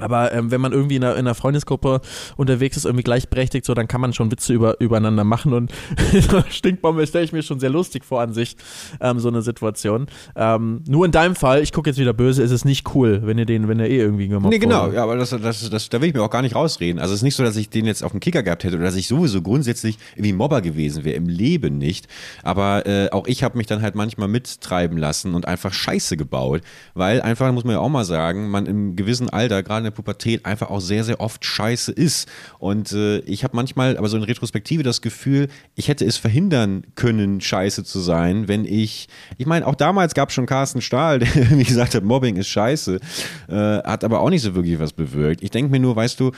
Aber 0.00 0.32
ähm, 0.32 0.50
wenn 0.50 0.60
man 0.60 0.72
irgendwie 0.72 0.96
in 0.96 1.04
einer, 1.04 1.14
in 1.14 1.20
einer 1.20 1.34
Freundesgruppe 1.34 2.00
unterwegs 2.36 2.76
ist, 2.76 2.84
irgendwie 2.84 3.04
gleichberechtigt, 3.04 3.64
so, 3.64 3.74
dann 3.74 3.88
kann 3.88 4.00
man 4.00 4.12
schon 4.12 4.30
Witze 4.30 4.52
über, 4.52 4.80
übereinander 4.80 5.24
machen. 5.24 5.52
Und 5.52 5.72
Stinkbombe 6.50 7.06
stelle 7.06 7.24
ich 7.24 7.32
mir 7.32 7.42
schon 7.42 7.60
sehr 7.60 7.70
lustig 7.70 8.04
vor 8.04 8.20
an 8.20 8.32
sich, 8.32 8.56
ähm, 9.00 9.18
so 9.18 9.28
eine 9.28 9.42
Situation. 9.42 10.06
Ähm, 10.34 10.82
nur 10.88 11.04
in 11.04 11.12
deinem 11.12 11.36
Fall, 11.36 11.62
ich 11.62 11.72
gucke 11.72 11.90
jetzt 11.90 11.98
wieder 11.98 12.12
böse, 12.12 12.42
ist 12.42 12.50
es 12.50 12.64
nicht 12.64 12.94
cool, 12.94 13.22
wenn 13.24 13.38
ihr 13.38 13.46
den, 13.46 13.68
wenn 13.68 13.80
er 13.80 13.88
eh 13.88 13.98
irgendwie 13.98 14.28
gemobbt 14.28 14.52
Nee, 14.52 14.58
genau, 14.58 14.86
wurde. 14.86 14.96
ja, 14.96 15.02
aber 15.02 15.16
das, 15.16 15.30
das, 15.30 15.70
das, 15.70 15.88
da 15.88 16.00
will 16.00 16.08
ich 16.08 16.14
mir 16.14 16.22
auch 16.22 16.30
gar 16.30 16.42
nicht 16.42 16.54
rausreden. 16.54 17.00
Also 17.00 17.14
es 17.14 17.20
ist 17.20 17.24
nicht 17.24 17.36
so, 17.36 17.42
dass 17.42 17.56
ich 17.56 17.68
den 17.70 17.86
jetzt 17.86 18.02
auf 18.02 18.12
dem 18.12 18.20
Kicker 18.20 18.42
gehabt 18.42 18.64
hätte 18.64 18.76
oder 18.76 18.84
dass 18.84 18.96
ich 18.96 19.08
sowieso 19.08 19.42
grundsätzlich 19.42 19.98
irgendwie 20.14 20.32
Mobber 20.32 20.60
gewesen 20.60 21.04
wäre, 21.04 21.16
im 21.16 21.28
Leben 21.28 21.78
nicht. 21.78 22.06
Aber 22.42 22.86
äh, 22.86 23.10
auch 23.10 23.26
ich 23.26 23.42
habe 23.42 23.56
mich 23.56 23.66
dann 23.66 23.82
halt 23.82 23.94
manchmal 23.94 24.28
mittreiben 24.28 24.98
lassen 24.98 25.34
und 25.34 25.46
einfach 25.48 25.72
Scheiße 25.72 26.16
gebaut, 26.16 26.62
weil 26.94 27.20
einfach, 27.22 27.50
muss 27.52 27.64
man 27.64 27.74
ja 27.74 27.80
auch 27.80 27.88
mal 27.88 28.04
sagen, 28.04 28.50
man 28.50 28.66
im 28.66 28.96
gewissen 28.96 29.30
Alter, 29.30 29.62
gerade 29.62 29.85
der 29.86 29.90
Pubertät, 29.92 30.44
einfach 30.44 30.70
auch 30.70 30.80
sehr, 30.80 31.04
sehr 31.04 31.20
oft 31.20 31.44
Scheiße 31.44 31.92
ist. 31.92 32.28
Und 32.58 32.92
äh, 32.92 33.18
ich 33.20 33.44
habe 33.44 33.56
manchmal, 33.56 33.96
aber 33.96 34.08
so 34.08 34.16
in 34.16 34.22
Retrospektive 34.22 34.82
das 34.82 35.00
Gefühl, 35.00 35.48
ich 35.74 35.88
hätte 35.88 36.04
es 36.04 36.16
verhindern 36.16 36.84
können, 36.94 37.40
Scheiße 37.40 37.84
zu 37.84 38.00
sein, 38.00 38.48
wenn 38.48 38.64
ich, 38.64 39.08
ich 39.38 39.46
meine, 39.46 39.66
auch 39.66 39.74
damals 39.74 40.14
gab 40.14 40.28
es 40.28 40.34
schon 40.34 40.46
Carsten 40.46 40.80
Stahl, 40.80 41.18
der 41.20 41.34
irgendwie 41.34 41.64
gesagt 41.64 41.94
hat, 41.94 42.04
Mobbing 42.04 42.36
ist 42.36 42.48
Scheiße, 42.48 43.00
äh, 43.48 43.54
hat 43.54 44.04
aber 44.04 44.20
auch 44.20 44.30
nicht 44.30 44.42
so 44.42 44.54
wirklich 44.54 44.78
was 44.78 44.92
bewirkt. 44.92 45.42
Ich 45.42 45.50
denke 45.50 45.70
mir 45.70 45.80
nur, 45.80 45.96
weißt 45.96 46.18
du, 46.20 46.32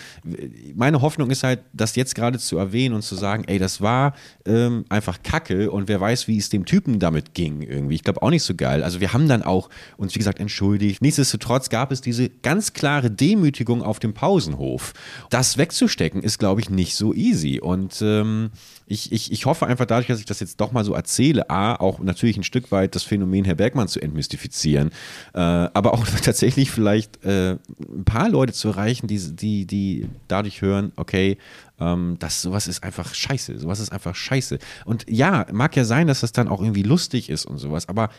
meine 0.75 1.01
Hoffnung 1.01 1.31
ist 1.31 1.43
halt, 1.43 1.61
das 1.73 1.97
jetzt 1.97 2.15
gerade 2.15 2.39
zu 2.39 2.59
erwähnen 2.59 2.95
und 2.95 3.03
zu 3.03 3.15
sagen, 3.15 3.45
ey, 3.47 3.59
das 3.59 3.81
war 3.81 4.15
ähm, 4.47 4.85
einfach 4.89 5.23
Kacke 5.23 5.71
und 5.71 5.89
wer 5.89 6.01
weiß, 6.01 6.29
wie 6.29 6.39
es 6.39 6.49
dem 6.49 6.65
Typen 6.65 6.99
damit 6.99 7.35
ging 7.35 7.63
irgendwie. 7.63 7.95
Ich 7.95 8.05
glaube 8.05 8.23
auch 8.23 8.31
nicht 8.31 8.43
so 8.43 8.55
geil. 8.55 8.83
Also 8.83 9.01
wir 9.01 9.13
haben 9.13 9.29
dann 9.29 9.43
auch 9.43 9.69
uns, 9.97 10.15
wie 10.15 10.19
gesagt, 10.19 10.41
entschuldigt. 10.41 11.03
Nichtsdestotrotz 11.03 11.69
gab 11.69 11.93
es 11.93 12.01
diese 12.01 12.29
ganz 12.29 12.73
klare 12.73 13.11
Demütigung 13.39 13.83
auf 13.83 13.99
dem 13.99 14.15
Pausenhof. 14.15 14.93
Das 15.31 15.59
wegzustecken 15.59 16.23
ist, 16.23 16.39
glaube 16.39 16.61
ich, 16.61 16.71
nicht 16.71 16.97
so 16.97 17.15
easy. 17.15 17.61
Und 17.61 18.03
ähm, 18.03 18.51
ich, 18.87 19.13
ich, 19.13 19.31
ich 19.33 19.47
hoffe 19.47 19.67
einfach 19.67 19.87
dadurch, 19.87 20.09
dass 20.09 20.19
ich 20.19 20.27
das 20.27 20.41
jetzt 20.41 20.61
doch 20.61 20.73
mal 20.73 20.85
so 20.85 20.95
erzähle, 20.95 21.49
A, 21.51 21.75
auch 21.75 22.01
natürlich 22.01 22.37
ein 22.37 22.43
Stück 22.43 22.73
weit 22.73 22.95
das 22.95 23.03
Phänomen 23.03 23.45
Herr 23.45 23.55
Bergmann 23.55 23.89
zu 23.89 24.01
entmystifizieren, 24.01 24.91
äh, 25.35 25.39
aber 25.39 25.95
auch 25.95 26.07
tatsächlich 26.23 26.71
vielleicht 26.71 27.25
äh, 27.25 27.53
ein 27.53 28.05
paar 28.05 28.29
Leute 28.29 28.53
zu 28.53 28.69
erreichen, 28.69 29.07
die, 29.07 29.19
die, 29.19 29.67
die 29.67 30.09
dadurch 30.27 30.63
hören, 30.63 30.93
okay, 30.97 31.39
ähm, 31.81 32.17
das 32.19 32.43
sowas 32.43 32.67
ist 32.67 32.83
einfach 32.83 33.15
scheiße, 33.15 33.59
sowas 33.59 33.81
ist 33.81 33.93
einfach 33.93 34.15
scheiße. 34.15 34.59
Und 34.85 35.05
ja, 35.09 35.47
mag 35.53 35.77
ja 35.77 35.85
sein, 35.85 36.07
dass 36.07 36.21
das 36.21 36.33
dann 36.33 36.49
auch 36.49 36.61
irgendwie 36.61 36.83
lustig 36.83 37.31
ist 37.31 37.47
und 37.47 37.59
sowas, 37.59 37.89
aber 37.89 38.11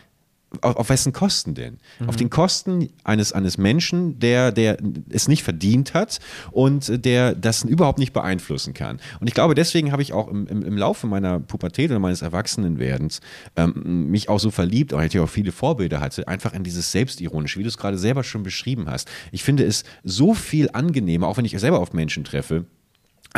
auf, 0.61 0.75
auf 0.77 0.89
wessen 0.89 1.13
Kosten 1.13 1.53
denn? 1.53 1.77
Auf 2.07 2.15
den 2.15 2.29
Kosten 2.29 2.89
eines, 3.03 3.33
eines 3.33 3.57
Menschen, 3.57 4.19
der, 4.19 4.51
der 4.51 4.77
es 5.09 5.27
nicht 5.27 5.43
verdient 5.43 5.93
hat 5.93 6.19
und 6.51 7.05
der 7.05 7.35
das 7.35 7.63
überhaupt 7.63 7.99
nicht 7.99 8.13
beeinflussen 8.13 8.73
kann. 8.73 8.99
Und 9.19 9.27
ich 9.27 9.33
glaube, 9.33 9.55
deswegen 9.55 9.91
habe 9.91 10.01
ich 10.01 10.13
auch 10.13 10.27
im, 10.27 10.47
im, 10.47 10.63
im 10.63 10.77
Laufe 10.77 11.07
meiner 11.07 11.39
Pubertät 11.39 11.91
oder 11.91 11.99
meines 11.99 12.21
Erwachsenenwerdens 12.21 13.21
ähm, 13.55 14.09
mich 14.09 14.29
auch 14.29 14.39
so 14.39 14.51
verliebt, 14.51 14.91
weil 14.91 15.07
ich 15.07 15.19
auch 15.19 15.29
viele 15.29 15.51
Vorbilder 15.51 15.99
hatte, 15.99 16.27
einfach 16.27 16.53
in 16.53 16.63
dieses 16.63 16.91
Selbstironische, 16.91 17.59
wie 17.59 17.63
du 17.63 17.69
es 17.69 17.77
gerade 17.77 17.97
selber 17.97 18.23
schon 18.23 18.43
beschrieben 18.43 18.89
hast. 18.89 19.09
Ich 19.31 19.43
finde 19.43 19.65
es 19.65 19.83
so 20.03 20.33
viel 20.33 20.69
angenehmer, 20.73 21.27
auch 21.27 21.37
wenn 21.37 21.45
ich 21.45 21.57
selber 21.59 21.79
auf 21.79 21.93
Menschen 21.93 22.23
treffe, 22.23 22.65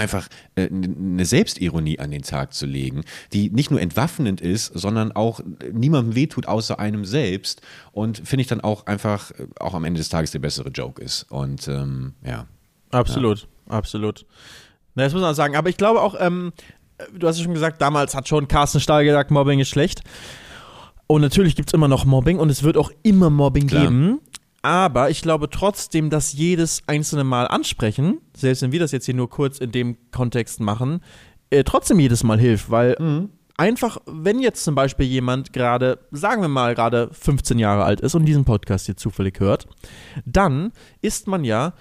einfach 0.02 0.28
äh, 0.56 0.68
eine 0.68 1.26
Selbstironie 1.26 2.00
an 2.00 2.12
den 2.12 2.24
Tag 2.24 2.54
zu 2.54 2.66
legen, 2.66 3.04
die 3.32 3.50
nicht 3.50 3.72
nur 3.72 3.80
entwaffnend 3.80 4.42
ist, 4.42 4.66
sondern 4.74 5.12
auch 5.12 5.40
niemandem 5.72 6.16
wehtut 6.16 6.48
außer 6.48 6.80
einem 6.80 7.06
selbst 7.06 7.62
und 7.92 8.18
finde 8.28 8.42
ich 8.42 8.48
dann 8.48 8.62
auch 8.62 8.88
einfach 8.88 9.32
äh, 9.32 9.46
auch 9.60 9.74
am 9.74 9.86
Ende 9.86 10.00
des 10.00 10.10
Tages 10.10 10.32
der 10.32 10.40
bessere 10.40 10.70
Joke 10.70 11.02
ist. 11.02 11.24
Und 11.32 11.68
ähm, 11.68 12.14
ja. 12.26 12.48
Absolut, 12.90 13.48
absolut. 13.70 14.26
Na, 14.96 15.04
das 15.04 15.14
muss 15.14 15.22
man 15.22 15.36
sagen. 15.36 15.56
Aber 15.56 15.70
ich 15.70 15.78
glaube 15.78 16.02
auch, 16.02 16.16
ähm, 16.20 16.52
du 17.18 17.28
hast 17.28 17.38
ja 17.38 17.44
schon 17.44 17.54
gesagt, 17.54 17.82
damals 17.82 18.16
hat 18.16 18.28
schon 18.28 18.48
Carsten 18.48 18.80
Stahl 18.80 19.06
gesagt, 19.06 19.32
Mobbing 19.32 19.60
ist 19.60 19.70
schlecht. 19.70 20.02
Und 21.08 21.22
natürlich 21.22 21.56
gibt 21.56 21.70
es 21.70 21.74
immer 21.74 21.88
noch 21.88 22.06
Mobbing 22.06 22.40
und 22.40 22.50
es 22.50 22.64
wird 22.64 22.78
auch 22.78 22.92
immer 23.04 23.30
Mobbing 23.30 23.68
Klar. 23.68 23.84
geben. 23.84 24.20
Aber 24.62 25.10
ich 25.10 25.22
glaube 25.22 25.50
trotzdem, 25.50 26.10
dass 26.10 26.34
jedes 26.34 26.84
einzelne 26.88 27.24
Mal 27.24 27.48
ansprechen, 27.48 28.20
selbst 28.36 28.62
wenn 28.62 28.72
wir 28.72 28.80
das 28.80 28.92
jetzt 28.92 29.06
hier 29.06 29.16
nur 29.16 29.30
kurz 29.30 29.58
in 29.58 29.72
dem 29.72 29.98
Kontext 30.12 30.60
machen, 30.60 31.02
äh, 31.50 31.64
trotzdem 31.64 32.00
jedes 32.00 32.24
Mal 32.24 32.40
hilft, 32.40 32.70
weil 32.70 32.96
einfach, 33.58 33.98
wenn 34.06 34.40
jetzt 34.40 34.64
zum 34.64 34.74
Beispiel 34.74 35.06
jemand 35.06 35.54
gerade, 35.54 36.00
sagen 36.12 36.42
wir 36.42 36.48
mal, 36.48 36.74
gerade 36.74 37.10
15 37.12 37.60
Jahre 37.60 37.84
alt 37.84 38.02
ist 38.02 38.16
und 38.16 38.26
diesen 38.26 38.46
Podcast 38.46 38.88
hier 38.88 38.98
zufällig 38.98 39.40
hört, 39.40 39.68
dann 40.26 40.72
ist 41.02 41.28
man 41.28 41.44
ja, 41.44 41.74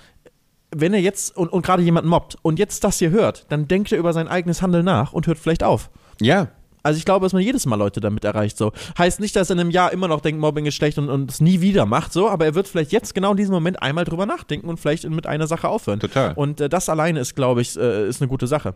wenn 0.74 0.92
er 0.94 1.00
jetzt 1.00 1.36
und, 1.36 1.48
und 1.48 1.64
gerade 1.64 1.82
jemanden 1.82 2.10
mobbt 2.10 2.36
und 2.42 2.58
jetzt 2.58 2.84
das 2.84 2.98
hier 2.98 3.10
hört, 3.10 3.46
dann 3.48 3.66
denkt 3.66 3.92
er 3.92 3.98
über 3.98 4.12
sein 4.12 4.28
eigenes 4.28 4.62
Handeln 4.62 4.84
nach 4.84 5.12
und 5.12 5.26
hört 5.26 5.38
vielleicht 5.38 5.62
auf. 5.62 5.90
Ja, 6.20 6.48
Also 6.82 6.98
ich 6.98 7.04
glaube, 7.04 7.24
dass 7.24 7.32
man 7.32 7.42
jedes 7.42 7.66
Mal 7.66 7.76
Leute 7.76 8.00
damit 8.00 8.24
erreicht. 8.24 8.56
So 8.56 8.72
heißt 8.98 9.20
nicht, 9.20 9.36
dass 9.36 9.50
er 9.50 9.54
in 9.54 9.60
einem 9.60 9.70
Jahr 9.70 9.92
immer 9.92 10.08
noch 10.08 10.20
denkt, 10.20 10.40
Mobbing 10.40 10.66
ist 10.66 10.74
schlecht 10.74 10.98
und, 10.98 11.08
und 11.08 11.30
es 11.30 11.40
nie 11.40 11.60
wieder 11.60 11.86
macht. 11.86 12.12
So, 12.12 12.28
aber 12.28 12.44
er 12.44 12.54
wird 12.54 12.68
vielleicht 12.68 12.92
jetzt 12.92 13.14
genau 13.14 13.32
in 13.32 13.36
diesem 13.36 13.54
Moment 13.54 13.82
einmal 13.82 14.04
drüber 14.04 14.26
nachdenken 14.26 14.68
und 14.68 14.78
vielleicht 14.78 15.08
mit 15.08 15.26
einer 15.26 15.46
Sache 15.46 15.68
aufhören. 15.68 16.00
Total. 16.00 16.32
Und 16.34 16.60
äh, 16.60 16.68
das 16.68 16.88
alleine 16.88 17.20
ist, 17.20 17.34
glaube 17.36 17.62
ich, 17.62 17.76
äh, 17.76 18.08
ist 18.08 18.20
eine 18.20 18.28
gute 18.28 18.46
Sache. 18.46 18.74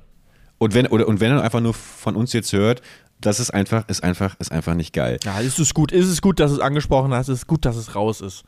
Und 0.59 0.75
wenn, 0.75 0.87
oder, 0.87 1.09
und 1.09 1.21
wenn 1.21 1.33
er 1.33 1.43
einfach 1.43 1.61
nur 1.61 1.75
von 1.75 2.17
uns 2.17 2.33
jetzt 2.33 2.53
hört, 2.53 2.81
das 3.21 3.41
ist 3.41 3.53
einfach, 3.53 3.89
ist 3.89 4.05
einfach, 4.05 4.37
ist 4.39 4.53
einfach 4.53 4.75
nicht 4.75 4.93
geil. 4.93 5.19
Ja, 5.25 5.41
ist 5.41 5.59
es 5.59 5.75
gut. 5.75 5.93
Ist 5.93 6.09
es 6.09 6.21
gut, 6.21 6.41
dass 6.41 6.51
es 6.51 6.61
angesprochen 6.61 7.13
hast. 7.15 7.29
Ist 7.29 7.39
es 7.39 7.47
gut, 7.47 7.65
dass 7.65 7.77
es 7.77 7.95
raus 7.95 8.21
ist. 8.21 8.45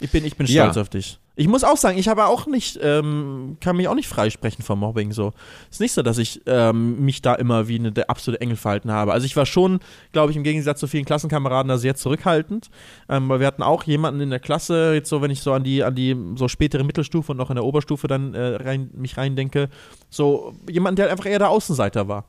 Ich 0.00 0.10
bin, 0.10 0.24
ich 0.24 0.36
bin 0.36 0.46
stolz 0.46 0.76
Ja. 0.76 0.82
auf 0.82 0.88
dich. 0.88 1.18
Ich 1.34 1.46
muss 1.46 1.62
auch 1.62 1.76
sagen, 1.76 1.98
ich 1.98 2.08
habe 2.08 2.26
auch 2.26 2.46
nicht, 2.46 2.78
ähm, 2.82 3.56
kann 3.60 3.76
mich 3.76 3.86
auch 3.88 3.94
nicht 3.94 4.08
freisprechen 4.08 4.64
vom 4.64 4.80
Mobbing. 4.80 5.12
So, 5.12 5.32
ist 5.70 5.80
nicht 5.80 5.92
so, 5.92 6.02
dass 6.02 6.18
ich 6.18 6.40
ähm, 6.46 7.00
mich 7.04 7.22
da 7.22 7.34
immer 7.34 7.68
wie 7.68 7.78
eine, 7.78 7.92
der 7.92 8.10
absolute 8.10 8.40
Engel 8.40 8.56
verhalten 8.56 8.90
habe. 8.90 9.12
Also 9.12 9.24
ich 9.24 9.36
war 9.36 9.46
schon, 9.46 9.78
glaube 10.12 10.30
ich, 10.32 10.36
im 10.36 10.42
Gegensatz 10.42 10.80
zu 10.80 10.88
vielen 10.88 11.04
Klassenkameraden 11.04 11.68
da 11.68 11.78
sehr 11.78 11.94
zurückhaltend, 11.94 12.70
ähm, 13.08 13.28
weil 13.28 13.38
wir 13.38 13.46
hatten 13.46 13.62
auch 13.62 13.84
jemanden 13.84 14.20
in 14.20 14.30
der 14.30 14.40
Klasse. 14.40 14.94
Jetzt 14.94 15.08
so, 15.08 15.22
wenn 15.22 15.30
ich 15.30 15.40
so 15.40 15.52
an 15.52 15.62
die, 15.62 15.84
an 15.84 15.94
die 15.94 16.16
so 16.34 16.48
spätere 16.48 16.82
Mittelstufe 16.82 17.30
und 17.32 17.38
noch 17.38 17.50
in 17.50 17.56
der 17.56 17.64
Oberstufe 17.64 18.08
dann 18.08 18.34
äh, 18.34 18.56
rein, 18.56 18.90
mich 18.94 19.16
reindenke, 19.16 19.68
so 20.10 20.54
jemand, 20.68 20.98
der 20.98 21.10
einfach 21.10 21.26
eher 21.26 21.38
der 21.38 21.50
Außenseiter 21.50 22.08
war. 22.08 22.24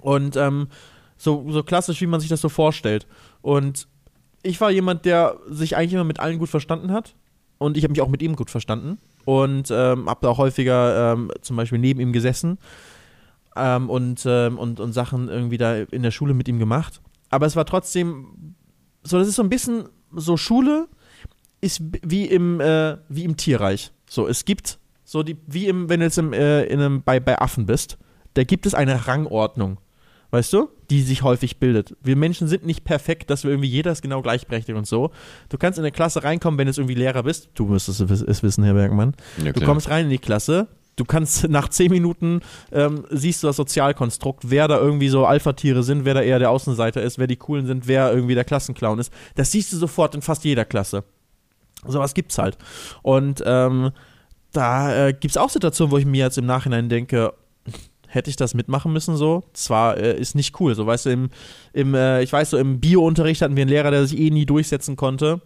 Und 0.00 0.36
ähm, 0.36 0.68
so, 1.16 1.44
so 1.50 1.62
klassisch, 1.62 2.00
wie 2.00 2.06
man 2.06 2.20
sich 2.20 2.28
das 2.30 2.40
so 2.40 2.48
vorstellt. 2.48 3.06
Und 3.42 3.86
ich 4.44 4.60
war 4.60 4.70
jemand, 4.70 5.04
der 5.04 5.38
sich 5.48 5.76
eigentlich 5.76 5.94
immer 5.94 6.04
mit 6.04 6.20
allen 6.20 6.38
gut 6.38 6.48
verstanden 6.48 6.92
hat. 6.92 7.16
Und 7.58 7.76
ich 7.76 7.84
habe 7.84 7.92
mich 7.92 8.00
auch 8.00 8.08
mit 8.08 8.22
ihm 8.22 8.36
gut 8.36 8.50
verstanden. 8.50 8.98
Und 9.24 9.70
ähm, 9.70 10.08
habe 10.08 10.20
da 10.22 10.28
auch 10.28 10.38
häufiger 10.38 11.14
ähm, 11.14 11.30
zum 11.40 11.56
Beispiel 11.56 11.78
neben 11.78 12.00
ihm 12.00 12.12
gesessen 12.12 12.58
ähm, 13.56 13.88
und, 13.88 14.24
ähm, 14.26 14.58
und, 14.58 14.80
und 14.80 14.92
Sachen 14.92 15.28
irgendwie 15.28 15.56
da 15.56 15.76
in 15.76 16.02
der 16.02 16.10
Schule 16.10 16.34
mit 16.34 16.46
ihm 16.46 16.58
gemacht. 16.58 17.00
Aber 17.30 17.46
es 17.46 17.56
war 17.56 17.64
trotzdem 17.64 18.54
so, 19.02 19.18
das 19.18 19.28
ist 19.28 19.36
so 19.36 19.42
ein 19.42 19.48
bisschen 19.48 19.88
so 20.12 20.36
Schule 20.36 20.88
ist 21.60 21.80
wie 22.02 22.26
im, 22.26 22.60
äh, 22.60 22.98
wie 23.08 23.24
im 23.24 23.36
Tierreich. 23.38 23.92
So, 24.08 24.28
es 24.28 24.44
gibt 24.44 24.78
so 25.04 25.22
die, 25.22 25.38
wie 25.46 25.66
im, 25.66 25.88
wenn 25.88 26.00
du 26.00 26.06
jetzt 26.06 26.18
im, 26.18 26.34
äh, 26.34 26.64
in 26.64 26.80
einem, 26.80 27.02
bei, 27.02 27.20
bei 27.20 27.38
Affen 27.40 27.64
bist, 27.64 27.96
da 28.34 28.44
gibt 28.44 28.66
es 28.66 28.74
eine 28.74 29.06
Rangordnung. 29.06 29.78
Weißt 30.34 30.52
du? 30.52 30.68
Die 30.90 31.02
sich 31.02 31.22
häufig 31.22 31.60
bildet. 31.60 31.94
Wir 32.02 32.16
Menschen 32.16 32.48
sind 32.48 32.66
nicht 32.66 32.82
perfekt, 32.82 33.30
dass 33.30 33.44
wir 33.44 33.52
irgendwie 33.52 33.68
jeder 33.68 33.92
ist 33.92 34.02
genau 34.02 34.20
gleichberechtigt 34.20 34.76
und 34.76 34.84
so. 34.84 35.12
Du 35.48 35.58
kannst 35.58 35.78
in 35.78 35.84
eine 35.84 35.92
Klasse 35.92 36.24
reinkommen, 36.24 36.58
wenn 36.58 36.66
du 36.66 36.72
irgendwie 36.72 36.96
Lehrer 36.96 37.22
bist. 37.22 37.50
Du 37.54 37.66
müsstest 37.66 38.00
es 38.00 38.20
es 38.20 38.42
wissen, 38.42 38.64
Herr 38.64 38.74
Bergmann. 38.74 39.14
Ja, 39.44 39.52
Du 39.52 39.60
kommst 39.60 39.90
rein 39.90 40.06
in 40.06 40.10
die 40.10 40.18
Klasse. 40.18 40.66
Du 40.96 41.04
kannst 41.04 41.48
nach 41.48 41.68
zehn 41.68 41.88
Minuten 41.88 42.40
ähm, 42.72 43.04
siehst 43.10 43.44
du 43.44 43.46
das 43.46 43.54
Sozialkonstrukt, 43.54 44.50
wer 44.50 44.66
da 44.66 44.76
irgendwie 44.76 45.08
so 45.08 45.24
Alpha-Tiere 45.24 45.84
sind, 45.84 46.04
wer 46.04 46.14
da 46.14 46.22
eher 46.22 46.40
der 46.40 46.50
Außenseiter 46.50 47.00
ist, 47.00 47.16
wer 47.16 47.28
die 47.28 47.36
Coolen 47.36 47.66
sind, 47.66 47.86
wer 47.86 48.12
irgendwie 48.12 48.34
der 48.34 48.44
Klassenclown 48.44 48.98
ist. 48.98 49.12
Das 49.36 49.52
siehst 49.52 49.72
du 49.72 49.76
sofort 49.76 50.16
in 50.16 50.22
fast 50.22 50.42
jeder 50.42 50.64
Klasse. 50.64 51.04
Sowas 51.86 52.12
gibt's 52.12 52.38
halt. 52.38 52.58
Und 53.02 53.40
ähm, 53.46 53.92
da 54.50 55.06
äh, 55.06 55.12
gibt's 55.12 55.36
auch 55.36 55.50
Situationen, 55.50 55.92
wo 55.92 55.98
ich 55.98 56.06
mir 56.06 56.24
jetzt 56.24 56.38
im 56.38 56.46
Nachhinein 56.46 56.88
denke, 56.88 57.34
hätte 58.14 58.30
ich 58.30 58.36
das 58.36 58.54
mitmachen 58.54 58.92
müssen 58.92 59.16
so? 59.16 59.42
Zwar 59.52 59.96
äh, 59.96 60.18
ist 60.18 60.34
nicht 60.34 60.58
cool, 60.60 60.74
so 60.74 60.86
weißt 60.86 61.06
du, 61.06 61.10
im, 61.10 61.30
im 61.72 61.94
äh, 61.94 62.22
ich 62.22 62.32
weiß 62.32 62.50
so, 62.50 62.58
im 62.58 62.80
Bio-Unterricht 62.80 63.42
hatten 63.42 63.56
wir 63.56 63.62
einen 63.62 63.70
Lehrer, 63.70 63.90
der 63.90 64.06
sich 64.06 64.18
eh 64.18 64.30
nie 64.30 64.46
durchsetzen 64.46 64.96
konnte 64.96 65.40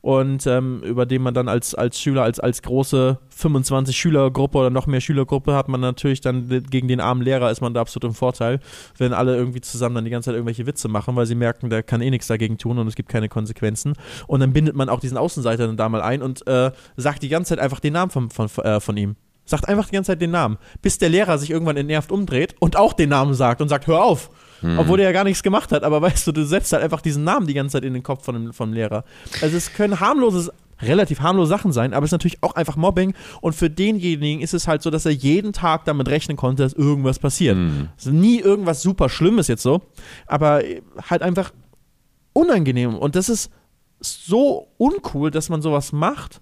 und 0.00 0.46
ähm, 0.46 0.82
über 0.82 1.06
den 1.06 1.22
man 1.22 1.34
dann 1.34 1.48
als, 1.48 1.74
als 1.74 2.00
Schüler, 2.00 2.22
als, 2.22 2.38
als 2.38 2.62
große 2.62 3.18
25 3.30 3.96
Schülergruppe 3.96 4.58
oder 4.58 4.70
noch 4.70 4.86
mehr 4.86 5.00
Schülergruppe 5.00 5.54
hat 5.54 5.68
man 5.68 5.80
natürlich 5.80 6.20
dann 6.20 6.48
gegen 6.70 6.88
den 6.88 7.00
armen 7.00 7.22
Lehrer 7.22 7.50
ist 7.50 7.60
man 7.60 7.74
da 7.74 7.80
absolut 7.80 8.10
im 8.10 8.14
Vorteil, 8.14 8.60
wenn 8.96 9.12
alle 9.12 9.36
irgendwie 9.36 9.60
zusammen 9.60 9.96
dann 9.96 10.04
die 10.04 10.10
ganze 10.10 10.26
Zeit 10.26 10.34
irgendwelche 10.34 10.66
Witze 10.66 10.88
machen, 10.88 11.16
weil 11.16 11.26
sie 11.26 11.34
merken, 11.34 11.70
der 11.70 11.82
kann 11.82 12.00
eh 12.00 12.10
nichts 12.10 12.26
dagegen 12.26 12.58
tun 12.58 12.78
und 12.78 12.86
es 12.86 12.94
gibt 12.94 13.08
keine 13.08 13.28
Konsequenzen. 13.28 13.94
Und 14.26 14.40
dann 14.40 14.52
bindet 14.52 14.76
man 14.76 14.88
auch 14.88 15.00
diesen 15.00 15.16
Außenseiter 15.16 15.66
dann 15.66 15.76
da 15.76 15.88
mal 15.88 16.02
ein 16.02 16.22
und 16.22 16.46
äh, 16.46 16.70
sagt 16.96 17.22
die 17.22 17.28
ganze 17.28 17.50
Zeit 17.50 17.58
einfach 17.58 17.80
den 17.80 17.94
Namen 17.94 18.10
von, 18.10 18.30
von, 18.30 18.48
äh, 18.64 18.80
von 18.80 18.96
ihm. 18.96 19.16
Sagt 19.48 19.66
einfach 19.66 19.86
die 19.86 19.92
ganze 19.92 20.12
Zeit 20.12 20.20
den 20.20 20.30
Namen, 20.30 20.58
bis 20.82 20.98
der 20.98 21.08
Lehrer 21.08 21.38
sich 21.38 21.50
irgendwann 21.50 21.78
entnervt 21.78 22.12
umdreht 22.12 22.54
und 22.58 22.76
auch 22.76 22.92
den 22.92 23.08
Namen 23.08 23.32
sagt 23.32 23.62
und 23.62 23.68
sagt, 23.68 23.86
hör 23.86 24.04
auf. 24.04 24.30
Obwohl 24.76 24.98
der 24.98 25.06
ja 25.06 25.12
gar 25.12 25.24
nichts 25.24 25.42
gemacht 25.42 25.72
hat, 25.72 25.84
aber 25.84 26.02
weißt 26.02 26.26
du, 26.26 26.32
du 26.32 26.44
setzt 26.44 26.72
halt 26.72 26.82
einfach 26.82 27.00
diesen 27.00 27.24
Namen 27.24 27.46
die 27.46 27.54
ganze 27.54 27.74
Zeit 27.74 27.84
in 27.84 27.94
den 27.94 28.02
Kopf 28.02 28.24
von 28.24 28.34
dem, 28.34 28.52
vom 28.52 28.72
Lehrer. 28.72 29.04
Also 29.40 29.56
es 29.56 29.72
können 29.72 30.00
harmlose, 30.00 30.52
relativ 30.82 31.20
harmlose 31.20 31.48
Sachen 31.48 31.72
sein, 31.72 31.94
aber 31.94 32.04
es 32.04 32.08
ist 32.08 32.12
natürlich 32.12 32.42
auch 32.42 32.56
einfach 32.56 32.76
Mobbing 32.76 33.14
und 33.40 33.54
für 33.54 33.70
denjenigen 33.70 34.42
ist 34.42 34.54
es 34.54 34.68
halt 34.68 34.82
so, 34.82 34.90
dass 34.90 35.06
er 35.06 35.12
jeden 35.12 35.52
Tag 35.52 35.84
damit 35.84 36.08
rechnen 36.08 36.36
konnte, 36.36 36.62
dass 36.64 36.72
irgendwas 36.72 37.18
passiert. 37.18 37.56
Es 37.96 38.06
ist 38.06 38.12
nie 38.12 38.40
irgendwas 38.40 38.82
super 38.82 39.08
Schlimmes 39.08 39.48
jetzt 39.48 39.62
so, 39.62 39.80
aber 40.26 40.62
halt 41.08 41.22
einfach 41.22 41.52
unangenehm 42.32 42.96
und 42.96 43.16
das 43.16 43.28
ist 43.28 43.50
so 44.00 44.68
uncool, 44.76 45.30
dass 45.30 45.48
man 45.48 45.62
sowas 45.62 45.92
macht, 45.92 46.40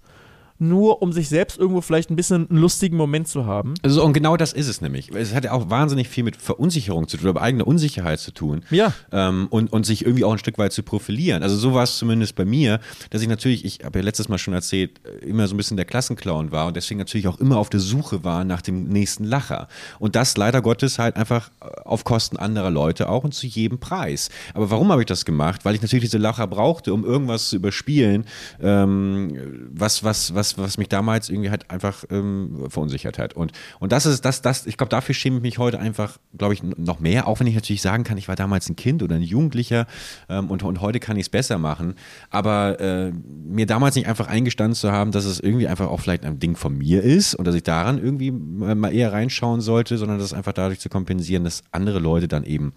nur 0.58 1.02
um 1.02 1.12
sich 1.12 1.28
selbst 1.28 1.58
irgendwo 1.58 1.80
vielleicht 1.80 2.10
ein 2.10 2.16
bisschen 2.16 2.48
einen 2.48 2.58
lustigen 2.58 2.96
Moment 2.96 3.28
zu 3.28 3.46
haben. 3.46 3.74
Also, 3.82 4.04
und 4.04 4.12
genau 4.12 4.36
das 4.36 4.52
ist 4.52 4.68
es 4.68 4.80
nämlich. 4.80 5.10
Es 5.14 5.34
hat 5.34 5.44
ja 5.44 5.52
auch 5.52 5.70
wahnsinnig 5.70 6.08
viel 6.08 6.24
mit 6.24 6.36
Verunsicherung 6.36 7.08
zu 7.08 7.16
tun, 7.16 7.30
oder 7.30 7.42
eigener 7.42 7.66
Unsicherheit 7.66 8.20
zu 8.20 8.32
tun. 8.32 8.62
Ja. 8.70 8.92
Ähm, 9.12 9.46
und, 9.50 9.72
und 9.72 9.86
sich 9.86 10.04
irgendwie 10.04 10.24
auch 10.24 10.32
ein 10.32 10.38
Stück 10.38 10.58
weit 10.58 10.72
zu 10.72 10.82
profilieren. 10.82 11.42
Also 11.42 11.56
so 11.56 11.74
war 11.74 11.82
es 11.84 11.98
zumindest 11.98 12.34
bei 12.34 12.44
mir, 12.44 12.80
dass 13.10 13.22
ich 13.22 13.28
natürlich, 13.28 13.64
ich 13.64 13.84
habe 13.84 13.98
ja 13.98 14.04
letztes 14.04 14.28
Mal 14.28 14.38
schon 14.38 14.54
erzählt, 14.54 15.00
äh, 15.04 15.26
immer 15.26 15.46
so 15.46 15.54
ein 15.54 15.56
bisschen 15.56 15.76
der 15.76 15.86
Klassenclown 15.86 16.52
war 16.52 16.66
und 16.66 16.76
deswegen 16.76 16.98
natürlich 16.98 17.28
auch 17.28 17.38
immer 17.38 17.58
auf 17.58 17.70
der 17.70 17.80
Suche 17.80 18.24
war 18.24 18.44
nach 18.44 18.62
dem 18.62 18.84
nächsten 18.84 19.24
Lacher. 19.24 19.68
Und 19.98 20.16
das 20.16 20.36
leider 20.36 20.62
Gottes 20.62 20.98
halt 20.98 21.16
einfach 21.16 21.50
äh, 21.60 21.66
auf 21.84 22.04
Kosten 22.04 22.36
anderer 22.36 22.70
Leute 22.70 23.08
auch 23.08 23.24
und 23.24 23.34
zu 23.34 23.46
jedem 23.46 23.78
Preis. 23.78 24.30
Aber 24.54 24.70
warum 24.70 24.90
habe 24.90 25.02
ich 25.02 25.06
das 25.06 25.24
gemacht? 25.24 25.64
Weil 25.64 25.74
ich 25.74 25.82
natürlich 25.82 26.04
diese 26.04 26.18
Lacher 26.18 26.46
brauchte, 26.46 26.92
um 26.92 27.04
irgendwas 27.04 27.48
zu 27.48 27.56
überspielen, 27.56 28.24
ähm, 28.60 29.68
was, 29.72 30.04
was, 30.04 30.34
was, 30.34 30.45
was 30.56 30.78
mich 30.78 30.88
damals 30.88 31.28
irgendwie 31.28 31.50
halt 31.50 31.70
einfach 31.70 32.04
ähm, 32.10 32.66
verunsichert 32.68 33.18
hat. 33.18 33.34
Und, 33.34 33.52
und 33.80 33.92
das 33.92 34.06
ist, 34.06 34.24
das, 34.24 34.42
das, 34.42 34.66
ich 34.66 34.76
glaube, 34.76 34.90
dafür 34.90 35.14
schäme 35.14 35.36
ich 35.36 35.42
mich 35.42 35.58
heute 35.58 35.78
einfach, 35.78 36.18
glaube 36.36 36.54
ich, 36.54 36.62
noch 36.62 37.00
mehr, 37.00 37.26
auch 37.26 37.40
wenn 37.40 37.46
ich 37.46 37.54
natürlich 37.54 37.82
sagen 37.82 38.04
kann, 38.04 38.18
ich 38.18 38.28
war 38.28 38.36
damals 38.36 38.68
ein 38.68 38.76
Kind 38.76 39.02
oder 39.02 39.16
ein 39.16 39.22
Jugendlicher 39.22 39.86
ähm, 40.28 40.50
und, 40.50 40.62
und 40.62 40.80
heute 40.80 41.00
kann 41.00 41.16
ich 41.16 41.26
es 41.26 41.28
besser 41.28 41.58
machen. 41.58 41.94
Aber 42.30 42.80
äh, 42.80 43.12
mir 43.12 43.66
damals 43.66 43.96
nicht 43.96 44.08
einfach 44.08 44.28
eingestanden 44.28 44.74
zu 44.74 44.92
haben, 44.92 45.12
dass 45.12 45.24
es 45.24 45.40
irgendwie 45.40 45.68
einfach 45.68 45.88
auch 45.88 46.00
vielleicht 46.00 46.24
ein 46.24 46.38
Ding 46.38 46.56
von 46.56 46.76
mir 46.76 47.02
ist 47.02 47.34
und 47.34 47.46
dass 47.46 47.54
ich 47.54 47.62
daran 47.62 47.98
irgendwie 47.98 48.30
mal 48.30 48.92
eher 48.92 49.12
reinschauen 49.12 49.60
sollte, 49.60 49.98
sondern 49.98 50.18
das 50.18 50.32
einfach 50.32 50.52
dadurch 50.52 50.80
zu 50.80 50.88
kompensieren, 50.88 51.44
dass 51.44 51.62
andere 51.72 51.98
Leute 51.98 52.28
dann 52.28 52.44
eben 52.44 52.72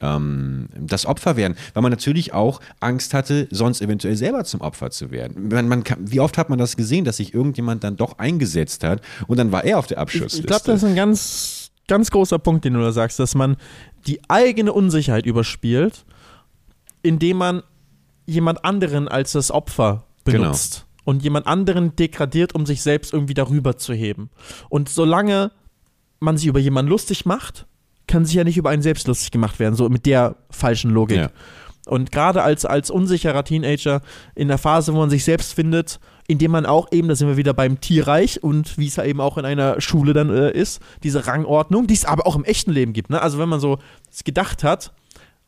ähm, 0.00 0.68
das 0.78 1.06
Opfer 1.06 1.36
werden, 1.36 1.56
weil 1.74 1.82
man 1.82 1.90
natürlich 1.90 2.32
auch 2.32 2.60
Angst 2.80 3.14
hatte, 3.14 3.48
sonst 3.50 3.80
eventuell 3.80 4.16
selber 4.16 4.44
zum 4.44 4.60
Opfer 4.60 4.90
zu 4.90 5.10
werden. 5.10 5.48
Man, 5.48 5.68
man 5.68 5.84
kann, 5.84 5.98
wie 6.00 6.20
oft 6.20 6.38
hat 6.38 6.50
man 6.50 6.58
das 6.58 6.76
gesehen, 6.76 7.04
dass 7.04 7.18
sich 7.18 7.34
irgendjemand 7.34 7.84
dann 7.84 7.96
doch 7.96 8.18
eingesetzt 8.18 8.84
hat 8.84 9.00
und 9.26 9.38
dann 9.38 9.52
war 9.52 9.64
er 9.64 9.78
auf 9.78 9.86
der 9.86 9.98
Ich, 9.98 10.02
Abschussliste. 10.02 10.40
ich 10.40 10.46
glaube, 10.46 10.64
das 10.66 10.82
ist 10.82 10.88
ein 10.88 10.96
ganz, 10.96 11.70
ganz 11.88 12.10
großer 12.10 12.38
Punkt, 12.38 12.64
den 12.64 12.74
du 12.74 12.80
da 12.80 12.92
sagst, 12.92 13.18
dass 13.18 13.34
man 13.34 13.56
die 14.06 14.20
eigene 14.28 14.72
Unsicherheit 14.72 15.26
überspielt, 15.26 16.04
indem 17.02 17.38
man 17.38 17.62
jemand 18.26 18.64
anderen 18.64 19.08
als 19.08 19.32
das 19.32 19.50
Opfer 19.50 20.04
benutzt. 20.24 20.86
Und 21.04 21.24
jemand 21.24 21.48
anderen 21.48 21.96
degradiert, 21.96 22.54
um 22.54 22.64
sich 22.64 22.80
selbst 22.80 23.12
irgendwie 23.12 23.34
darüber 23.34 23.76
zu 23.76 23.92
heben. 23.92 24.30
Und 24.68 24.88
solange 24.88 25.50
man 26.20 26.36
sich 26.36 26.46
über 26.46 26.60
jemanden 26.60 26.90
lustig 26.90 27.26
macht, 27.26 27.66
kann 28.12 28.26
sich 28.26 28.34
ja 28.34 28.44
nicht 28.44 28.58
über 28.58 28.68
einen 28.68 28.82
selbst 28.82 29.08
lustig 29.08 29.30
gemacht 29.30 29.58
werden, 29.58 29.74
so 29.74 29.88
mit 29.88 30.04
der 30.04 30.36
falschen 30.50 30.90
Logik. 30.90 31.16
Ja. 31.16 31.30
Und 31.86 32.12
gerade 32.12 32.42
als, 32.42 32.66
als 32.66 32.90
unsicherer 32.90 33.42
Teenager 33.42 34.02
in 34.34 34.48
der 34.48 34.58
Phase, 34.58 34.92
wo 34.92 34.98
man 34.98 35.08
sich 35.08 35.24
selbst 35.24 35.54
findet, 35.54 35.98
indem 36.28 36.50
man 36.50 36.66
auch 36.66 36.92
eben, 36.92 37.08
da 37.08 37.16
sind 37.16 37.26
wir 37.26 37.38
wieder 37.38 37.54
beim 37.54 37.80
Tierreich 37.80 38.42
und 38.42 38.76
wie 38.76 38.86
es 38.86 38.96
ja 38.96 39.04
eben 39.04 39.20
auch 39.20 39.38
in 39.38 39.46
einer 39.46 39.80
Schule 39.80 40.12
dann 40.12 40.28
äh, 40.28 40.52
ist, 40.52 40.80
diese 41.02 41.26
Rangordnung, 41.26 41.86
die 41.86 41.94
es 41.94 42.04
aber 42.04 42.26
auch 42.26 42.36
im 42.36 42.44
echten 42.44 42.70
Leben 42.70 42.92
gibt. 42.92 43.08
Ne? 43.08 43.20
Also 43.20 43.38
wenn 43.38 43.48
man 43.48 43.60
so 43.60 43.78
gedacht 44.24 44.62
hat, 44.62 44.92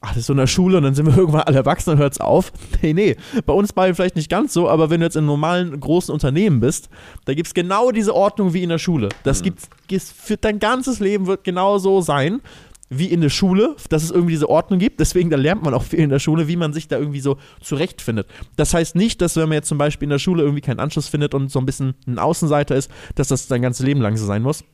ach, 0.05 0.11
das 0.11 0.19
ist 0.19 0.27
so 0.27 0.33
in 0.33 0.39
der 0.39 0.47
Schule 0.47 0.77
und 0.77 0.83
dann 0.83 0.95
sind 0.95 1.07
wir 1.07 1.17
irgendwann 1.19 1.43
alle 1.43 1.59
erwachsen 1.59 1.91
und 1.91 1.99
hört 1.99 2.13
es 2.13 2.21
auf. 2.21 2.53
Nee, 2.83 2.93
nee, 2.93 3.17
bei 3.47 3.53
uns 3.55 3.73
beiden 3.73 3.95
vielleicht 3.95 4.17
nicht 4.17 4.29
ganz 4.29 4.53
so, 4.53 4.69
aber 4.69 4.91
wenn 4.91 5.01
du 5.01 5.07
jetzt 5.07 5.17
in 5.17 5.25
normalen 5.25 5.79
großen 5.81 6.13
Unternehmen 6.13 6.61
bist, 6.61 6.91
da 7.25 7.33
gibt 7.33 7.47
es 7.47 7.55
genau 7.55 7.93
diese 7.93 8.15
Ordnung 8.15 8.53
wie 8.53 8.63
in 8.63 8.69
der 8.69 8.79
Schule. 8.79 9.09
Das 9.23 9.41
mhm. 9.41 9.55
gibt's, 9.87 10.13
für 10.13 10.37
dein 10.37 10.59
ganzes 10.59 11.01
Leben 11.01 11.27
wird 11.27 11.45
genau 11.45 11.79
so 11.79 12.03
sein 12.03 12.43
wie 12.91 13.07
in 13.07 13.21
der 13.23 13.31
Schule, 13.31 13.77
dass 13.89 14.03
es 14.03 14.11
irgendwie 14.11 14.33
diese 14.33 14.51
Ordnung 14.51 14.79
gibt. 14.79 15.01
Deswegen, 15.01 15.31
da 15.31 15.37
lernt 15.37 15.63
man 15.63 15.73
auch 15.73 15.83
viel 15.83 16.01
in 16.01 16.11
der 16.11 16.19
Schule, 16.19 16.49
wie 16.49 16.57
man 16.57 16.73
sich 16.73 16.89
da 16.89 16.99
irgendwie 16.99 17.21
so 17.21 17.39
zurechtfindet. 17.61 18.27
Das 18.57 18.75
heißt 18.75 18.97
nicht, 18.97 19.21
dass 19.21 19.37
wenn 19.37 19.49
man 19.49 19.57
jetzt 19.57 19.69
zum 19.69 19.79
Beispiel 19.79 20.07
in 20.07 20.11
der 20.11 20.19
Schule 20.19 20.43
irgendwie 20.43 20.61
keinen 20.61 20.81
Anschluss 20.81 21.09
findet 21.09 21.35
und 21.35 21.51
so 21.51 21.59
ein 21.59 21.67
bisschen 21.67 21.95
ein 22.07 22.19
Außenseiter 22.19 22.77
ist, 22.77 22.91
dass 23.15 23.29
das 23.29 23.47
dein 23.47 23.63
ganzes 23.63 23.85
Leben 23.87 24.01
lang 24.01 24.17
so 24.17 24.27
sein 24.27 24.43
muss. 24.43 24.65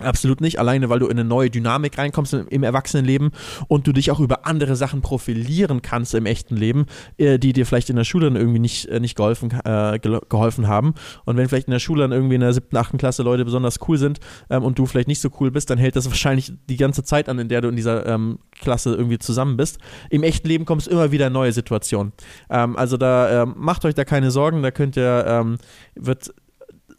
Absolut 0.00 0.42
nicht, 0.42 0.58
alleine 0.58 0.90
weil 0.90 0.98
du 0.98 1.06
in 1.06 1.12
eine 1.12 1.26
neue 1.26 1.48
Dynamik 1.48 1.96
reinkommst 1.96 2.34
im, 2.34 2.62
Erwachsenenleben 2.62 3.30
und 3.68 3.86
du 3.86 3.92
dich 3.92 4.10
auch 4.10 4.20
über 4.20 4.44
andere 4.46 4.76
Sachen 4.76 5.00
profilieren 5.00 5.80
kannst 5.80 6.14
im 6.14 6.26
echten 6.26 6.54
Leben, 6.54 6.84
äh, 7.16 7.38
die 7.38 7.54
dir 7.54 7.64
vielleicht 7.64 7.88
in 7.88 7.96
der 7.96 8.04
Schule 8.04 8.26
dann 8.26 8.36
irgendwie 8.36 8.58
nicht, 8.58 8.86
äh, 8.88 9.00
nicht 9.00 9.16
geholfen, 9.16 9.52
äh, 9.64 9.98
geholfen 9.98 10.68
haben. 10.68 10.92
Und 11.24 11.38
wenn 11.38 11.48
vielleicht 11.48 11.68
in 11.68 11.72
der 11.72 11.78
Schule 11.78 12.02
dann 12.02 12.12
irgendwie 12.12 12.34
in 12.34 12.42
der 12.42 12.52
siebten, 12.52 12.76
achten 12.76 12.98
Klasse 12.98 13.22
Leute 13.22 13.46
besonders 13.46 13.78
cool 13.88 13.96
sind 13.96 14.20
ähm, 14.50 14.64
und 14.64 14.78
du 14.78 14.84
vielleicht 14.84 15.08
nicht 15.08 15.22
so 15.22 15.30
cool 15.40 15.50
bist, 15.50 15.70
dann 15.70 15.78
hält 15.78 15.96
das 15.96 16.06
wahrscheinlich 16.10 16.52
die 16.68 16.76
ganze 16.76 17.02
Zeit 17.02 17.30
an, 17.30 17.38
in 17.38 17.48
der 17.48 17.62
du 17.62 17.68
in 17.68 17.76
dieser 17.76 18.04
ähm, 18.04 18.38
Klasse 18.60 18.94
irgendwie 18.94 19.18
zusammen 19.18 19.56
bist. 19.56 19.78
Im 20.10 20.22
echten 20.24 20.46
Leben 20.46 20.66
kommst 20.66 20.88
immer 20.88 21.10
wieder 21.10 21.30
neue 21.30 21.52
Situationen. 21.52 22.12
Ähm, 22.50 22.76
also 22.76 22.98
da 22.98 23.44
ähm, 23.44 23.54
macht 23.56 23.86
euch 23.86 23.94
da 23.94 24.04
keine 24.04 24.30
Sorgen, 24.30 24.62
da 24.62 24.70
könnt 24.70 24.98
ihr, 24.98 25.24
ähm, 25.26 25.56
wird 25.94 26.34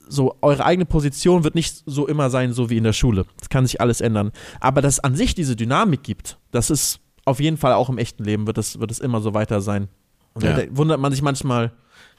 so 0.10 0.36
eure 0.42 0.66
eigene 0.66 0.86
Position 0.86 1.44
wird 1.44 1.56
nicht 1.56 1.84
so 1.86 2.08
immer 2.08 2.30
sein, 2.30 2.54
so 2.54 2.70
wie 2.70 2.78
in 2.78 2.84
der 2.84 2.94
Schule. 2.94 3.26
Das 3.40 3.50
kann 3.50 3.66
sich 3.66 3.82
alles 3.82 4.02
ändern. 4.02 4.32
Aber 4.60 4.82
dass 4.82 4.96
es 4.96 5.00
an 5.00 5.16
sich 5.16 5.36
diese 5.36 5.56
Dynamik 5.56 6.04
gibt, 6.04 6.38
das 6.52 6.70
ist 6.70 7.00
auf 7.26 7.40
jeden 7.40 7.58
Fall 7.58 7.74
auch 7.74 7.90
im 7.90 7.98
echten 7.98 8.24
Leben 8.24 8.48
wird 8.48 8.58
es, 8.58 8.80
wird 8.80 8.90
es 8.90 9.00
immer 9.00 9.22
so 9.22 9.34
weiter 9.34 9.62
sein. 9.62 9.90
Und 10.34 10.44
ja. 10.44 10.56
da 10.56 10.64
wundert 10.72 11.00
man 11.00 11.12
sich 11.12 11.22
manchmal, 11.22 11.74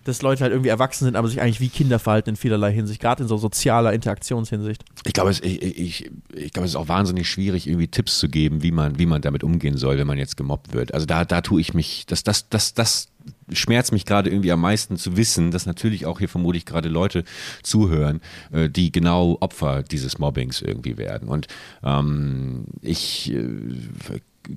dass 0.05 0.23
Leute 0.23 0.43
halt 0.43 0.53
irgendwie 0.53 0.69
erwachsen 0.69 1.05
sind, 1.05 1.17
aber 1.17 1.29
sich 1.29 1.41
eigentlich 1.41 1.61
wie 1.61 1.69
Kinder 1.69 1.99
verhalten 1.99 2.31
in 2.31 2.37
vielerlei 2.37 2.73
Hinsicht, 2.73 3.01
gerade 3.01 3.23
in 3.23 3.29
so 3.29 3.37
sozialer 3.37 3.93
Interaktionshinsicht. 3.93 4.85
Ich 5.05 5.13
glaube, 5.13 5.31
es, 5.31 5.41
ich, 5.41 5.63
ich, 5.63 6.11
ich 6.35 6.53
glaube, 6.53 6.67
es 6.67 6.73
ist 6.73 6.77
auch 6.77 6.89
wahnsinnig 6.89 7.29
schwierig, 7.29 7.67
irgendwie 7.67 7.89
Tipps 7.89 8.19
zu 8.19 8.29
geben, 8.29 8.63
wie 8.63 8.71
man, 8.71 8.99
wie 8.99 9.07
man 9.07 9.23
damit 9.23 9.45
umgehen 9.45 9.77
soll, 9.77 9.99
wenn 9.99 10.07
man 10.07 10.19
jetzt 10.19 10.37
gemobbt 10.37 10.73
wird. 10.73 10.95
Also 10.95 11.07
da, 11.07 11.25
da 11.25 11.41
tue 11.41 11.61
ich 11.61 11.75
mich, 11.75 12.05
das, 12.07 12.23
das, 12.23 12.49
das, 12.49 12.75
das 12.75 13.09
schmerzt 13.53 13.93
mich 13.93 14.05
gerade 14.05 14.31
irgendwie 14.31 14.53
am 14.53 14.61
meisten 14.61 14.97
zu 14.97 15.17
wissen, 15.17 15.51
dass 15.51 15.67
natürlich 15.67 16.07
auch 16.07 16.19
hier 16.19 16.29
vermutlich 16.29 16.67
gerade 16.67 16.89
Leute 16.89 17.25
zuhören, 17.63 18.21
äh, 18.53 18.69
die 18.69 18.93
genau 18.93 19.37
Opfer 19.41 19.83
dieses 19.83 20.19
Mobbings 20.19 20.63
irgendwie 20.63 20.99
werden. 20.99 21.29
Und 21.29 21.47
ähm, 21.83 22.67
ich 22.83 23.33
äh, 23.33 23.41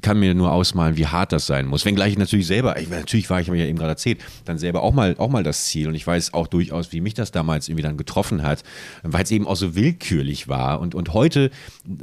kann 0.01 0.19
mir 0.19 0.33
nur 0.33 0.51
ausmalen, 0.51 0.97
wie 0.97 1.07
hart 1.07 1.31
das 1.31 1.45
sein 1.45 1.67
muss. 1.67 1.85
Wenngleich 1.85 2.13
ich 2.13 2.17
natürlich 2.17 2.47
selber, 2.47 2.79
ich, 2.79 2.89
natürlich 2.89 3.29
war 3.29 3.41
ich, 3.41 3.47
habe 3.47 3.57
ja 3.57 3.65
eben 3.65 3.77
gerade 3.77 3.91
erzählt, 3.91 4.21
dann 4.45 4.57
selber 4.57 4.83
auch 4.83 4.93
mal, 4.93 5.15
auch 5.17 5.29
mal 5.29 5.43
das 5.43 5.65
Ziel. 5.65 5.87
Und 5.87 5.95
ich 5.95 6.07
weiß 6.07 6.33
auch 6.33 6.47
durchaus, 6.47 6.91
wie 6.91 7.01
mich 7.01 7.13
das 7.13 7.31
damals 7.31 7.67
irgendwie 7.67 7.83
dann 7.83 7.97
getroffen 7.97 8.43
hat, 8.43 8.63
weil 9.03 9.23
es 9.23 9.31
eben 9.31 9.47
auch 9.47 9.55
so 9.55 9.75
willkürlich 9.75 10.47
war 10.47 10.79
und, 10.79 10.95
und 10.95 11.13
heute 11.13 11.51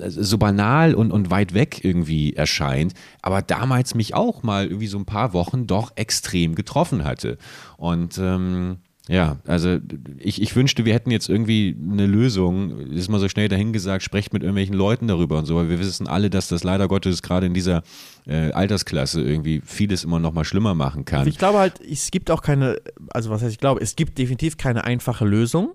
so 0.07 0.39
banal 0.39 0.95
und, 0.95 1.13
und 1.13 1.31
weit 1.31 1.55
weg 1.55 1.85
irgendwie 1.85 2.35
erscheint, 2.35 2.95
aber 3.23 3.43
damals 3.43 3.95
mich 3.95 4.15
auch 4.15 4.43
mal 4.43 4.67
irgendwie 4.67 4.87
so 4.87 4.99
ein 4.99 5.07
paar 5.07 5.33
Wochen 5.33 5.67
doch 5.67 5.93
extrem 5.97 6.55
getroffen 6.55 7.05
hatte. 7.05 7.39
Und 7.77 8.19
ähm, 8.19 8.79
ja, 9.09 9.39
also 9.47 9.79
ich, 10.19 10.43
ich 10.43 10.55
wünschte, 10.55 10.85
wir 10.85 10.93
hätten 10.93 11.11
jetzt 11.11 11.31
irgendwie 11.31 11.75
eine 11.91 12.07
Lösung. 12.07 12.79
Ist 12.91 13.09
mal 13.09 13.19
so 13.19 13.29
schnell 13.29 13.49
dahingesagt, 13.49 14.03
sprecht 14.03 14.35
mit 14.35 14.43
irgendwelchen 14.43 14.75
Leuten 14.75 15.09
darüber 15.09 15.39
und 15.39 15.47
so, 15.47 15.57
weil 15.57 15.71
wir 15.71 15.79
wissen 15.79 16.07
alle, 16.07 16.29
dass 16.29 16.49
das 16.49 16.63
leider 16.63 16.89
Gottes 16.89 17.23
gerade 17.23 17.47
in 17.47 17.55
dieser 17.55 17.83
äh, 18.27 18.53
Altersklasse 18.53 19.23
irgendwie 19.23 19.63
vieles 19.65 20.05
immer 20.05 20.19
noch 20.19 20.35
mal 20.35 20.45
schlimmer 20.45 20.75
machen 20.75 21.07
kann. 21.07 21.27
Ich 21.27 21.39
glaube 21.39 21.59
halt, 21.59 21.81
es 21.81 22.11
gibt 22.11 22.31
auch 22.31 22.43
keine, 22.43 22.77
also 23.09 23.31
was 23.31 23.41
heißt 23.41 23.53
ich 23.53 23.61
glaube, 23.61 23.81
es 23.81 23.97
gibt 23.97 24.19
definitiv 24.19 24.59
keine 24.59 24.85
einfache 24.85 25.25
Lösung. 25.25 25.71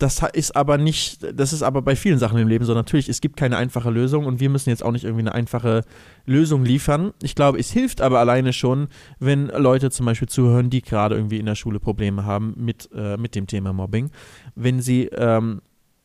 Das 0.00 0.22
ist 0.32 0.56
aber 0.56 0.78
nicht, 0.78 1.38
das 1.38 1.52
ist 1.52 1.62
aber 1.62 1.82
bei 1.82 1.94
vielen 1.94 2.18
Sachen 2.18 2.38
im 2.38 2.48
Leben 2.48 2.64
so. 2.64 2.72
Natürlich, 2.72 3.10
es 3.10 3.20
gibt 3.20 3.36
keine 3.36 3.58
einfache 3.58 3.90
Lösung 3.90 4.24
und 4.24 4.40
wir 4.40 4.48
müssen 4.48 4.70
jetzt 4.70 4.82
auch 4.82 4.92
nicht 4.92 5.04
irgendwie 5.04 5.24
eine 5.24 5.34
einfache 5.34 5.84
Lösung 6.24 6.64
liefern. 6.64 7.12
Ich 7.22 7.34
glaube, 7.34 7.58
es 7.58 7.70
hilft 7.70 8.00
aber 8.00 8.18
alleine 8.18 8.54
schon, 8.54 8.88
wenn 9.18 9.48
Leute 9.48 9.90
zum 9.90 10.06
Beispiel 10.06 10.28
zuhören, 10.28 10.70
die 10.70 10.80
gerade 10.80 11.16
irgendwie 11.16 11.38
in 11.38 11.44
der 11.44 11.54
Schule 11.54 11.80
Probleme 11.80 12.24
haben 12.24 12.54
mit, 12.56 12.88
äh, 12.94 13.18
mit 13.18 13.34
dem 13.34 13.46
Thema 13.46 13.74
Mobbing. 13.74 14.10
Wenn 14.54 14.80
sie 14.80 15.04
ähm, 15.08 15.60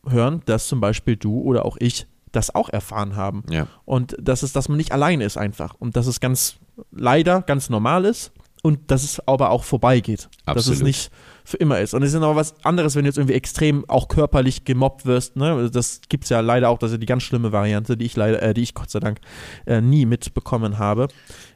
hören, 0.06 0.42
dass 0.46 0.68
zum 0.68 0.82
Beispiel 0.82 1.16
du 1.16 1.40
oder 1.40 1.64
auch 1.64 1.78
ich 1.80 2.06
das 2.34 2.54
auch 2.54 2.68
erfahren 2.68 3.16
haben. 3.16 3.44
Ja. 3.50 3.68
Und 3.86 4.18
dass 4.20 4.44
es, 4.44 4.52
dass 4.52 4.68
man 4.68 4.76
nicht 4.76 4.92
alleine 4.92 5.24
ist 5.24 5.38
einfach. 5.38 5.74
Und 5.80 5.96
dass 5.96 6.08
es 6.08 6.20
ganz 6.20 6.58
leider 6.92 7.44
ganz 7.44 7.70
normal 7.70 8.04
ist 8.04 8.34
und 8.62 8.92
dass 8.92 9.04
es 9.06 9.26
aber 9.26 9.52
auch 9.52 9.64
vorbeigeht. 9.64 10.28
Absolut. 10.46 10.58
Dass 10.58 10.68
es 10.68 10.82
nicht 10.82 11.12
für 11.46 11.58
immer 11.58 11.80
ist. 11.80 11.94
Und 11.94 12.02
es 12.02 12.14
ist 12.14 12.20
noch 12.20 12.36
was 12.36 12.56
anderes, 12.66 12.96
wenn 12.96 13.04
du 13.04 13.10
jetzt 13.10 13.18
irgendwie 13.18 13.36
extrem 13.36 13.88
auch 13.88 14.08
körperlich 14.08 14.66
gemobbt 14.66 15.06
wirst. 15.06 15.36
Ne? 15.36 15.70
Das 15.72 16.02
gibt 16.10 16.24
es 16.24 16.32
ja 16.32 16.40
leider 16.40 16.70
auch, 16.70 16.80
das 16.80 16.90
ist 16.90 16.96
ja 16.96 16.98
die 16.98 17.06
ganz 17.06 17.22
schlimme 17.24 17.52
Variante, 17.52 17.96
die 17.96 18.06
ich 18.06 18.16
leider, 18.16 18.42
äh, 18.42 18.54
die 18.56 18.64
ich 18.64 18.74
Gott 18.74 18.90
sei 18.90 19.00
Dank 19.00 19.20
äh, 19.68 19.80
nie 19.80 20.08
mitbekommen 20.08 20.80
habe. 20.80 21.08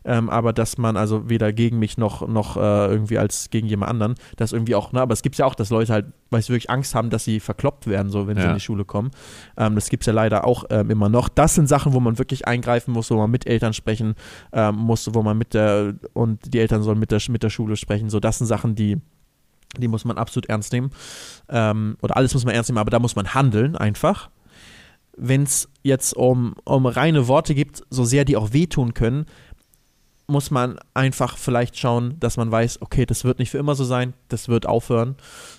Ähm, 0.05 0.29
aber 0.29 0.53
dass 0.53 0.77
man 0.77 0.95
also 0.95 1.29
weder 1.29 1.51
gegen 1.51 1.79
mich 1.79 1.97
noch, 1.97 2.27
noch 2.27 2.55
äh, 2.55 2.59
irgendwie 2.59 3.17
als 3.17 3.49
gegen 3.49 3.67
jemand 3.67 3.89
anderen, 3.89 4.15
das 4.37 4.53
irgendwie 4.53 4.75
auch, 4.75 4.91
ne, 4.91 5.01
aber 5.01 5.13
es 5.13 5.23
gibt 5.23 5.37
ja 5.37 5.45
auch, 5.45 5.55
dass 5.55 5.71
Leute 5.71 5.91
halt, 5.91 6.05
weil 6.29 6.41
sie 6.41 6.49
wirklich 6.49 6.69
Angst 6.69 6.93
haben, 6.93 7.09
dass 7.09 7.23
sie 7.23 7.39
verkloppt 7.39 7.87
werden, 7.87 8.11
so 8.11 8.27
wenn 8.27 8.37
ja. 8.37 8.43
sie 8.43 8.49
in 8.49 8.53
die 8.55 8.61
Schule 8.61 8.85
kommen. 8.85 9.09
Ähm, 9.57 9.73
das 9.75 9.89
gibt 9.89 10.03
es 10.03 10.07
ja 10.07 10.13
leider 10.13 10.45
auch 10.45 10.65
ähm, 10.69 10.91
immer 10.91 11.09
noch. 11.09 11.29
Das 11.29 11.55
sind 11.55 11.67
Sachen, 11.67 11.93
wo 11.93 11.99
man 11.99 12.17
wirklich 12.19 12.47
eingreifen 12.47 12.91
muss, 12.93 13.09
wo 13.09 13.17
man 13.17 13.31
mit 13.31 13.47
Eltern 13.47 13.73
sprechen 13.73 14.13
ähm, 14.53 14.75
muss, 14.75 15.09
wo 15.13 15.23
man 15.23 15.37
mit 15.37 15.55
der 15.55 15.95
und 16.13 16.53
die 16.53 16.59
Eltern 16.59 16.83
sollen 16.83 16.99
mit 16.99 17.11
der, 17.11 17.19
mit 17.29 17.43
der 17.43 17.49
Schule 17.49 17.75
sprechen. 17.75 18.09
So, 18.09 18.19
das 18.19 18.37
sind 18.37 18.47
Sachen, 18.47 18.75
die 18.75 19.01
die 19.77 19.87
muss 19.87 20.05
man 20.05 20.17
absolut 20.17 20.47
ernst 20.49 20.73
nehmen. 20.73 20.91
Ähm, 21.49 21.97
oder 22.01 22.17
alles 22.17 22.33
muss 22.33 22.45
man 22.45 22.55
ernst 22.55 22.69
nehmen, 22.69 22.79
aber 22.79 22.91
da 22.91 22.99
muss 22.99 23.15
man 23.15 23.33
handeln 23.33 23.75
einfach. 23.75 24.29
Wenn 25.15 25.43
es 25.43 25.69
jetzt 25.83 26.15
um, 26.15 26.55
um 26.63 26.85
reine 26.85 27.27
Worte 27.27 27.53
gibt, 27.53 27.83
so 27.89 28.05
sehr 28.05 28.25
die 28.25 28.37
auch 28.37 28.53
wehtun 28.53 28.93
können, 28.93 29.25
muss 30.27 30.51
man 30.51 30.79
einfach 30.93 31.37
vielleicht 31.37 31.77
schauen, 31.77 32.19
dass 32.19 32.37
man 32.37 32.51
weiß, 32.51 32.81
okay, 32.81 33.05
das 33.05 33.23
wird 33.23 33.39
nicht 33.39 33.49
für 33.49 33.57
immer 33.57 33.75
so 33.75 33.83
sein, 33.83 34.13
das 34.27 34.47
wird 34.47 34.65
aufhören. 34.65 35.15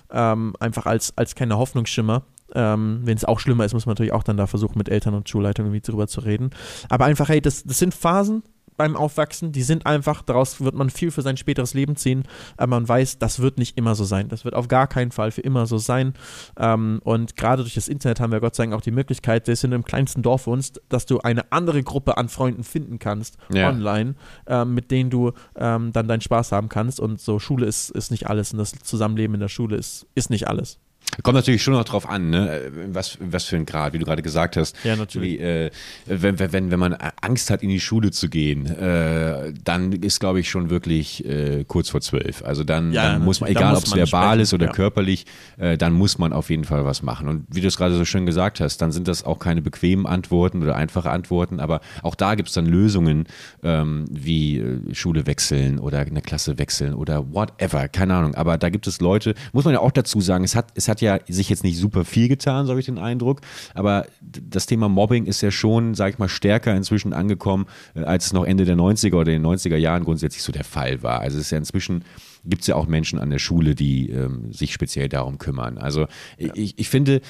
Ähm, 0.09 0.55
einfach 0.59 0.85
als, 0.85 1.17
als 1.17 1.35
kleiner 1.35 1.57
Hoffnungsschimmer. 1.57 2.23
Ähm, 2.53 3.01
Wenn 3.03 3.17
es 3.17 3.25
auch 3.25 3.39
schlimmer 3.39 3.65
ist, 3.65 3.73
muss 3.73 3.85
man 3.85 3.91
natürlich 3.91 4.13
auch 4.13 4.23
dann 4.23 4.37
da 4.37 4.47
versuchen, 4.47 4.77
mit 4.77 4.89
Eltern 4.89 5.13
und 5.13 5.29
Schulleitungen 5.29 5.71
irgendwie 5.71 5.89
drüber 5.91 6.07
zu 6.07 6.21
reden. 6.21 6.51
Aber 6.89 7.05
einfach, 7.05 7.29
hey, 7.29 7.41
das, 7.41 7.63
das 7.63 7.79
sind 7.79 7.93
Phasen, 7.93 8.43
beim 8.77 8.95
Aufwachsen. 8.95 9.51
Die 9.51 9.63
sind 9.63 9.85
einfach, 9.85 10.21
daraus 10.21 10.61
wird 10.61 10.75
man 10.75 10.89
viel 10.89 11.11
für 11.11 11.21
sein 11.21 11.37
späteres 11.37 11.73
Leben 11.73 11.95
ziehen. 11.95 12.23
Aber 12.57 12.67
man 12.67 12.87
weiß, 12.87 13.19
das 13.19 13.39
wird 13.39 13.57
nicht 13.57 13.77
immer 13.77 13.95
so 13.95 14.03
sein. 14.03 14.29
Das 14.29 14.45
wird 14.45 14.55
auf 14.55 14.67
gar 14.67 14.87
keinen 14.87 15.11
Fall 15.11 15.31
für 15.31 15.41
immer 15.41 15.65
so 15.65 15.77
sein. 15.77 16.13
Ähm, 16.57 16.99
und 17.03 17.35
gerade 17.35 17.63
durch 17.63 17.75
das 17.75 17.87
Internet 17.87 18.19
haben 18.19 18.31
wir 18.31 18.39
Gott 18.39 18.55
sei 18.55 18.63
Dank 18.63 18.75
auch 18.75 18.81
die 18.81 18.91
Möglichkeit, 18.91 19.45
selbst 19.45 19.63
in 19.63 19.71
dem 19.71 19.83
kleinsten 19.83 20.21
Dorf 20.21 20.47
wohnst, 20.47 20.81
dass 20.89 21.05
du 21.05 21.19
eine 21.19 21.51
andere 21.51 21.83
Gruppe 21.83 22.17
an 22.17 22.29
Freunden 22.29 22.63
finden 22.63 22.99
kannst 22.99 23.37
ja. 23.53 23.69
online, 23.69 24.15
ähm, 24.47 24.73
mit 24.73 24.91
denen 24.91 25.09
du 25.09 25.31
ähm, 25.55 25.91
dann 25.91 26.07
deinen 26.07 26.21
Spaß 26.21 26.51
haben 26.51 26.69
kannst. 26.69 26.99
Und 26.99 27.19
so 27.19 27.39
Schule 27.39 27.65
ist, 27.65 27.91
ist 27.91 28.11
nicht 28.11 28.27
alles 28.27 28.51
und 28.51 28.59
das 28.59 28.71
Zusammenleben 28.71 29.35
in 29.35 29.41
der 29.41 29.49
Schule 29.49 29.75
ist, 29.75 30.07
ist 30.15 30.29
nicht 30.29 30.47
alles. 30.47 30.79
Kommt 31.23 31.35
natürlich 31.35 31.61
schon 31.61 31.73
noch 31.73 31.83
drauf 31.83 32.07
an, 32.07 32.29
ne? 32.29 32.71
was, 32.93 33.17
was 33.19 33.43
für 33.43 33.57
ein 33.57 33.65
Grad, 33.65 33.93
wie 33.93 33.99
du 33.99 34.05
gerade 34.05 34.21
gesagt 34.21 34.55
hast. 34.55 34.75
Ja, 34.83 34.95
natürlich. 34.95 35.39
Wie, 35.39 35.43
äh, 35.43 35.69
wenn, 36.05 36.39
wenn, 36.39 36.71
wenn 36.71 36.79
man 36.79 36.93
Angst 37.21 37.49
hat, 37.49 37.63
in 37.63 37.69
die 37.69 37.81
Schule 37.81 38.11
zu 38.11 38.29
gehen, 38.29 38.65
äh, 38.65 39.53
dann 39.63 39.91
ist, 39.91 40.21
glaube 40.21 40.39
ich, 40.39 40.49
schon 40.49 40.69
wirklich 40.69 41.25
äh, 41.25 41.65
kurz 41.67 41.89
vor 41.89 41.99
zwölf. 41.99 42.43
Also 42.43 42.63
dann, 42.63 42.93
ja, 42.93 43.11
dann 43.11 43.25
muss 43.25 43.41
man, 43.41 43.49
egal 43.49 43.75
ob 43.75 43.83
es 43.83 43.93
verbal 43.93 44.39
ist 44.39 44.53
oder 44.53 44.67
ja. 44.67 44.71
körperlich, 44.71 45.25
äh, 45.57 45.77
dann 45.77 45.91
muss 45.91 46.17
man 46.17 46.31
auf 46.31 46.49
jeden 46.49 46.63
Fall 46.63 46.85
was 46.85 47.03
machen. 47.03 47.27
Und 47.27 47.45
wie 47.49 47.59
du 47.59 47.67
es 47.67 47.77
gerade 47.77 47.95
so 47.95 48.05
schön 48.05 48.25
gesagt 48.25 48.61
hast, 48.61 48.77
dann 48.81 48.93
sind 48.93 49.09
das 49.09 49.23
auch 49.23 49.39
keine 49.39 49.61
bequemen 49.61 50.07
Antworten 50.07 50.63
oder 50.63 50.77
einfache 50.77 51.09
Antworten, 51.09 51.59
aber 51.59 51.81
auch 52.03 52.15
da 52.15 52.35
gibt 52.35 52.47
es 52.49 52.55
dann 52.55 52.65
Lösungen, 52.65 53.25
ähm, 53.63 54.05
wie 54.09 54.59
äh, 54.59 54.95
Schule 54.95 55.27
wechseln 55.27 55.77
oder 55.77 55.99
eine 55.99 56.21
Klasse 56.21 56.57
wechseln 56.57 56.93
oder 56.93 57.33
whatever, 57.33 57.89
keine 57.89 58.15
Ahnung. 58.15 58.35
Aber 58.35 58.57
da 58.57 58.69
gibt 58.69 58.87
es 58.87 59.01
Leute, 59.01 59.35
muss 59.51 59.65
man 59.65 59.73
ja 59.73 59.81
auch 59.81 59.91
dazu 59.91 60.21
sagen, 60.21 60.45
es 60.45 60.55
hat, 60.55 60.69
es 60.75 60.87
hat 60.87 60.90
ja 60.99 61.19
sich 61.29 61.49
jetzt 61.49 61.63
nicht 61.63 61.77
super 61.77 62.03
viel 62.03 62.27
getan, 62.27 62.65
so 62.65 62.71
habe 62.71 62.81
ich 62.81 62.87
den 62.87 62.97
Eindruck. 62.97 63.39
Aber 63.73 64.05
das 64.21 64.65
Thema 64.65 64.89
Mobbing 64.89 65.25
ist 65.25 65.41
ja 65.41 65.51
schon, 65.51 65.95
sage 65.95 66.11
ich 66.11 66.19
mal, 66.19 66.27
stärker 66.27 66.75
inzwischen 66.75 67.13
angekommen, 67.13 67.67
äh, 67.95 68.01
als 68.01 68.25
es 68.25 68.33
noch 68.33 68.43
Ende 68.43 68.65
der 68.65 68.75
90er 68.75 69.13
oder 69.13 69.31
den 69.31 69.45
90er 69.45 69.77
Jahren 69.77 70.03
grundsätzlich 70.03 70.43
so 70.43 70.51
der 70.51 70.65
Fall 70.65 71.03
war. 71.03 71.21
Also 71.21 71.37
es 71.37 71.45
ist 71.45 71.51
ja 71.51 71.57
inzwischen 71.57 72.03
gibt 72.43 72.61
es 72.61 72.67
ja 72.67 72.75
auch 72.75 72.87
Menschen 72.87 73.19
an 73.19 73.29
der 73.29 73.39
Schule, 73.39 73.75
die 73.75 74.09
ähm, 74.09 74.51
sich 74.51 74.73
speziell 74.73 75.07
darum 75.07 75.37
kümmern. 75.37 75.77
Also 75.77 76.07
ja. 76.37 76.51
ich, 76.55 76.73
ich 76.77 76.89
finde, 76.89 77.21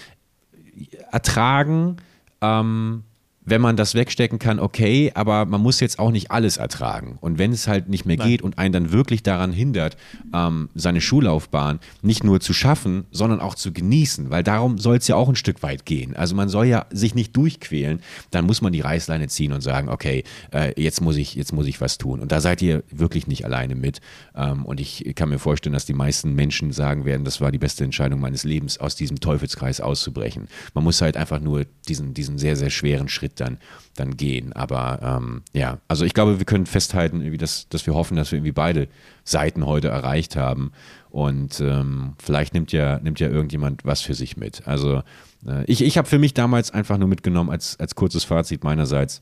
ertragen, 1.11 1.97
ähm, 2.41 3.03
wenn 3.43 3.61
man 3.61 3.75
das 3.75 3.95
wegstecken 3.95 4.39
kann, 4.39 4.59
okay, 4.59 5.11
aber 5.15 5.45
man 5.45 5.61
muss 5.61 5.79
jetzt 5.79 5.97
auch 5.99 6.11
nicht 6.11 6.29
alles 6.31 6.57
ertragen. 6.57 7.17
Und 7.21 7.39
wenn 7.39 7.51
es 7.51 7.67
halt 7.67 7.89
nicht 7.89 8.05
mehr 8.05 8.17
Nein. 8.17 8.27
geht 8.27 8.41
und 8.41 8.57
einen 8.59 8.71
dann 8.71 8.91
wirklich 8.91 9.23
daran 9.23 9.51
hindert, 9.51 9.97
ähm, 10.33 10.69
seine 10.75 11.01
Schullaufbahn 11.01 11.79
nicht 12.03 12.23
nur 12.23 12.39
zu 12.39 12.53
schaffen, 12.53 13.05
sondern 13.11 13.39
auch 13.39 13.55
zu 13.55 13.73
genießen, 13.73 14.29
weil 14.29 14.43
darum 14.43 14.77
soll 14.77 14.97
es 14.97 15.07
ja 15.07 15.15
auch 15.15 15.27
ein 15.27 15.35
Stück 15.35 15.63
weit 15.63 15.85
gehen. 15.85 16.15
Also 16.15 16.35
man 16.35 16.49
soll 16.49 16.67
ja 16.67 16.85
sich 16.91 17.15
nicht 17.15 17.35
durchquälen, 17.35 18.01
dann 18.29 18.45
muss 18.45 18.61
man 18.61 18.73
die 18.73 18.81
Reißleine 18.81 19.27
ziehen 19.27 19.53
und 19.53 19.61
sagen, 19.61 19.89
okay, 19.89 20.23
äh, 20.53 20.79
jetzt 20.79 21.01
muss 21.01 21.15
ich, 21.15 21.33
jetzt 21.33 21.51
muss 21.51 21.65
ich 21.65 21.81
was 21.81 21.97
tun. 21.97 22.19
Und 22.19 22.31
da 22.31 22.41
seid 22.41 22.61
ihr 22.61 22.83
wirklich 22.91 23.25
nicht 23.25 23.43
alleine 23.43 23.73
mit. 23.73 24.01
Ähm, 24.35 24.65
und 24.65 24.79
ich 24.79 25.13
kann 25.15 25.29
mir 25.29 25.39
vorstellen, 25.39 25.73
dass 25.73 25.85
die 25.85 25.93
meisten 25.93 26.35
Menschen 26.35 26.71
sagen 26.71 27.05
werden, 27.05 27.25
das 27.25 27.41
war 27.41 27.51
die 27.51 27.57
beste 27.57 27.83
Entscheidung 27.83 28.19
meines 28.19 28.43
Lebens, 28.43 28.77
aus 28.77 28.95
diesem 28.95 29.19
Teufelskreis 29.19 29.81
auszubrechen. 29.81 30.47
Man 30.75 30.83
muss 30.83 31.01
halt 31.01 31.17
einfach 31.17 31.39
nur 31.39 31.65
diesen, 31.87 32.13
diesen 32.13 32.37
sehr, 32.37 32.55
sehr 32.55 32.69
schweren 32.69 33.09
Schritt 33.09 33.31
dann, 33.41 33.57
dann 33.95 34.15
gehen. 34.15 34.53
Aber 34.53 34.99
ähm, 35.01 35.41
ja, 35.53 35.79
also 35.87 36.05
ich 36.05 36.13
glaube, 36.13 36.39
wir 36.39 36.45
können 36.45 36.65
festhalten, 36.65 37.21
irgendwie, 37.21 37.37
dass, 37.37 37.67
dass 37.69 37.85
wir 37.85 37.93
hoffen, 37.93 38.15
dass 38.15 38.31
wir 38.31 38.37
irgendwie 38.37 38.53
beide 38.53 38.87
Seiten 39.23 39.65
heute 39.65 39.89
erreicht 39.89 40.35
haben. 40.35 40.71
Und 41.09 41.59
ähm, 41.59 42.13
vielleicht 42.19 42.53
nimmt 42.53 42.71
ja, 42.71 42.99
nimmt 42.99 43.19
ja 43.19 43.27
irgendjemand 43.27 43.83
was 43.83 44.01
für 44.01 44.13
sich 44.13 44.37
mit. 44.37 44.67
Also 44.67 45.03
äh, 45.45 45.65
ich, 45.65 45.81
ich 45.81 45.97
habe 45.97 46.07
für 46.07 46.19
mich 46.19 46.33
damals 46.33 46.71
einfach 46.71 46.97
nur 46.97 47.07
mitgenommen 47.07 47.49
als, 47.49 47.79
als 47.79 47.95
kurzes 47.95 48.23
Fazit 48.23 48.63
meinerseits 48.63 49.21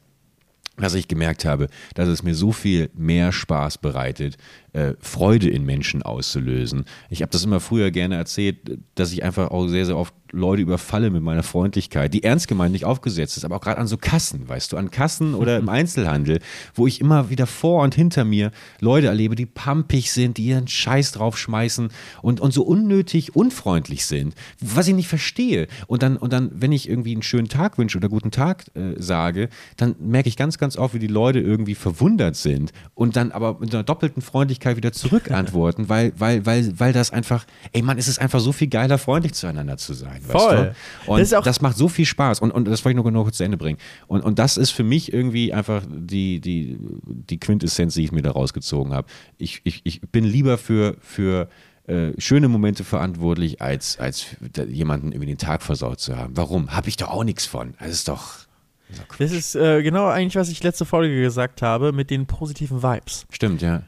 dass 0.81 0.93
ich 0.93 1.07
gemerkt 1.07 1.45
habe, 1.45 1.67
dass 1.95 2.07
es 2.07 2.23
mir 2.23 2.35
so 2.35 2.51
viel 2.51 2.89
mehr 2.93 3.31
Spaß 3.31 3.79
bereitet, 3.79 4.37
äh, 4.73 4.93
Freude 4.99 5.49
in 5.49 5.65
Menschen 5.65 6.03
auszulösen. 6.03 6.85
Ich 7.09 7.21
habe 7.21 7.31
das 7.31 7.43
immer 7.43 7.59
früher 7.59 7.91
gerne 7.91 8.15
erzählt, 8.15 8.79
dass 8.95 9.11
ich 9.11 9.23
einfach 9.23 9.51
auch 9.51 9.67
sehr, 9.67 9.85
sehr 9.85 9.97
oft 9.97 10.13
Leute 10.31 10.61
überfalle 10.61 11.09
mit 11.09 11.23
meiner 11.23 11.43
Freundlichkeit, 11.43 12.13
die 12.13 12.23
ernst 12.23 12.47
gemeint 12.47 12.71
nicht 12.71 12.85
aufgesetzt 12.85 13.37
ist, 13.37 13.45
aber 13.45 13.55
auch 13.55 13.61
gerade 13.61 13.79
an 13.79 13.87
so 13.87 13.97
Kassen, 13.97 14.47
weißt 14.47 14.71
du, 14.71 14.77
an 14.77 14.91
Kassen 14.91 15.33
oder 15.33 15.57
im 15.57 15.69
Einzelhandel, 15.79 16.39
wo 16.73 16.87
ich 16.87 17.01
immer 17.01 17.29
wieder 17.29 17.47
vor 17.47 17.83
und 17.83 17.95
hinter 17.95 18.25
mir 18.25 18.51
Leute 18.79 19.07
erlebe, 19.07 19.35
die 19.35 19.45
pampig 19.45 20.11
sind, 20.11 20.37
die 20.37 20.45
ihren 20.45 20.67
Scheiß 20.67 21.13
draufschmeißen 21.13 21.89
und, 22.21 22.39
und 22.41 22.53
so 22.53 22.63
unnötig 22.63 23.35
unfreundlich 23.35 24.05
sind, 24.05 24.35
was 24.59 24.87
ich 24.87 24.95
nicht 24.95 25.07
verstehe. 25.07 25.67
Und 25.87 26.03
dann, 26.03 26.17
und 26.17 26.33
dann, 26.33 26.51
wenn 26.53 26.71
ich 26.71 26.89
irgendwie 26.89 27.13
einen 27.13 27.23
schönen 27.23 27.47
Tag 27.47 27.77
wünsche 27.77 27.97
oder 27.97 28.09
guten 28.09 28.31
Tag 28.31 28.65
äh, 28.75 28.93
sage, 28.97 29.49
dann 29.77 29.95
merke 29.99 30.29
ich 30.29 30.37
ganz, 30.37 30.57
ganz 30.57 30.77
oft, 30.77 30.93
wie 30.93 30.99
die 30.99 31.07
Leute 31.07 31.39
irgendwie 31.39 31.75
verwundert 31.75 32.35
sind 32.35 32.71
und 32.93 33.15
dann 33.15 33.31
aber 33.31 33.59
mit 33.59 33.73
einer 33.73 33.83
doppelten 33.83 34.21
Freundlichkeit 34.21 34.58
wieder 34.65 34.91
zurückantworten, 34.91 35.89
weil, 35.89 36.13
weil, 36.17 36.45
weil, 36.45 36.79
weil 36.79 36.93
das 36.93 37.11
einfach, 37.11 37.45
ey 37.71 37.81
Mann, 37.81 37.97
es 37.97 38.07
ist 38.07 38.19
einfach 38.19 38.39
so 38.39 38.51
viel 38.51 38.67
geiler, 38.67 38.97
freundlich 38.97 39.33
zueinander 39.33 39.77
zu 39.77 39.93
sein. 39.93 40.21
Weißt 40.27 40.31
Voll. 40.31 40.73
du? 41.05 41.11
Und 41.11 41.19
Das 41.19 41.29
das, 41.29 41.61
macht 41.61 41.77
so 41.77 41.87
viel 41.87 42.05
Spaß. 42.05 42.39
Und, 42.39 42.51
und 42.51 42.65
das 42.65 42.83
wollte 42.85 42.97
ich 42.97 43.03
nur 43.03 43.11
noch 43.11 43.23
kurz 43.23 43.37
zu 43.37 43.43
Ende 43.43 43.57
bringen. 43.57 43.79
Und, 44.07 44.21
und 44.23 44.39
das 44.39 44.57
ist 44.57 44.71
für 44.71 44.83
mich 44.83 45.13
irgendwie 45.13 45.53
einfach 45.53 45.83
die, 45.87 46.39
die, 46.39 46.77
die 46.79 47.39
Quintessenz, 47.39 47.93
die 47.93 48.03
ich 48.03 48.11
mir 48.11 48.21
da 48.21 48.31
rausgezogen 48.31 48.93
habe. 48.93 49.07
Ich, 49.37 49.61
ich, 49.63 49.81
ich 49.83 50.01
bin 50.01 50.23
lieber 50.23 50.57
für, 50.57 50.95
für 51.01 51.49
äh, 51.89 52.13
schöne 52.19 52.47
Momente 52.47 52.83
verantwortlich, 52.83 53.61
als, 53.61 53.97
als 53.99 54.27
jemanden 54.67 55.11
irgendwie 55.11 55.25
den 55.25 55.37
Tag 55.37 55.63
versaut 55.63 55.99
zu 55.99 56.15
haben. 56.15 56.37
Warum? 56.37 56.75
Habe 56.75 56.87
ich 56.87 56.97
doch 56.97 57.09
auch 57.09 57.23
nichts 57.23 57.45
von. 57.45 57.73
Das 57.79 57.89
ist 57.89 58.07
doch. 58.07 58.37
das 58.89 58.97
ist 58.97 58.99
doch. 58.99 59.17
Das 59.17 59.31
ist 59.31 59.55
äh, 59.55 59.81
genau 59.81 60.07
eigentlich, 60.07 60.35
was 60.35 60.49
ich 60.49 60.61
letzte 60.61 60.85
Folge 60.85 61.19
gesagt 61.19 61.61
habe 61.61 61.91
mit 61.91 62.11
den 62.11 62.27
positiven 62.27 62.83
Vibes. 62.83 63.25
Stimmt, 63.31 63.61
ja. 63.63 63.83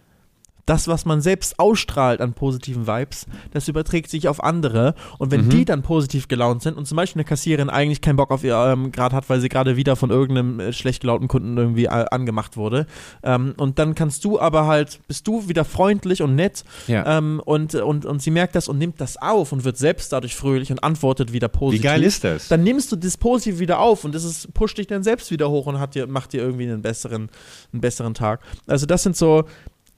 Das, 0.72 0.88
was 0.88 1.03
man 1.05 1.19
selbst 1.19 1.59
ausstrahlt 1.59 2.22
an 2.22 2.32
positiven 2.34 2.88
Vibes, 2.88 3.26
das 3.51 3.67
überträgt 3.67 4.09
sich 4.09 4.30
auf 4.30 4.41
andere. 4.41 4.95
Und 5.17 5.30
wenn 5.32 5.49
die 5.49 5.65
dann 5.65 5.82
positiv 5.82 6.30
gelaunt 6.30 6.61
sind 6.63 6.78
und 6.78 6.86
zum 6.86 6.95
Beispiel 6.95 7.19
eine 7.19 7.26
Kassiererin 7.28 7.69
eigentlich 7.69 7.99
keinen 7.99 8.15
Bock 8.15 8.32
auf 8.32 8.43
ihr 8.45 8.55
ähm, 8.55 8.91
gerade 8.93 9.15
hat, 9.15 9.30
weil 9.30 9.41
sie 9.41 9.49
gerade 9.49 9.76
wieder 9.76 9.97
von 9.97 10.09
irgendeinem 10.11 10.59
äh, 10.61 10.72
schlecht 10.74 11.01
gelaunten 11.01 11.28
Kunden 11.28 11.57
irgendwie 11.57 11.86
äh, 11.86 12.05
angemacht 12.09 12.55
wurde, 12.55 12.86
ähm, 13.24 13.53
und 13.57 13.80
dann 13.80 13.95
kannst 13.95 14.24
du 14.24 14.39
aber 14.39 14.65
halt, 14.65 14.99
bist 15.07 15.28
du 15.28 15.49
wieder 15.49 15.65
freundlich 15.65 16.22
und 16.22 16.36
nett 16.36 16.63
Ja. 16.88 17.17
ähm, 17.17 17.41
und, 17.43 17.76
und, 17.76 18.05
und 18.05 18.22
sie 18.22 18.32
merkt 18.32 18.55
das 18.55 18.69
und 18.69 18.78
nimmt 18.78 19.01
das 19.01 19.17
auf 19.22 19.51
und 19.51 19.65
wird 19.65 19.78
selbst 19.78 20.13
dadurch 20.13 20.36
fröhlich 20.36 20.72
und 20.72 20.84
antwortet 20.84 21.34
wieder 21.34 21.49
Wie 21.49 21.57
positiv. 21.57 21.84
geil 21.84 22.03
ist 22.03 22.24
das? 22.24 22.47
Dann 22.47 22.63
nimmst 22.63 22.91
du 22.91 22.95
das 22.95 23.17
Positive 23.17 23.59
wieder 23.59 23.80
auf 23.80 24.05
und 24.05 24.15
das 24.15 24.24
ist, 24.24 24.53
pusht 24.53 24.78
dich 24.78 24.88
dann 24.88 25.03
selbst 25.03 25.32
wieder 25.32 25.49
hoch 25.49 25.65
und 25.65 25.80
hat 25.80 25.95
dir, 25.95 26.07
macht 26.07 26.32
dir 26.32 26.41
irgendwie 26.41 26.63
einen 26.63 26.82
besseren, 26.82 27.30
einen 27.74 27.82
besseren 27.82 28.13
Tag. 28.13 28.39
Also 28.67 28.86
das 28.86 29.03
sind 29.03 29.17
so, 29.17 29.43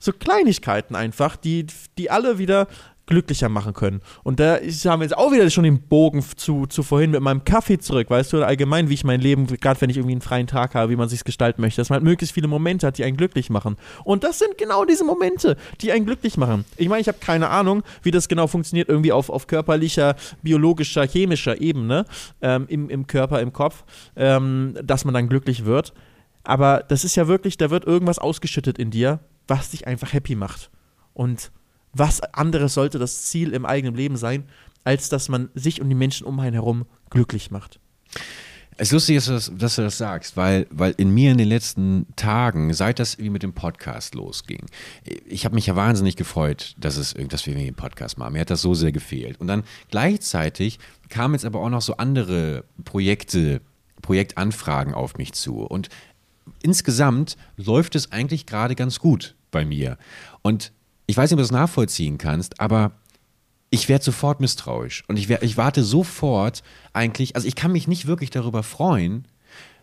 so 0.04 0.12
Kleinigkeiten 0.12 0.96
einfach, 0.96 1.36
die, 1.36 1.66
die 1.98 2.12
alle 2.12 2.38
wieder 2.38 2.68
glücklicher 3.06 3.50
machen 3.50 3.74
können. 3.74 4.02
Und 4.24 4.40
da 4.40 4.56
haben 4.56 5.02
wir 5.02 5.06
jetzt 5.06 5.18
auch 5.18 5.32
wieder 5.32 5.50
schon 5.50 5.66
den 5.66 5.82
Bogen 5.82 6.24
zu, 6.36 6.68
zu 6.68 6.84
vorhin 6.84 7.12
mit 7.12 7.22
meinem 7.22 7.44
Kaffee 7.44 7.78
zurück, 7.78 8.10
weißt 8.10 8.32
du, 8.34 8.44
allgemein, 8.44 8.90
wie 8.90 8.94
ich 8.94 9.04
mein 9.04 9.20
Leben, 9.20 9.46
gerade 9.48 9.82
wenn 9.82 9.90
ich 9.90 9.98
irgendwie 9.98 10.14
einen 10.14 10.22
freien 10.22 10.48
Tag 10.48 10.74
habe, 10.74 10.92
wie 10.92 10.96
man 10.96 11.10
sich 11.10 11.24
gestalten 11.24 11.62
möchte, 11.62 11.82
dass 11.82 11.90
man 11.90 11.98
halt 11.98 12.06
möglichst 12.06 12.34
viele 12.34 12.48
Momente 12.48 12.88
hat, 12.88 12.98
die 12.98 13.04
einen 13.04 13.18
glücklich 13.18 13.50
machen. 13.50 13.76
Und 14.06 14.24
das 14.24 14.40
sind 14.40 14.58
genau 14.58 14.86
diese 14.86 15.04
Momente, 15.04 15.58
die 15.82 15.92
einen 15.92 16.06
glücklich 16.06 16.38
machen. 16.38 16.66
Ich 16.78 16.88
meine, 16.88 17.02
ich 17.02 17.08
habe 17.08 17.18
keine 17.20 17.50
Ahnung, 17.50 17.84
wie 18.04 18.12
das 18.12 18.30
genau 18.30 18.48
funktioniert, 18.48 18.88
irgendwie 18.88 19.12
auf, 19.12 19.30
auf 19.30 19.48
körperlicher, 19.48 20.16
biologischer, 20.42 21.06
chemischer 21.06 21.60
Ebene 21.60 22.06
ähm, 22.42 22.66
im, 22.70 22.90
im 22.90 23.08
Körper, 23.08 23.42
im 23.42 23.52
Kopf, 23.52 23.84
ähm, 24.16 24.76
dass 24.82 25.04
man 25.04 25.14
dann 25.14 25.28
glücklich 25.28 25.66
wird. 25.66 25.94
Aber 26.46 26.84
das 26.88 27.04
ist 27.04 27.16
ja 27.16 27.28
wirklich, 27.28 27.58
da 27.58 27.70
wird 27.70 27.86
irgendwas 27.86 28.20
ausgeschüttet 28.20 28.78
in 28.78 28.92
dir, 28.92 29.20
was 29.48 29.72
dich 29.72 29.88
einfach 29.88 30.14
happy 30.14 30.36
macht. 30.36 30.70
Und 31.14 31.52
was 31.94 32.22
anderes 32.22 32.74
sollte 32.74 33.00
das 33.00 33.24
Ziel 33.24 33.54
im 33.54 33.66
eigenen 33.66 33.96
Leben 33.96 34.18
sein, 34.18 34.46
als 34.84 35.10
dass 35.10 35.30
man 35.30 35.50
sich 35.54 35.82
und 35.82 35.90
die 35.90 35.96
Menschen 35.96 36.26
um 36.26 36.40
einen 36.40 36.54
herum 36.54 36.86
glücklich 37.10 37.52
macht. 37.52 37.80
Es 38.76 38.88
ist 38.88 38.94
lustig, 38.94 39.24
dass 39.24 39.76
du 39.76 39.84
das, 39.84 39.98
sagst, 39.98 40.36
weil, 40.36 40.66
weil 40.72 40.96
in 40.98 41.12
mir 41.14 41.32
in 41.32 41.38
den 41.38 41.48
letzten 41.48 42.08
Tagen, 42.16 42.74
seit 42.74 42.98
das 42.98 43.20
wie 43.20 43.30
mit 43.30 43.44
dem 43.44 43.54
Podcast 43.54 44.16
losging, 44.16 44.66
ich 45.28 45.46
habe 45.46 45.54
mich 45.54 45.68
ja 45.68 45.76
wahnsinnig 45.76 46.16
gefreut, 46.16 46.74
dass, 46.80 46.98
es, 46.98 47.14
dass 47.14 47.46
wir 47.46 47.54
den 47.54 47.76
Podcast 47.76 48.18
machen. 48.18 48.34
Mir 48.34 48.42
hat 48.42 48.50
das 48.50 48.62
so 48.62 48.74
sehr 48.74 48.92
gefehlt. 48.92 49.40
Und 49.40 49.48
dann 49.48 49.64
gleichzeitig 49.92 50.80
kamen 51.10 51.36
jetzt 51.36 51.46
aber 51.46 51.60
auch 51.60 51.70
noch 51.70 51.84
so 51.84 51.98
andere 51.98 52.64
Projekte, 52.84 53.62
Projektanfragen 54.02 54.96
auf 54.96 55.18
mich 55.18 55.34
zu. 55.34 55.60
Und 55.60 55.90
insgesamt 56.62 57.38
läuft 57.58 57.96
es 57.96 58.12
eigentlich 58.12 58.46
gerade 58.46 58.76
ganz 58.76 59.00
gut 59.00 59.36
bei 59.52 59.66
mir. 59.66 59.98
Und 60.42 60.72
ich 61.06 61.18
weiß 61.18 61.30
nicht, 61.30 61.36
ob 61.36 61.40
du 61.40 61.44
das 61.44 61.52
nachvollziehen 61.52 62.18
kannst, 62.18 62.60
aber 62.60 62.92
ich 63.70 63.90
werde 63.90 64.06
sofort 64.06 64.40
misstrauisch 64.40 65.04
und 65.08 65.18
ich, 65.18 65.30
werd, 65.30 65.42
ich 65.42 65.58
warte 65.58 65.84
sofort 65.84 66.62
eigentlich, 66.94 67.36
also 67.36 67.48
ich 67.48 67.56
kann 67.56 67.72
mich 67.72 67.88
nicht 67.88 68.06
wirklich 68.06 68.30
darüber 68.30 68.62
freuen, 68.62 69.28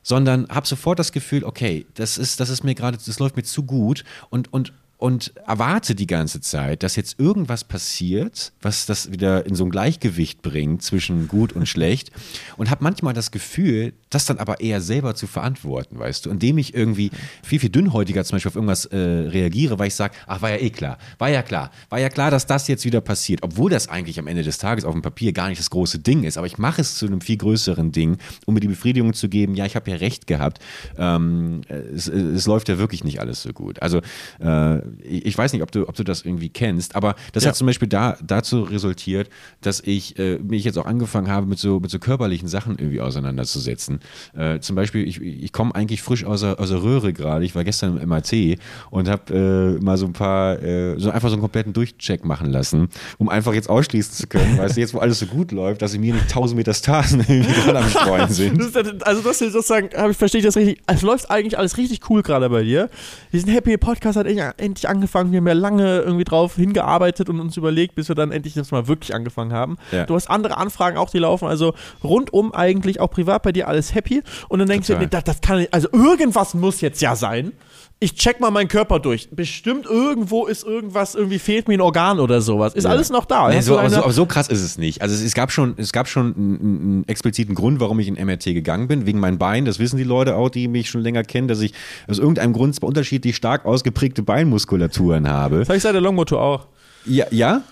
sondern 0.02 0.48
habe 0.48 0.66
sofort 0.66 0.98
das 0.98 1.12
Gefühl, 1.12 1.44
okay, 1.44 1.86
das 1.94 2.16
ist, 2.16 2.40
das 2.40 2.50
ist 2.50 2.62
mir 2.64 2.74
gerade, 2.74 2.98
das 3.04 3.18
läuft 3.18 3.36
mir 3.36 3.42
zu 3.42 3.64
gut 3.64 4.04
und, 4.30 4.52
und, 4.52 4.72
und 4.96 5.34
erwarte 5.46 5.94
die 5.94 6.06
ganze 6.06 6.40
Zeit, 6.40 6.82
dass 6.82 6.94
jetzt 6.96 7.18
irgendwas 7.18 7.64
passiert, 7.64 8.52
was 8.62 8.86
das 8.86 9.10
wieder 9.10 9.44
in 9.44 9.54
so 9.54 9.64
ein 9.64 9.70
Gleichgewicht 9.70 10.40
bringt 10.40 10.82
zwischen 10.82 11.26
gut 11.26 11.52
und 11.52 11.66
schlecht 11.68 12.12
und 12.56 12.70
habe 12.70 12.84
manchmal 12.84 13.12
das 13.12 13.30
Gefühl, 13.30 13.92
das 14.10 14.26
dann 14.26 14.38
aber 14.38 14.60
eher 14.60 14.80
selber 14.80 15.14
zu 15.14 15.26
verantworten, 15.26 15.98
weißt 15.98 16.26
du, 16.26 16.30
indem 16.30 16.58
ich 16.58 16.74
irgendwie 16.74 17.10
viel, 17.42 17.58
viel 17.60 17.70
dünnhäutiger 17.70 18.24
zum 18.24 18.36
Beispiel 18.36 18.48
auf 18.50 18.56
irgendwas 18.56 18.84
äh, 18.86 18.96
reagiere, 18.98 19.78
weil 19.78 19.88
ich 19.88 19.94
sage, 19.94 20.14
ach, 20.26 20.42
war 20.42 20.50
ja 20.50 20.56
eh 20.56 20.70
klar, 20.70 20.98
war 21.18 21.30
ja 21.30 21.42
klar, 21.42 21.70
war 21.88 21.98
ja 22.00 22.08
klar, 22.08 22.30
dass 22.30 22.46
das 22.46 22.68
jetzt 22.68 22.84
wieder 22.84 23.00
passiert, 23.00 23.42
obwohl 23.42 23.70
das 23.70 23.88
eigentlich 23.88 24.18
am 24.18 24.26
Ende 24.26 24.42
des 24.42 24.58
Tages 24.58 24.84
auf 24.84 24.92
dem 24.92 25.02
Papier 25.02 25.32
gar 25.32 25.48
nicht 25.48 25.60
das 25.60 25.70
große 25.70 26.00
Ding 26.00 26.24
ist, 26.24 26.36
aber 26.38 26.46
ich 26.46 26.58
mache 26.58 26.80
es 26.80 26.96
zu 26.96 27.06
einem 27.06 27.20
viel 27.20 27.36
größeren 27.36 27.92
Ding, 27.92 28.18
um 28.46 28.54
mir 28.54 28.60
die 28.60 28.68
Befriedigung 28.68 29.12
zu 29.14 29.28
geben, 29.28 29.54
ja, 29.54 29.64
ich 29.64 29.76
habe 29.76 29.90
ja 29.90 29.96
recht 29.96 30.26
gehabt, 30.26 30.58
ähm, 30.98 31.60
es, 31.68 32.08
es 32.08 32.46
läuft 32.46 32.68
ja 32.68 32.78
wirklich 32.78 33.04
nicht 33.04 33.20
alles 33.20 33.42
so 33.42 33.52
gut. 33.52 33.80
Also 33.80 34.00
äh, 34.40 34.80
ich 35.06 35.36
weiß 35.38 35.52
nicht, 35.52 35.62
ob 35.62 35.70
du, 35.70 35.88
ob 35.88 35.94
du 35.94 36.02
das 36.04 36.22
irgendwie 36.24 36.48
kennst, 36.48 36.96
aber 36.96 37.14
das 37.32 37.44
Ja. 37.44 37.50
hat 37.50 37.56
zum 37.56 37.66
Beispiel 37.68 37.88
da, 37.88 38.16
dazu 38.22 38.62
resultiert, 38.62 39.28
dass 39.60 39.80
ich 39.80 40.18
äh, 40.18 40.38
mich 40.38 40.64
jetzt 40.64 40.78
auch 40.78 40.86
angefangen 40.86 41.28
habe, 41.28 41.46
mit 41.46 41.58
so, 41.58 41.78
mit 41.78 41.90
so 41.90 41.98
körperlichen 41.98 42.48
Sachen 42.48 42.78
irgendwie 42.78 43.00
auseinanderzusetzen. 43.00 43.99
Äh, 44.36 44.60
zum 44.60 44.76
Beispiel, 44.76 45.06
ich, 45.06 45.20
ich 45.20 45.52
komme 45.52 45.74
eigentlich 45.74 46.02
frisch 46.02 46.24
aus 46.24 46.40
der, 46.40 46.60
aus 46.60 46.68
der 46.68 46.82
Röhre 46.82 47.12
gerade. 47.12 47.44
Ich 47.44 47.54
war 47.54 47.64
gestern 47.64 47.98
im 47.98 48.08
MAT 48.08 48.32
und 48.90 49.08
habe 49.08 49.78
äh, 49.80 49.84
mal 49.84 49.96
so 49.96 50.06
ein 50.06 50.12
paar, 50.12 50.62
äh, 50.62 50.98
so 50.98 51.10
einfach 51.10 51.28
so 51.28 51.34
einen 51.34 51.42
kompletten 51.42 51.72
Durchcheck 51.72 52.24
machen 52.24 52.50
lassen, 52.50 52.88
um 53.18 53.28
einfach 53.28 53.54
jetzt 53.54 53.70
ausschließen 53.70 54.12
zu 54.12 54.26
können, 54.26 54.58
weißt 54.58 54.76
du, 54.76 54.80
jetzt 54.80 54.94
wo 54.94 54.98
alles 54.98 55.18
so 55.18 55.26
gut 55.26 55.52
läuft, 55.52 55.82
dass 55.82 55.94
in 55.94 56.00
mir 56.00 56.14
nicht 56.14 56.30
tausend 56.30 56.58
Metastasen 56.58 57.20
irgendwie 57.28 57.52
gerade 57.52 57.78
am 57.78 57.88
Streuen 57.88 58.28
sind. 58.28 58.60
Das 58.60 58.76
also 59.02 59.22
das 59.22 59.40
ist 59.40 59.52
sozusagen, 59.52 59.88
ich 60.10 60.16
verstehe 60.16 60.40
ich 60.40 60.44
das 60.44 60.56
richtig, 60.56 60.82
es 60.86 61.02
läuft 61.02 61.30
eigentlich 61.30 61.58
alles 61.58 61.76
richtig 61.78 62.08
cool 62.10 62.22
gerade 62.22 62.48
bei 62.50 62.62
dir. 62.62 62.90
Diesen 63.32 63.50
Happy 63.50 63.76
Podcast 63.78 64.18
hat 64.18 64.26
endlich- 64.26 64.88
angefangen. 64.90 65.32
Wir 65.32 65.38
haben 65.38 65.46
ja 65.46 65.52
lange 65.54 66.00
irgendwie 66.00 66.24
drauf 66.24 66.56
hingearbeitet 66.56 67.28
und 67.28 67.40
uns 67.40 67.56
überlegt, 67.56 67.94
bis 67.94 68.08
wir 68.08 68.14
dann 68.14 68.32
endlich 68.32 68.54
das 68.54 68.70
mal 68.70 68.88
wirklich 68.88 69.14
angefangen 69.14 69.52
haben. 69.52 69.78
Ja. 69.92 70.04
Du 70.04 70.14
hast 70.14 70.28
andere 70.28 70.56
Anfragen 70.58 70.96
auch, 70.98 71.10
die 71.10 71.18
laufen. 71.18 71.46
Also 71.46 71.74
rundum 72.02 72.52
eigentlich 72.52 73.00
auch 73.00 73.10
privat 73.10 73.42
bei 73.42 73.52
dir 73.52 73.68
alles 73.68 73.89
happy. 73.94 74.22
Und 74.48 74.58
dann 74.58 74.68
denkst 74.68 74.86
du, 74.86 74.98
nee, 74.98 75.06
das, 75.08 75.24
das 75.24 75.40
kann 75.40 75.58
nicht, 75.58 75.72
also 75.72 75.88
irgendwas 75.92 76.54
muss 76.54 76.80
jetzt 76.80 77.00
ja 77.00 77.16
sein. 77.16 77.52
Ich 78.02 78.14
check 78.14 78.40
mal 78.40 78.50
meinen 78.50 78.68
Körper 78.68 78.98
durch. 78.98 79.28
Bestimmt 79.30 79.84
irgendwo 79.84 80.46
ist 80.46 80.64
irgendwas, 80.64 81.14
irgendwie 81.14 81.38
fehlt 81.38 81.68
mir 81.68 81.74
ein 81.74 81.82
Organ 81.82 82.18
oder 82.18 82.40
sowas. 82.40 82.74
Ist 82.74 82.86
alles 82.86 83.10
noch 83.10 83.26
da. 83.26 83.50
Nee, 83.50 83.60
so, 83.60 83.78
aber, 83.78 83.90
so, 83.90 84.02
aber 84.02 84.12
so 84.12 84.24
krass 84.24 84.48
ist 84.48 84.62
es 84.62 84.78
nicht. 84.78 85.02
Also 85.02 85.14
es, 85.14 85.22
es 85.22 85.34
gab 85.34 85.52
schon, 85.52 85.74
es 85.76 85.92
gab 85.92 86.08
schon 86.08 86.34
einen, 86.34 86.60
einen 86.60 87.08
expliziten 87.08 87.54
Grund, 87.54 87.78
warum 87.78 88.00
ich 88.00 88.08
in 88.08 88.14
MRT 88.14 88.44
gegangen 88.44 88.88
bin, 88.88 89.04
wegen 89.04 89.20
meinen 89.20 89.36
Beinen. 89.36 89.66
Das 89.66 89.78
wissen 89.78 89.98
die 89.98 90.04
Leute 90.04 90.36
auch, 90.36 90.48
die 90.48 90.66
mich 90.66 90.88
schon 90.88 91.02
länger 91.02 91.24
kennen, 91.24 91.46
dass 91.46 91.60
ich 91.60 91.74
aus 92.08 92.18
irgendeinem 92.18 92.54
Grund 92.54 92.74
zwar 92.74 92.88
unterschiedlich 92.88 93.36
stark 93.36 93.66
ausgeprägte 93.66 94.22
Beinmuskulaturen 94.22 95.28
habe. 95.28 95.58
das 95.58 95.68
habe 95.68 95.76
ich 95.76 95.82
seit 95.82 95.92
der 95.92 96.00
Longmotor 96.00 96.40
auch. 96.40 96.68
Ja, 97.04 97.26
ja? 97.30 97.62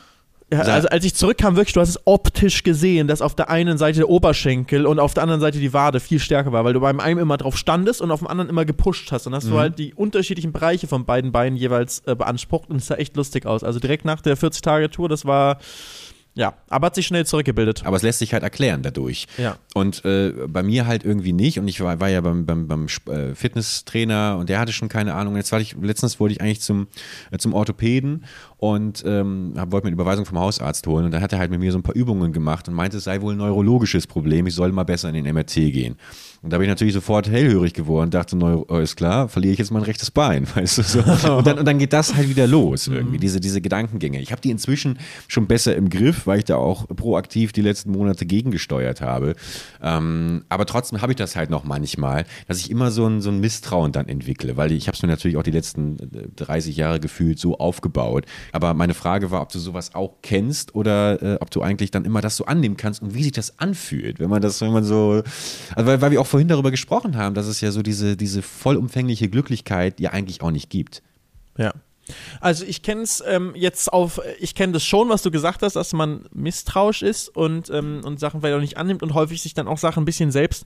Ja, 0.50 0.60
also 0.60 0.88
als 0.88 1.04
ich 1.04 1.14
zurückkam, 1.14 1.56
wirklich, 1.56 1.74
du 1.74 1.80
hast 1.80 1.90
es 1.90 2.00
optisch 2.06 2.62
gesehen, 2.62 3.06
dass 3.06 3.20
auf 3.20 3.34
der 3.34 3.50
einen 3.50 3.76
Seite 3.76 3.98
der 3.98 4.08
Oberschenkel 4.08 4.86
und 4.86 4.98
auf 4.98 5.12
der 5.12 5.22
anderen 5.22 5.42
Seite 5.42 5.58
die 5.58 5.74
Wade 5.74 6.00
viel 6.00 6.18
stärker 6.18 6.52
war, 6.52 6.64
weil 6.64 6.72
du 6.72 6.80
beim 6.80 7.00
einen 7.00 7.20
immer 7.20 7.36
drauf 7.36 7.58
standest 7.58 8.00
und 8.00 8.10
auf 8.10 8.20
dem 8.20 8.28
anderen 8.28 8.48
immer 8.48 8.64
gepusht 8.64 9.12
hast. 9.12 9.26
Und 9.26 9.34
hast 9.34 9.48
du 9.48 9.58
halt 9.58 9.78
die 9.78 9.92
unterschiedlichen 9.92 10.52
Bereiche 10.52 10.86
von 10.86 11.04
beiden 11.04 11.32
Beinen 11.32 11.56
jeweils 11.56 12.02
äh, 12.06 12.14
beansprucht 12.14 12.70
und 12.70 12.76
es 12.76 12.86
sah 12.86 12.94
echt 12.94 13.14
lustig 13.16 13.44
aus. 13.44 13.62
Also 13.62 13.78
direkt 13.78 14.06
nach 14.06 14.22
der 14.22 14.38
40-Tage-Tour, 14.38 15.10
das 15.10 15.26
war, 15.26 15.58
ja, 16.38 16.54
aber 16.68 16.86
hat 16.86 16.94
sich 16.94 17.04
schnell 17.04 17.26
zurückgebildet. 17.26 17.84
Aber 17.84 17.96
es 17.96 18.04
lässt 18.04 18.20
sich 18.20 18.32
halt 18.32 18.44
erklären 18.44 18.82
dadurch. 18.82 19.26
Ja. 19.38 19.58
Und 19.74 20.04
äh, 20.04 20.32
bei 20.46 20.62
mir 20.62 20.86
halt 20.86 21.04
irgendwie 21.04 21.32
nicht. 21.32 21.58
Und 21.58 21.66
ich 21.66 21.80
war, 21.80 21.98
war 21.98 22.08
ja 22.08 22.20
beim, 22.20 22.46
beim, 22.46 22.68
beim 22.68 22.86
äh, 23.06 23.34
Fitnesstrainer 23.34 24.36
und 24.38 24.48
der 24.48 24.60
hatte 24.60 24.72
schon 24.72 24.88
keine 24.88 25.14
Ahnung. 25.14 25.34
Jetzt 25.34 25.50
war 25.50 25.60
ich, 25.60 25.74
letztens 25.82 26.20
wollte 26.20 26.34
ich 26.34 26.40
eigentlich 26.40 26.60
zum, 26.60 26.86
äh, 27.32 27.38
zum 27.38 27.54
Orthopäden 27.54 28.24
und 28.56 29.02
ähm, 29.04 29.54
wollte 29.56 29.86
mir 29.86 29.88
eine 29.88 29.94
Überweisung 29.94 30.26
vom 30.26 30.38
Hausarzt 30.38 30.86
holen. 30.86 31.06
Und 31.06 31.10
dann 31.10 31.22
hat 31.22 31.32
er 31.32 31.40
halt 31.40 31.50
mit 31.50 31.58
mir 31.58 31.72
so 31.72 31.78
ein 31.78 31.82
paar 31.82 31.96
Übungen 31.96 32.32
gemacht 32.32 32.68
und 32.68 32.74
meinte, 32.74 32.98
es 32.98 33.04
sei 33.04 33.20
wohl 33.20 33.34
ein 33.34 33.38
neurologisches 33.38 34.06
Problem. 34.06 34.46
Ich 34.46 34.54
soll 34.54 34.70
mal 34.70 34.84
besser 34.84 35.08
in 35.08 35.16
den 35.16 35.34
MRT 35.34 35.54
gehen. 35.54 35.96
Und 36.40 36.52
da 36.52 36.58
bin 36.58 36.64
ich 36.64 36.68
natürlich 36.68 36.94
sofort 36.94 37.28
hellhörig 37.28 37.74
geworden, 37.74 38.10
dachte, 38.10 38.36
Neuro, 38.36 38.64
oh, 38.68 38.78
ist 38.78 38.94
klar, 38.94 39.28
verliere 39.28 39.52
ich 39.54 39.58
jetzt 39.58 39.72
mein 39.72 39.82
rechtes 39.82 40.12
Bein, 40.12 40.46
weißt 40.54 40.78
du 40.78 40.82
so. 40.82 40.98
Und 41.00 41.46
dann, 41.46 41.58
und 41.58 41.64
dann 41.64 41.78
geht 41.78 41.92
das 41.92 42.14
halt 42.14 42.28
wieder 42.28 42.46
los 42.46 42.86
irgendwie, 42.86 43.18
diese, 43.18 43.40
diese 43.40 43.60
Gedankengänge. 43.60 44.20
Ich 44.20 44.30
habe 44.30 44.40
die 44.40 44.50
inzwischen 44.50 44.98
schon 45.26 45.48
besser 45.48 45.74
im 45.74 45.88
Griff, 45.88 46.26
weil 46.26 46.38
ich 46.38 46.44
da 46.44 46.56
auch 46.56 46.86
proaktiv 46.86 47.52
die 47.52 47.62
letzten 47.62 47.90
Monate 47.90 48.24
gegengesteuert 48.24 49.00
habe. 49.00 49.34
Ähm, 49.82 50.44
aber 50.48 50.64
trotzdem 50.66 51.02
habe 51.02 51.12
ich 51.12 51.16
das 51.16 51.34
halt 51.34 51.50
noch 51.50 51.64
manchmal, 51.64 52.24
dass 52.46 52.58
ich 52.58 52.70
immer 52.70 52.92
so 52.92 53.06
ein, 53.06 53.20
so 53.20 53.30
ein 53.30 53.40
Misstrauen 53.40 53.90
dann 53.90 54.08
entwickle, 54.08 54.56
weil 54.56 54.70
ich 54.70 54.86
habe 54.86 54.94
es 54.94 55.02
mir 55.02 55.08
natürlich 55.08 55.36
auch 55.36 55.42
die 55.42 55.50
letzten 55.50 55.98
äh, 55.98 56.28
30 56.36 56.76
Jahre 56.76 57.00
gefühlt 57.00 57.40
so 57.40 57.58
aufgebaut. 57.58 58.26
Aber 58.52 58.74
meine 58.74 58.94
Frage 58.94 59.32
war, 59.32 59.42
ob 59.42 59.50
du 59.50 59.58
sowas 59.58 59.94
auch 59.96 60.18
kennst 60.22 60.76
oder 60.76 61.20
äh, 61.20 61.38
ob 61.40 61.50
du 61.50 61.62
eigentlich 61.62 61.90
dann 61.90 62.04
immer 62.04 62.20
das 62.20 62.36
so 62.36 62.46
annehmen 62.46 62.76
kannst 62.76 63.02
und 63.02 63.14
wie 63.14 63.24
sich 63.24 63.32
das 63.32 63.58
anfühlt, 63.58 64.20
wenn 64.20 64.30
man 64.30 64.40
das, 64.40 64.60
wenn 64.60 64.72
man 64.72 64.84
so, 64.84 65.22
also 65.74 65.86
weil, 65.90 66.00
weil 66.00 66.10
wir 66.12 66.20
auch 66.20 66.27
vorhin 66.28 66.48
darüber 66.48 66.70
gesprochen 66.70 67.16
haben, 67.16 67.34
dass 67.34 67.46
es 67.46 67.60
ja 67.60 67.70
so 67.70 67.82
diese, 67.82 68.16
diese 68.16 68.42
vollumfängliche 68.42 69.28
Glücklichkeit 69.28 70.00
ja 70.00 70.10
eigentlich 70.10 70.42
auch 70.42 70.50
nicht 70.50 70.70
gibt. 70.70 71.02
Ja. 71.56 71.72
Also 72.40 72.64
ich 72.64 72.82
kenne 72.82 73.02
es 73.02 73.22
ähm, 73.26 73.52
jetzt 73.54 73.92
auf, 73.92 74.20
ich 74.38 74.54
kenne 74.54 74.72
das 74.72 74.84
schon, 74.84 75.08
was 75.08 75.22
du 75.22 75.30
gesagt 75.30 75.62
hast, 75.62 75.76
dass 75.76 75.92
man 75.92 76.24
misstrauisch 76.32 77.02
ist 77.02 77.28
und, 77.28 77.68
ähm, 77.70 78.00
und 78.04 78.18
Sachen 78.18 78.40
vielleicht 78.40 78.56
auch 78.56 78.60
nicht 78.60 78.78
annimmt 78.78 79.02
und 79.02 79.14
häufig 79.14 79.42
sich 79.42 79.54
dann 79.54 79.68
auch 79.68 79.78
Sachen 79.78 80.02
ein 80.02 80.06
bisschen 80.06 80.30
selbst 80.30 80.64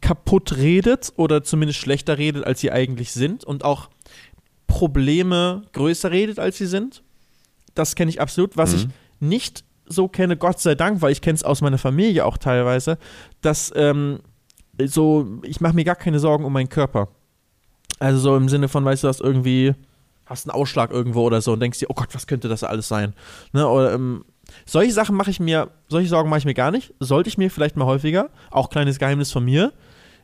kaputt 0.00 0.56
redet 0.56 1.12
oder 1.16 1.42
zumindest 1.42 1.78
schlechter 1.78 2.18
redet, 2.18 2.44
als 2.44 2.60
sie 2.60 2.70
eigentlich 2.70 3.12
sind 3.12 3.44
und 3.44 3.64
auch 3.64 3.88
Probleme 4.66 5.62
größer 5.72 6.10
redet, 6.10 6.38
als 6.38 6.58
sie 6.58 6.66
sind. 6.66 7.02
Das 7.74 7.94
kenne 7.94 8.10
ich 8.10 8.20
absolut. 8.20 8.56
Was 8.56 8.74
ich 8.74 8.88
nicht 9.20 9.64
so 9.86 10.08
kenne, 10.08 10.36
Gott 10.36 10.60
sei 10.60 10.74
Dank, 10.74 11.02
weil 11.02 11.12
ich 11.12 11.20
kenne 11.20 11.36
es 11.36 11.42
aus 11.42 11.60
meiner 11.60 11.78
Familie 11.78 12.24
auch 12.24 12.38
teilweise, 12.38 12.98
dass 13.40 13.72
ähm, 13.74 14.20
so, 14.86 15.40
ich 15.42 15.60
mache 15.60 15.74
mir 15.74 15.84
gar 15.84 15.96
keine 15.96 16.18
Sorgen 16.18 16.44
um 16.44 16.52
meinen 16.52 16.68
Körper. 16.68 17.08
Also 17.98 18.18
so 18.18 18.36
im 18.36 18.48
Sinne 18.48 18.68
von, 18.68 18.84
weißt 18.84 19.04
du, 19.04 19.08
hast 19.08 19.20
irgendwie, 19.20 19.74
hast 20.26 20.48
einen 20.48 20.54
Ausschlag 20.54 20.90
irgendwo 20.90 21.22
oder 21.22 21.40
so 21.40 21.52
und 21.52 21.60
denkst 21.60 21.78
dir, 21.78 21.90
oh 21.90 21.94
Gott, 21.94 22.14
was 22.14 22.26
könnte 22.26 22.48
das 22.48 22.64
alles 22.64 22.88
sein? 22.88 23.14
Ne? 23.52 23.66
Oder, 23.68 23.92
ähm, 23.94 24.24
solche 24.66 24.92
Sachen 24.92 25.16
mache 25.16 25.30
ich 25.30 25.40
mir, 25.40 25.70
solche 25.88 26.08
Sorgen 26.08 26.28
mache 26.28 26.40
ich 26.40 26.44
mir 26.44 26.54
gar 26.54 26.70
nicht. 26.70 26.92
Sollte 27.00 27.28
ich 27.28 27.38
mir 27.38 27.50
vielleicht 27.50 27.76
mal 27.76 27.86
häufiger. 27.86 28.30
Auch 28.50 28.70
kleines 28.70 28.98
Geheimnis 28.98 29.32
von 29.32 29.44
mir. 29.44 29.72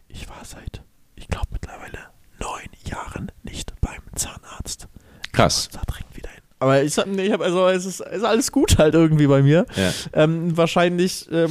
Ich 0.09 0.29
war 0.29 0.45
seit, 0.45 0.83
ich 1.15 1.29
glaube 1.29 1.49
mittlerweile 1.53 1.99
neun 2.41 2.69
Jahren 2.85 3.33
nicht 3.43 3.73
beim 3.81 4.03
Zahnarzt. 4.15 4.89
Krass. 5.33 5.69
Da 5.73 5.81
dringend 5.87 6.17
wieder 6.17 6.31
hin. 6.31 6.43
Aber 6.59 6.83
ich, 6.83 6.99
ich 6.99 7.33
habe 7.33 7.45
also, 7.45 7.69
es 7.69 7.87
ist, 7.87 8.01
es 8.01 8.19
ist 8.19 8.25
alles 8.25 8.53
gut 8.53 8.79
halt 8.79 8.95
irgendwie 8.95 9.27
bei 9.27 9.43
mir. 9.43 9.65
Ja. 9.77 9.93
Ähm, 10.13 10.57
wahrscheinlich 10.57 11.29
ähm, 11.33 11.51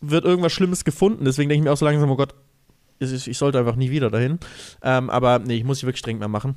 wird 0.00 0.24
irgendwas 0.24 0.52
Schlimmes 0.52 0.84
gefunden. 0.84 1.24
Deswegen 1.24 1.48
denke 1.48 1.62
ich 1.62 1.64
mir 1.64 1.72
auch 1.72 1.76
so 1.76 1.84
langsam, 1.84 2.10
oh 2.10 2.16
Gott, 2.16 2.34
ich 2.98 3.38
sollte 3.38 3.58
einfach 3.58 3.76
nie 3.76 3.90
wieder 3.90 4.10
dahin. 4.10 4.38
Ähm, 4.82 5.08
aber 5.10 5.38
nee, 5.38 5.56
ich 5.56 5.64
muss 5.64 5.80
sie 5.80 5.86
wirklich 5.86 6.02
dringend 6.02 6.20
mal 6.20 6.28
machen. 6.28 6.56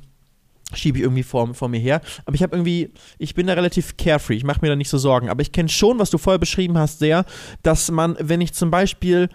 Schiebe 0.74 0.98
ich 0.98 1.04
irgendwie 1.04 1.22
vor, 1.22 1.54
vor 1.54 1.68
mir 1.68 1.78
her. 1.78 2.00
Aber 2.26 2.34
ich 2.34 2.42
habe 2.42 2.56
irgendwie, 2.56 2.92
ich 3.18 3.34
bin 3.34 3.46
da 3.46 3.54
relativ 3.54 3.96
carefree. 3.96 4.36
Ich 4.36 4.44
mache 4.44 4.60
mir 4.60 4.68
da 4.68 4.76
nicht 4.76 4.88
so 4.88 4.98
Sorgen. 4.98 5.28
Aber 5.28 5.42
ich 5.42 5.52
kenne 5.52 5.68
schon, 5.68 5.98
was 5.98 6.10
du 6.10 6.18
vorher 6.18 6.38
beschrieben 6.38 6.76
hast, 6.78 6.98
sehr, 6.98 7.24
dass 7.62 7.90
man, 7.90 8.16
wenn 8.18 8.40
ich 8.40 8.52
zum 8.52 8.70
Beispiel 8.70 9.28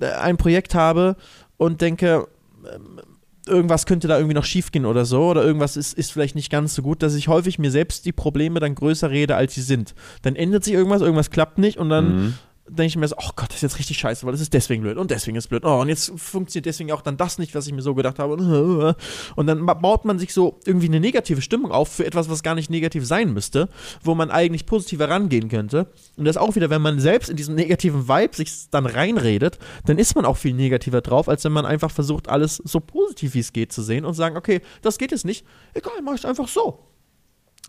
äh, 0.00 0.06
ein 0.06 0.36
Projekt 0.36 0.74
habe 0.74 1.16
und 1.56 1.80
denke, 1.80 2.28
ähm, 2.72 3.00
irgendwas 3.46 3.86
könnte 3.86 4.08
da 4.08 4.16
irgendwie 4.16 4.34
noch 4.34 4.44
schiefgehen 4.44 4.86
oder 4.86 5.04
so, 5.04 5.28
oder 5.28 5.44
irgendwas 5.44 5.76
ist, 5.76 5.94
ist 5.94 6.12
vielleicht 6.12 6.34
nicht 6.34 6.50
ganz 6.50 6.74
so 6.74 6.82
gut, 6.82 7.02
dass 7.02 7.14
ich 7.14 7.28
häufig 7.28 7.58
mir 7.58 7.70
selbst 7.70 8.04
die 8.04 8.12
Probleme 8.12 8.58
dann 8.58 8.74
größer 8.74 9.10
rede, 9.10 9.36
als 9.36 9.54
sie 9.54 9.62
sind. 9.62 9.94
Dann 10.22 10.34
ändert 10.34 10.64
sich 10.64 10.74
irgendwas, 10.74 11.00
irgendwas 11.00 11.30
klappt 11.30 11.58
nicht 11.58 11.78
und 11.78 11.88
dann 11.88 12.34
denke 12.68 12.86
ich 12.86 12.96
mir 12.96 13.06
so, 13.06 13.16
oh 13.18 13.30
Gott, 13.36 13.48
das 13.50 13.56
ist 13.56 13.62
jetzt 13.62 13.78
richtig 13.78 13.98
scheiße, 13.98 14.26
weil 14.26 14.32
das 14.32 14.40
ist 14.40 14.52
deswegen 14.52 14.82
blöd 14.82 14.96
und 14.96 15.10
deswegen 15.10 15.36
ist 15.36 15.48
blöd. 15.48 15.64
Oh, 15.64 15.80
und 15.80 15.88
jetzt 15.88 16.12
funktioniert 16.16 16.66
deswegen 16.66 16.90
auch 16.92 17.00
dann 17.02 17.16
das 17.16 17.38
nicht, 17.38 17.54
was 17.54 17.66
ich 17.66 17.72
mir 17.72 17.82
so 17.82 17.94
gedacht 17.94 18.18
habe. 18.18 18.96
Und 19.36 19.46
dann 19.46 19.66
ba- 19.66 19.74
baut 19.74 20.04
man 20.04 20.18
sich 20.18 20.32
so 20.32 20.58
irgendwie 20.64 20.86
eine 20.86 21.00
negative 21.00 21.42
Stimmung 21.42 21.70
auf 21.70 21.88
für 21.88 22.04
etwas, 22.04 22.28
was 22.28 22.42
gar 22.42 22.54
nicht 22.54 22.70
negativ 22.70 23.06
sein 23.06 23.32
müsste, 23.32 23.68
wo 24.02 24.14
man 24.14 24.30
eigentlich 24.30 24.66
positiv 24.66 25.00
herangehen 25.00 25.48
könnte. 25.48 25.90
Und 26.16 26.24
das 26.24 26.36
auch 26.36 26.56
wieder, 26.56 26.70
wenn 26.70 26.82
man 26.82 26.98
selbst 26.98 27.30
in 27.30 27.36
diesem 27.36 27.54
negativen 27.54 28.08
Vibe 28.08 28.34
sich 28.34 28.68
dann 28.70 28.86
reinredet, 28.86 29.58
dann 29.84 29.98
ist 29.98 30.14
man 30.16 30.24
auch 30.24 30.36
viel 30.36 30.54
negativer 30.54 31.00
drauf, 31.00 31.28
als 31.28 31.44
wenn 31.44 31.52
man 31.52 31.66
einfach 31.66 31.90
versucht, 31.90 32.28
alles 32.28 32.56
so 32.64 32.80
positiv 32.80 33.34
wie 33.34 33.40
es 33.40 33.52
geht 33.52 33.72
zu 33.72 33.82
sehen 33.82 34.04
und 34.04 34.14
sagen, 34.14 34.36
okay, 34.36 34.60
das 34.82 34.98
geht 34.98 35.12
jetzt 35.12 35.24
nicht, 35.24 35.46
egal, 35.74 36.02
mach 36.02 36.14
ich 36.14 36.26
einfach 36.26 36.48
so. 36.48 36.80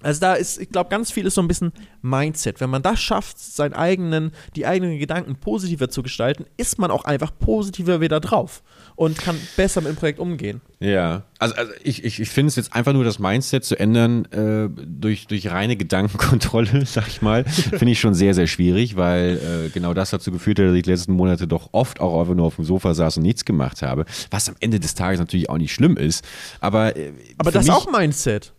Also 0.03 0.21
da 0.21 0.33
ist, 0.35 0.59
ich 0.59 0.69
glaube, 0.69 0.91
ganz 0.91 1.11
viel 1.11 1.25
ist 1.25 1.33
so 1.33 1.41
ein 1.41 1.47
bisschen 1.47 1.73
Mindset. 2.03 2.61
Wenn 2.61 2.69
man 2.69 2.83
das 2.83 2.99
schafft, 2.99 3.39
seinen 3.39 3.73
eigenen, 3.73 4.31
die 4.55 4.67
eigenen 4.67 4.99
Gedanken 4.99 5.35
positiver 5.37 5.89
zu 5.89 6.03
gestalten, 6.03 6.45
ist 6.55 6.77
man 6.77 6.91
auch 6.91 7.05
einfach 7.05 7.31
positiver 7.37 7.99
wieder 7.99 8.19
drauf 8.19 8.61
und 8.95 9.17
kann 9.17 9.35
besser 9.55 9.81
mit 9.81 9.89
dem 9.89 9.95
Projekt 9.95 10.19
umgehen. 10.19 10.61
Ja, 10.79 11.23
also, 11.39 11.55
also 11.55 11.71
ich, 11.83 12.03
ich, 12.03 12.19
ich 12.19 12.29
finde 12.29 12.49
es 12.49 12.55
jetzt 12.57 12.75
einfach 12.75 12.93
nur 12.93 13.03
das 13.03 13.17
Mindset 13.17 13.65
zu 13.65 13.79
ändern 13.79 14.25
äh, 14.25 14.69
durch, 14.69 15.25
durch 15.25 15.49
reine 15.49 15.75
Gedankenkontrolle, 15.75 16.85
sag 16.85 17.07
ich 17.07 17.23
mal, 17.23 17.43
finde 17.45 17.91
ich 17.91 17.99
schon 17.99 18.13
sehr, 18.13 18.35
sehr 18.35 18.45
schwierig, 18.45 18.97
weil 18.97 19.65
äh, 19.65 19.69
genau 19.69 19.95
das 19.95 20.11
dazu 20.11 20.31
geführt 20.31 20.59
hat, 20.59 20.67
dass 20.67 20.75
ich 20.75 20.83
die 20.83 20.91
letzten 20.91 21.13
Monate 21.13 21.47
doch 21.47 21.69
oft 21.71 21.99
auch 21.99 22.19
einfach 22.19 22.35
nur 22.35 22.45
auf 22.45 22.57
dem 22.57 22.65
Sofa 22.65 22.93
saß 22.93 23.17
und 23.17 23.23
nichts 23.23 23.45
gemacht 23.45 23.81
habe, 23.81 24.05
was 24.29 24.47
am 24.47 24.55
Ende 24.59 24.79
des 24.79 24.93
Tages 24.93 25.19
natürlich 25.19 25.49
auch 25.49 25.57
nicht 25.57 25.73
schlimm 25.73 25.97
ist, 25.97 26.23
aber 26.59 26.95
äh, 26.95 27.13
Aber 27.39 27.51
das 27.51 27.65
ist 27.65 27.71
auch 27.71 27.91
Mindset. 27.91 28.53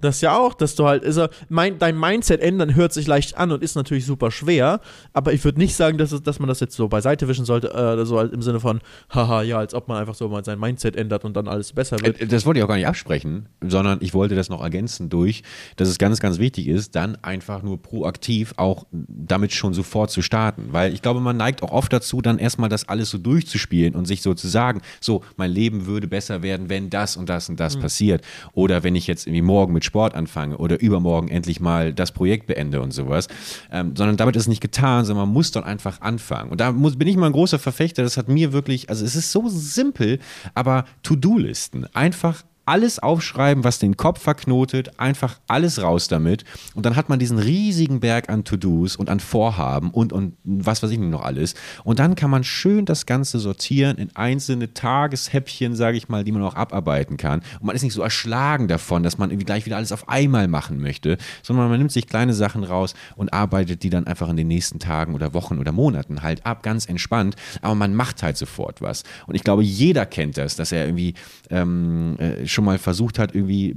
Das 0.00 0.20
ja 0.20 0.36
auch, 0.36 0.54
dass 0.54 0.74
du 0.74 0.86
halt, 0.86 1.04
also 1.04 1.26
mein, 1.48 1.78
dein 1.78 1.98
Mindset 1.98 2.40
ändern 2.40 2.74
hört 2.74 2.92
sich 2.92 3.06
leicht 3.06 3.36
an 3.36 3.50
und 3.50 3.62
ist 3.62 3.74
natürlich 3.74 4.06
super 4.06 4.30
schwer, 4.30 4.80
aber 5.12 5.32
ich 5.32 5.44
würde 5.44 5.58
nicht 5.58 5.74
sagen, 5.74 5.98
dass, 5.98 6.12
es, 6.12 6.22
dass 6.22 6.38
man 6.38 6.48
das 6.48 6.60
jetzt 6.60 6.76
so 6.76 6.88
beiseite 6.88 7.26
wischen 7.28 7.44
sollte, 7.44 7.72
äh, 7.72 8.04
so 8.06 8.18
halt 8.18 8.32
im 8.32 8.42
Sinne 8.42 8.60
von, 8.60 8.80
haha, 9.10 9.42
ja, 9.42 9.58
als 9.58 9.74
ob 9.74 9.88
man 9.88 9.98
einfach 9.98 10.14
so 10.14 10.28
mal 10.28 10.44
sein 10.44 10.58
Mindset 10.58 10.94
ändert 10.96 11.24
und 11.24 11.36
dann 11.36 11.48
alles 11.48 11.72
besser 11.72 11.98
wird. 12.00 12.20
Äh, 12.20 12.26
Das 12.26 12.46
wollte 12.46 12.60
ich 12.60 12.64
auch 12.64 12.68
gar 12.68 12.76
nicht 12.76 12.86
absprechen, 12.86 13.46
sondern 13.66 13.98
ich 14.00 14.14
wollte 14.14 14.34
das 14.34 14.48
noch 14.48 14.62
ergänzen 14.62 15.08
durch, 15.08 15.42
dass 15.76 15.88
es 15.88 15.98
ganz, 15.98 16.20
ganz 16.20 16.38
wichtig 16.38 16.68
ist, 16.68 16.94
dann 16.94 17.16
einfach 17.22 17.62
nur 17.62 17.82
proaktiv 17.82 18.54
auch 18.56 18.86
damit 18.92 19.52
schon 19.52 19.74
sofort 19.74 20.10
zu 20.10 20.22
starten. 20.22 20.68
Weil 20.70 20.94
ich 20.94 21.02
glaube, 21.02 21.20
man 21.20 21.36
neigt 21.36 21.62
auch 21.62 21.72
oft 21.72 21.92
dazu, 21.92 22.20
dann 22.20 22.38
erstmal 22.38 22.68
das 22.68 22.88
alles 22.88 23.10
so 23.10 23.18
durchzuspielen 23.18 23.94
und 23.94 24.06
sich 24.06 24.22
so 24.22 24.34
zu 24.34 24.48
sagen, 24.48 24.80
so, 25.00 25.24
mein 25.36 25.50
Leben 25.50 25.86
würde 25.86 26.06
besser 26.06 26.42
werden, 26.42 26.68
wenn 26.68 26.90
das 26.90 27.16
und 27.16 27.28
das 27.28 27.48
und 27.48 27.58
das 27.58 27.76
passiert. 27.76 28.22
Oder 28.52 28.82
wenn 28.84 28.94
ich 28.94 29.06
jetzt 29.06 29.26
irgendwie 29.26 29.42
morgen 29.42 29.72
mit 29.72 29.84
Sport 29.88 30.14
anfange 30.14 30.58
oder 30.58 30.80
übermorgen 30.80 31.28
endlich 31.28 31.60
mal 31.60 31.92
das 31.92 32.12
Projekt 32.12 32.46
beende 32.46 32.80
und 32.80 32.92
sowas. 32.92 33.26
Ähm, 33.72 33.96
sondern 33.96 34.16
damit 34.16 34.36
ist 34.36 34.42
es 34.42 34.48
nicht 34.48 34.60
getan, 34.60 35.04
sondern 35.04 35.26
man 35.26 35.34
muss 35.34 35.50
dann 35.50 35.64
einfach 35.64 36.00
anfangen. 36.00 36.50
Und 36.50 36.60
da 36.60 36.72
muss, 36.72 36.96
bin 36.96 37.08
ich 37.08 37.16
mal 37.16 37.26
ein 37.26 37.32
großer 37.32 37.58
Verfechter. 37.58 38.02
Das 38.02 38.16
hat 38.16 38.28
mir 38.28 38.52
wirklich, 38.52 38.90
also 38.90 39.04
es 39.04 39.16
ist 39.16 39.32
so 39.32 39.48
simpel, 39.48 40.18
aber 40.54 40.84
To-Do-Listen. 41.02 41.86
Einfach 41.94 42.44
alles 42.68 42.98
aufschreiben, 42.98 43.64
was 43.64 43.78
den 43.78 43.96
Kopf 43.96 44.20
verknotet, 44.20 45.00
einfach 45.00 45.40
alles 45.46 45.80
raus 45.80 46.06
damit. 46.06 46.44
Und 46.74 46.84
dann 46.84 46.96
hat 46.96 47.08
man 47.08 47.18
diesen 47.18 47.38
riesigen 47.38 48.00
Berg 48.00 48.28
an 48.28 48.44
To-Dos 48.44 48.94
und 48.96 49.08
an 49.08 49.20
Vorhaben 49.20 49.90
und, 49.90 50.12
und 50.12 50.34
was 50.44 50.82
weiß 50.82 50.90
ich 50.90 50.98
noch 50.98 51.22
alles. 51.22 51.54
Und 51.82 51.98
dann 51.98 52.14
kann 52.14 52.30
man 52.30 52.44
schön 52.44 52.84
das 52.84 53.06
Ganze 53.06 53.38
sortieren 53.38 53.96
in 53.96 54.14
einzelne 54.14 54.74
Tageshäppchen, 54.74 55.74
sage 55.74 55.96
ich 55.96 56.10
mal, 56.10 56.24
die 56.24 56.32
man 56.32 56.42
auch 56.42 56.56
abarbeiten 56.56 57.16
kann. 57.16 57.40
Und 57.58 57.66
man 57.66 57.74
ist 57.74 57.82
nicht 57.82 57.94
so 57.94 58.02
erschlagen 58.02 58.68
davon, 58.68 59.02
dass 59.02 59.16
man 59.16 59.30
irgendwie 59.30 59.46
gleich 59.46 59.64
wieder 59.64 59.78
alles 59.78 59.92
auf 59.92 60.06
einmal 60.10 60.46
machen 60.46 60.78
möchte, 60.78 61.16
sondern 61.42 61.70
man 61.70 61.78
nimmt 61.78 61.92
sich 61.92 62.06
kleine 62.06 62.34
Sachen 62.34 62.64
raus 62.64 62.94
und 63.16 63.32
arbeitet 63.32 63.82
die 63.82 63.88
dann 63.88 64.06
einfach 64.06 64.28
in 64.28 64.36
den 64.36 64.48
nächsten 64.48 64.78
Tagen 64.78 65.14
oder 65.14 65.32
Wochen 65.32 65.58
oder 65.58 65.72
Monaten 65.72 66.22
halt 66.22 66.44
ab, 66.44 66.62
ganz 66.62 66.84
entspannt. 66.84 67.34
Aber 67.62 67.74
man 67.74 67.94
macht 67.94 68.22
halt 68.22 68.36
sofort 68.36 68.82
was. 68.82 69.04
Und 69.26 69.36
ich 69.36 69.42
glaube, 69.42 69.62
jeder 69.62 70.04
kennt 70.04 70.36
das, 70.36 70.54
dass 70.54 70.70
er 70.70 70.84
irgendwie 70.84 71.14
ähm, 71.48 72.16
äh, 72.18 72.46
schon 72.58 72.64
mal 72.64 72.78
versucht 72.78 73.20
hat, 73.20 73.36
irgendwie 73.36 73.76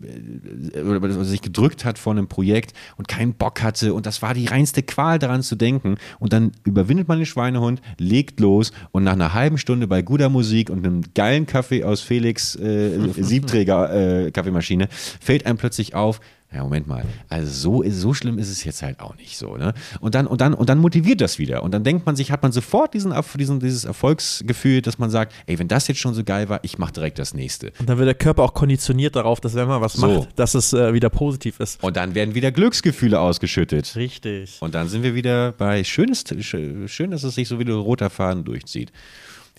äh, 0.74 0.82
oder 0.82 1.24
sich 1.24 1.44
gedrückt 1.44 1.86
hat 1.86 2.00
vor 2.00 2.14
einem 2.14 2.28
Projekt 2.28 2.74
und 2.98 3.08
keinen 3.08 3.36
Bock 3.36 3.62
hatte. 3.62 3.94
Und 3.94 4.08
das 4.08 4.24
war 4.24 4.34
die 4.34 4.48
reinste 4.48 4.82
Qual 4.82 5.20
daran 5.20 5.44
zu 5.44 5.56
denken. 5.56 5.98
Und 6.18 6.34
dann 6.34 6.52
überwindet 6.64 7.08
man 7.08 7.20
den 7.20 7.28
Schweinehund, 7.28 7.80
legt 8.00 8.40
los 8.40 8.72
und 8.92 9.04
nach 9.04 9.14
einer 9.14 9.36
halben 9.36 9.60
Stunde 9.60 9.86
bei 9.86 10.02
guter 10.02 10.30
Musik 10.30 10.72
und 10.72 10.84
einem 10.84 11.04
geilen 11.14 11.46
Kaffee 11.46 11.84
aus 11.84 12.02
Felix 12.02 12.56
äh, 12.56 12.98
Siebträger 13.14 14.26
äh, 14.26 14.32
Kaffeemaschine 14.32 14.88
fällt 14.90 15.46
einem 15.46 15.60
plötzlich 15.60 15.94
auf, 15.94 16.22
ja, 16.54 16.64
Moment 16.64 16.88
mal. 16.88 17.04
Also 17.30 17.52
so 17.52 17.82
ist 17.82 18.00
so 18.02 18.14
schlimm 18.14 18.38
ist 18.38 18.50
es 18.50 18.64
jetzt 18.64 18.82
halt 18.82 19.00
auch 19.00 19.16
nicht 19.16 19.38
so, 19.38 19.56
ne? 19.58 19.74
Und 20.02 20.16
dann 20.16 20.28
und 20.28 20.42
dann 20.42 20.54
und 20.54 20.68
dann 20.70 20.80
motiviert 20.80 21.22
das 21.22 21.40
wieder 21.40 21.64
und 21.64 21.72
dann 21.72 21.84
denkt 21.84 22.06
man 22.06 22.16
sich, 22.16 22.32
hat 22.32 22.44
man 22.44 22.52
sofort 22.52 22.94
diesen, 22.94 23.14
diesen 23.38 23.60
dieses 23.60 23.86
Erfolgsgefühl, 23.86 24.82
dass 24.82 24.98
man 25.00 25.10
sagt, 25.10 25.34
ey, 25.46 25.58
wenn 25.60 25.68
das 25.68 25.88
jetzt 25.88 26.00
schon 26.00 26.14
so 26.14 26.24
geil 26.24 26.50
war, 26.50 26.60
ich 26.64 26.78
mache 26.78 26.94
direkt 26.94 27.20
das 27.20 27.34
nächste. 27.34 27.72
Und 27.80 27.88
dann 27.90 27.98
wird 27.98 28.08
der 28.08 28.16
Körper 28.16 28.44
auch 28.44 28.54
konditioniert 28.54 29.16
darauf, 29.16 29.40
dass 29.40 29.56
wenn 29.56 29.68
man 29.68 29.82
was 29.82 29.94
So. 29.94 30.08
macht, 30.22 30.38
dass 30.40 30.54
es 30.54 30.74
äh, 30.74 30.94
wieder 30.94 31.10
positiv 31.10 31.60
ist. 31.60 31.82
Und 31.84 31.96
dann 31.96 32.16
werden 32.16 32.36
wieder 32.36 32.52
Glücksgefühle 32.52 33.20
ausgeschüttet. 33.20 33.96
Richtig. 33.96 34.58
Und 34.60 34.76
dann 34.76 34.88
sind 34.90 35.04
wir 35.04 35.16
wieder 35.16 35.54
bei 35.54 35.84
schönes, 35.84 36.26
sch- 36.26 36.88
schön, 36.88 37.12
dass 37.12 37.24
es 37.24 37.36
sich 37.36 37.48
so 37.48 37.60
wie 37.60 37.64
ein 37.64 37.72
roter 37.72 38.10
Faden 38.10 38.44
durchzieht. 38.44 38.92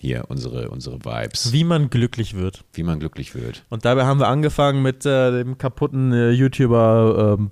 Hier 0.03 0.25
unsere, 0.27 0.69
unsere 0.69 0.99
Vibes, 1.05 1.53
Wie 1.53 1.63
man 1.63 1.89
glücklich 1.89 2.35
wird. 2.35 2.65
wie 2.73 2.83
man 2.83 2.99
glücklich 2.99 3.35
wird. 3.35 3.63
Und 3.69 3.85
dabei 3.85 4.03
haben 4.03 4.19
wir 4.19 4.27
angefangen 4.27 4.81
mit 4.81 5.05
äh, 5.05 5.31
dem 5.31 5.57
kaputten 5.57 6.11
äh, 6.11 6.31
YouTuber 6.31 7.37
ähm, 7.39 7.51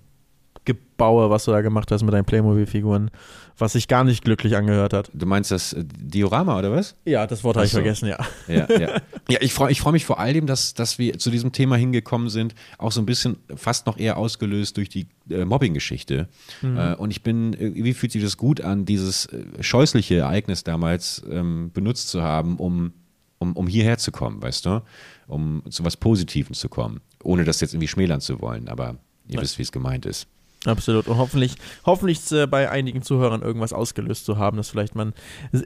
Gebaue, 0.64 1.32
was 1.32 1.46
du 1.46 1.52
da 1.52 1.62
gemacht 1.62 1.92
hast 1.92 2.04
mit 2.04 2.14
deinen 2.14 2.26
Playmobil-Figuren, 2.26 3.10
was 3.58 3.74
sich 3.74 3.88
gar 3.88 4.04
nicht 4.04 4.24
glücklich 4.24 4.56
angehört 4.56 4.94
hat. 4.94 5.10
Du 5.14 5.26
meinst 5.26 5.50
das 5.50 5.74
äh, 5.74 5.84
Diorama 5.84 6.60
oder 6.60 6.72
was? 6.72 6.96
Ja, 7.06 7.26
das 7.26 7.44
Wort 7.44 7.56
habe 7.56 7.66
ich 7.66 7.72
vergessen, 7.72 8.08
ja. 8.08 8.20
Ja, 8.48 8.68
ja. 8.70 9.02
ja 9.30 9.40
ich 9.42 9.54
freue 9.54 9.72
ich 9.72 9.82
freu 9.82 9.92
mich 9.92 10.06
vor 10.06 10.20
allem, 10.20 10.46
dass, 10.46 10.76
dass 10.76 11.00
wir 11.00 11.18
zu 11.18 11.32
diesem 11.32 11.52
Thema 11.52 11.78
hingekommen 11.78 12.30
sind, 12.30 12.54
auch 12.78 12.92
so 12.92 13.02
ein 13.02 13.08
bisschen 13.08 13.38
fast 13.56 13.88
noch 13.88 13.98
eher 13.98 14.18
ausgelöst 14.18 14.78
durch 14.78 14.90
die 14.90 15.08
äh, 15.32 15.46
Mobbing-Geschichte. 15.46 16.28
Äh, 16.62 16.96
und 16.96 17.10
ich 17.10 17.24
bin, 17.24 17.54
irgendwie 17.54 17.94
fühlt 17.94 18.12
sich 18.12 18.22
das 18.22 18.38
gut 18.38 18.62
an, 18.62 18.86
dieses 18.86 19.26
äh, 19.26 19.44
scheußliche 19.62 20.18
Ereignis 20.18 20.64
damals 20.64 21.24
ähm, 21.30 21.72
benutzt 21.74 22.10
zu 22.10 22.22
haben, 22.22 22.58
um, 22.58 22.94
um, 23.40 23.54
um 23.54 23.68
hierher 23.68 23.98
zu 23.98 24.12
kommen, 24.12 24.42
weißt 24.44 24.68
du? 24.68 24.84
Um 25.28 25.64
zu 25.70 25.84
was 25.84 25.98
Positivem 25.98 26.54
zu 26.54 26.70
kommen. 26.70 27.02
Ohne 27.24 27.46
das 27.46 27.62
jetzt 27.62 27.74
irgendwie 27.74 27.88
schmälern 27.88 28.22
zu 28.22 28.42
wollen, 28.42 28.68
aber 28.68 28.98
ihr 29.28 29.42
wisst, 29.42 29.58
wie 29.58 29.64
es 29.64 29.72
gemeint 29.72 30.06
ist. 30.06 30.28
Absolut. 30.66 31.08
Und 31.08 31.18
hoffentlich, 31.18 31.56
hoffentlich 31.86 32.32
äh, 32.32 32.46
bei 32.46 32.70
einigen 32.70 33.02
Zuhörern 33.02 33.42
irgendwas 33.42 33.74
ausgelöst 33.74 34.26
zu 34.26 34.38
haben, 34.38 34.58
dass 34.58 34.70
vielleicht 34.70 34.94
man 34.96 35.14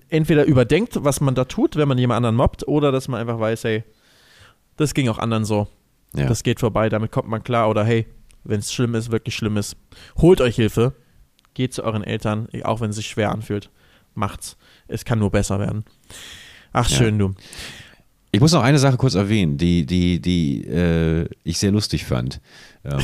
entweder 0.09 0.45
überdenkt, 0.45 1.03
was 1.03 1.19
man 1.19 1.35
da 1.35 1.45
tut, 1.45 1.75
wenn 1.75 1.87
man 1.87 1.97
jemand 1.97 2.17
anderen 2.17 2.35
mobbt, 2.35 2.67
oder 2.67 2.91
dass 2.93 3.07
man 3.09 3.19
einfach 3.19 3.39
weiß, 3.39 3.65
hey, 3.65 3.83
das 4.77 4.93
ging 4.93 5.09
auch 5.09 5.19
anderen 5.19 5.43
so. 5.43 5.67
Ja. 6.15 6.27
Das 6.27 6.43
geht 6.43 6.61
vorbei, 6.61 6.87
damit 6.87 7.11
kommt 7.11 7.27
man 7.27 7.43
klar. 7.43 7.69
Oder 7.69 7.83
hey, 7.83 8.05
wenn 8.45 8.59
es 8.59 8.71
schlimm 8.73 8.95
ist, 8.95 9.11
wirklich 9.11 9.35
schlimm 9.35 9.57
ist, 9.57 9.75
holt 10.17 10.39
euch 10.39 10.55
Hilfe. 10.55 10.93
Geht 11.53 11.73
zu 11.73 11.83
euren 11.83 12.03
Eltern, 12.03 12.47
auch 12.63 12.79
wenn 12.81 12.89
es 12.89 12.95
sich 12.97 13.07
schwer 13.07 13.31
anfühlt. 13.31 13.69
Macht's. 14.13 14.57
Es 14.87 15.03
kann 15.03 15.19
nur 15.19 15.31
besser 15.31 15.59
werden. 15.59 15.83
Ach, 16.71 16.89
Ja. 16.89 16.97
schön, 16.97 17.17
du. 17.19 17.33
Ich 18.35 18.41
muss 18.41 18.51
noch 18.51 18.63
eine 18.63 18.79
Sache 18.79 18.97
kurz 18.97 19.15
erwähnen, 19.15 19.57
die, 19.57 19.85
die, 19.85 20.19
die 20.19 20.67
äh, 20.67 21.25
ich 21.45 21.57
sehr 21.57 21.71
lustig 21.71 22.03
fand. 22.03 22.41
Ähm, 22.83 22.99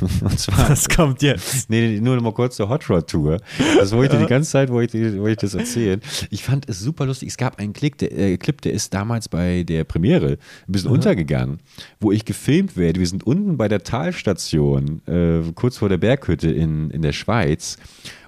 und 0.22 0.38
zwar. 0.38 0.70
Was 0.70 0.88
kommt 0.88 1.20
jetzt? 1.20 1.68
Nee, 1.68 2.00
nur 2.00 2.16
noch 2.16 2.22
mal 2.22 2.32
kurz 2.32 2.56
zur 2.56 2.70
Hot 2.70 2.88
Rod 2.88 3.06
Tour. 3.06 3.36
Das 3.78 3.92
wollte 3.92 4.16
ich 4.16 4.22
die 4.22 4.28
ganze 4.28 4.50
Zeit, 4.50 4.70
wollte 4.70 4.96
ich, 4.96 5.18
wollte 5.18 5.32
ich 5.32 5.52
das 5.52 5.52
erzählen. 5.52 6.00
Ich 6.30 6.42
fand 6.42 6.66
es 6.70 6.80
super 6.80 7.04
lustig. 7.04 7.28
Es 7.28 7.36
gab 7.36 7.58
einen 7.58 7.74
Klick, 7.74 7.98
der, 7.98 8.16
äh, 8.16 8.38
Clip, 8.38 8.58
der 8.62 8.72
ist 8.72 8.94
damals 8.94 9.28
bei 9.28 9.62
der 9.62 9.84
Premiere 9.84 10.38
ein 10.66 10.72
bisschen 10.72 10.90
untergegangen, 10.90 11.58
wo 12.00 12.10
ich 12.10 12.24
gefilmt 12.24 12.78
werde. 12.78 12.98
Wir 12.98 13.06
sind 13.06 13.24
unten 13.24 13.58
bei 13.58 13.68
der 13.68 13.82
Talstation, 13.82 15.02
äh, 15.06 15.52
kurz 15.54 15.76
vor 15.76 15.90
der 15.90 15.98
Berghütte 15.98 16.50
in, 16.50 16.88
in 16.88 17.02
der 17.02 17.12
Schweiz. 17.12 17.76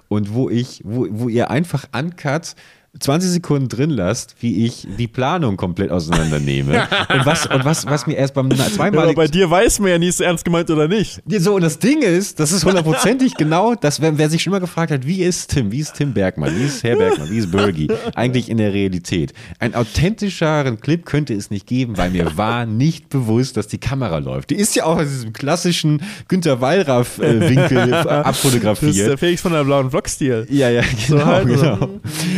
Und 0.09 0.31
wo 0.31 0.47
ich, 0.47 0.81
wo, 0.83 1.07
wo 1.09 1.27
ihr 1.27 1.49
einfach 1.49 1.85
uncut 1.91 2.55
20 2.99 3.31
Sekunden 3.31 3.69
drin 3.69 3.89
lasst, 3.89 4.35
wie 4.39 4.65
ich 4.65 4.87
die 4.99 5.07
Planung 5.07 5.57
komplett 5.57 5.89
auseinandernehme. 5.89 6.87
und 7.09 7.25
was, 7.25 7.47
und 7.47 7.65
was, 7.65 7.85
was 7.87 8.05
mir 8.05 8.13
erst 8.15 8.35
beim 8.35 8.49
Ja, 8.51 8.65
aber 8.65 8.73
zweimal 8.73 9.13
bei 9.13 9.27
dir 9.27 9.49
weiß 9.49 9.79
man 9.79 9.89
ja 9.89 9.97
nie, 9.97 10.09
ist 10.09 10.15
es 10.15 10.25
ernst 10.25 10.45
gemeint 10.45 10.69
oder 10.69 10.87
nicht. 10.87 11.21
so, 11.27 11.55
und 11.55 11.63
das 11.63 11.79
Ding 11.79 12.03
ist, 12.03 12.39
das 12.39 12.51
ist 12.51 12.65
hundertprozentig 12.65 13.33
genau, 13.35 13.73
dass 13.73 13.99
wer, 13.99 14.17
wer 14.17 14.29
sich 14.29 14.43
schon 14.43 14.51
mal 14.51 14.59
gefragt 14.59 14.91
hat, 14.91 15.07
wie 15.07 15.23
ist 15.23 15.51
Tim, 15.51 15.71
wie 15.71 15.79
ist 15.79 15.95
Tim 15.95 16.13
Bergmann, 16.13 16.55
wie 16.55 16.65
ist 16.65 16.83
Herr 16.83 16.95
Bergmann, 16.95 17.31
wie 17.31 17.37
ist 17.37 17.51
Bergi, 17.51 17.87
eigentlich 18.13 18.49
in 18.49 18.57
der 18.57 18.73
Realität. 18.73 19.33
Ein 19.57 19.73
authentischeren 19.73 20.79
Clip 20.79 21.03
könnte 21.03 21.33
es 21.33 21.49
nicht 21.49 21.65
geben, 21.65 21.97
weil 21.97 22.11
mir 22.11 22.37
war 22.37 22.67
nicht 22.67 23.09
bewusst, 23.09 23.57
dass 23.57 23.67
die 23.67 23.79
Kamera 23.79 24.19
läuft. 24.19 24.51
Die 24.51 24.55
ist 24.55 24.75
ja 24.75 24.85
auch 24.85 24.97
aus 24.97 25.07
diesem 25.07 25.33
klassischen 25.33 26.03
Günter 26.27 26.61
Wallraff-Winkel 26.61 27.87
Das 27.93 27.99
ist 27.99 28.05
der 28.05 28.25
abfotografiert. 28.25 29.19
Felix 29.19 29.41
von 29.41 29.51
der 29.51 29.63
blauen 29.63 29.89
Vlog-Stil. 29.89 30.47
Ja, 30.49 30.69
ja, 30.69 30.83
genau, 31.07 31.25
halt, 31.25 31.49
oder? 31.49 31.77
genau. 31.77 31.89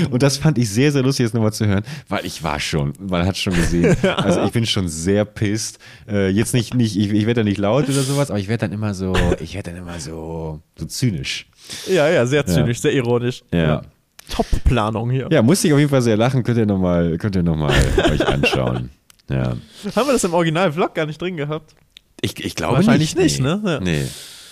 Und 0.09 0.23
das 0.23 0.37
fand 0.45 0.59
ich 0.59 0.69
sehr, 0.69 0.91
sehr 0.91 1.01
lustig, 1.01 1.23
jetzt 1.23 1.33
nochmal 1.33 1.53
zu 1.53 1.65
hören, 1.65 1.83
weil 2.07 2.23
ich 2.23 2.43
war 2.43 2.59
schon, 2.59 2.93
man 2.99 3.25
hat 3.25 3.35
schon 3.35 3.55
gesehen. 3.55 3.97
Also 4.15 4.43
ich 4.43 4.51
bin 4.51 4.65
schon 4.67 4.87
sehr 4.87 5.25
pisst. 5.25 5.79
Äh, 6.07 6.29
jetzt 6.29 6.53
nicht, 6.53 6.75
nicht 6.75 6.95
ich, 6.95 7.11
ich 7.11 7.25
werde 7.25 7.41
da 7.41 7.43
nicht 7.43 7.57
laut 7.57 7.85
oder 7.85 8.03
sowas, 8.03 8.29
aber 8.29 8.37
ich 8.37 8.47
werde 8.47 8.67
dann 8.67 8.71
immer 8.71 8.93
so, 8.93 9.13
ich 9.39 9.55
werde 9.55 9.71
dann 9.71 9.79
immer 9.79 9.99
so, 9.99 10.61
so 10.77 10.85
zynisch. 10.85 11.47
Ja, 11.87 12.07
ja, 12.09 12.27
sehr 12.27 12.45
zynisch, 12.45 12.79
sehr 12.79 12.93
ironisch. 12.93 13.43
Ja. 13.51 13.81
Top-Planung 14.29 15.09
hier. 15.09 15.27
Ja, 15.31 15.41
musste 15.41 15.67
ich 15.67 15.73
auf 15.73 15.79
jeden 15.79 15.89
Fall 15.89 16.03
sehr 16.03 16.15
lachen, 16.15 16.43
könnt 16.43 16.59
ihr 16.59 16.67
nochmal, 16.67 17.17
könnt 17.17 17.35
ihr 17.35 17.43
noch 17.43 17.55
mal 17.55 17.73
euch 18.11 18.27
anschauen. 18.27 18.91
Ja. 19.29 19.57
Haben 19.95 20.07
wir 20.07 20.13
das 20.13 20.23
im 20.23 20.33
Original-Vlog 20.35 20.93
gar 20.93 21.07
nicht 21.07 21.19
drin 21.19 21.37
gehabt? 21.37 21.73
Ich, 22.21 22.43
ich 22.43 22.53
glaube 22.53 22.75
Wahrscheinlich 22.75 23.15
nicht. 23.15 23.39
nicht, 23.39 23.41
nee. 23.41 23.47
ne? 23.47 23.61
Ja. 23.65 23.79
Nee. 23.79 24.05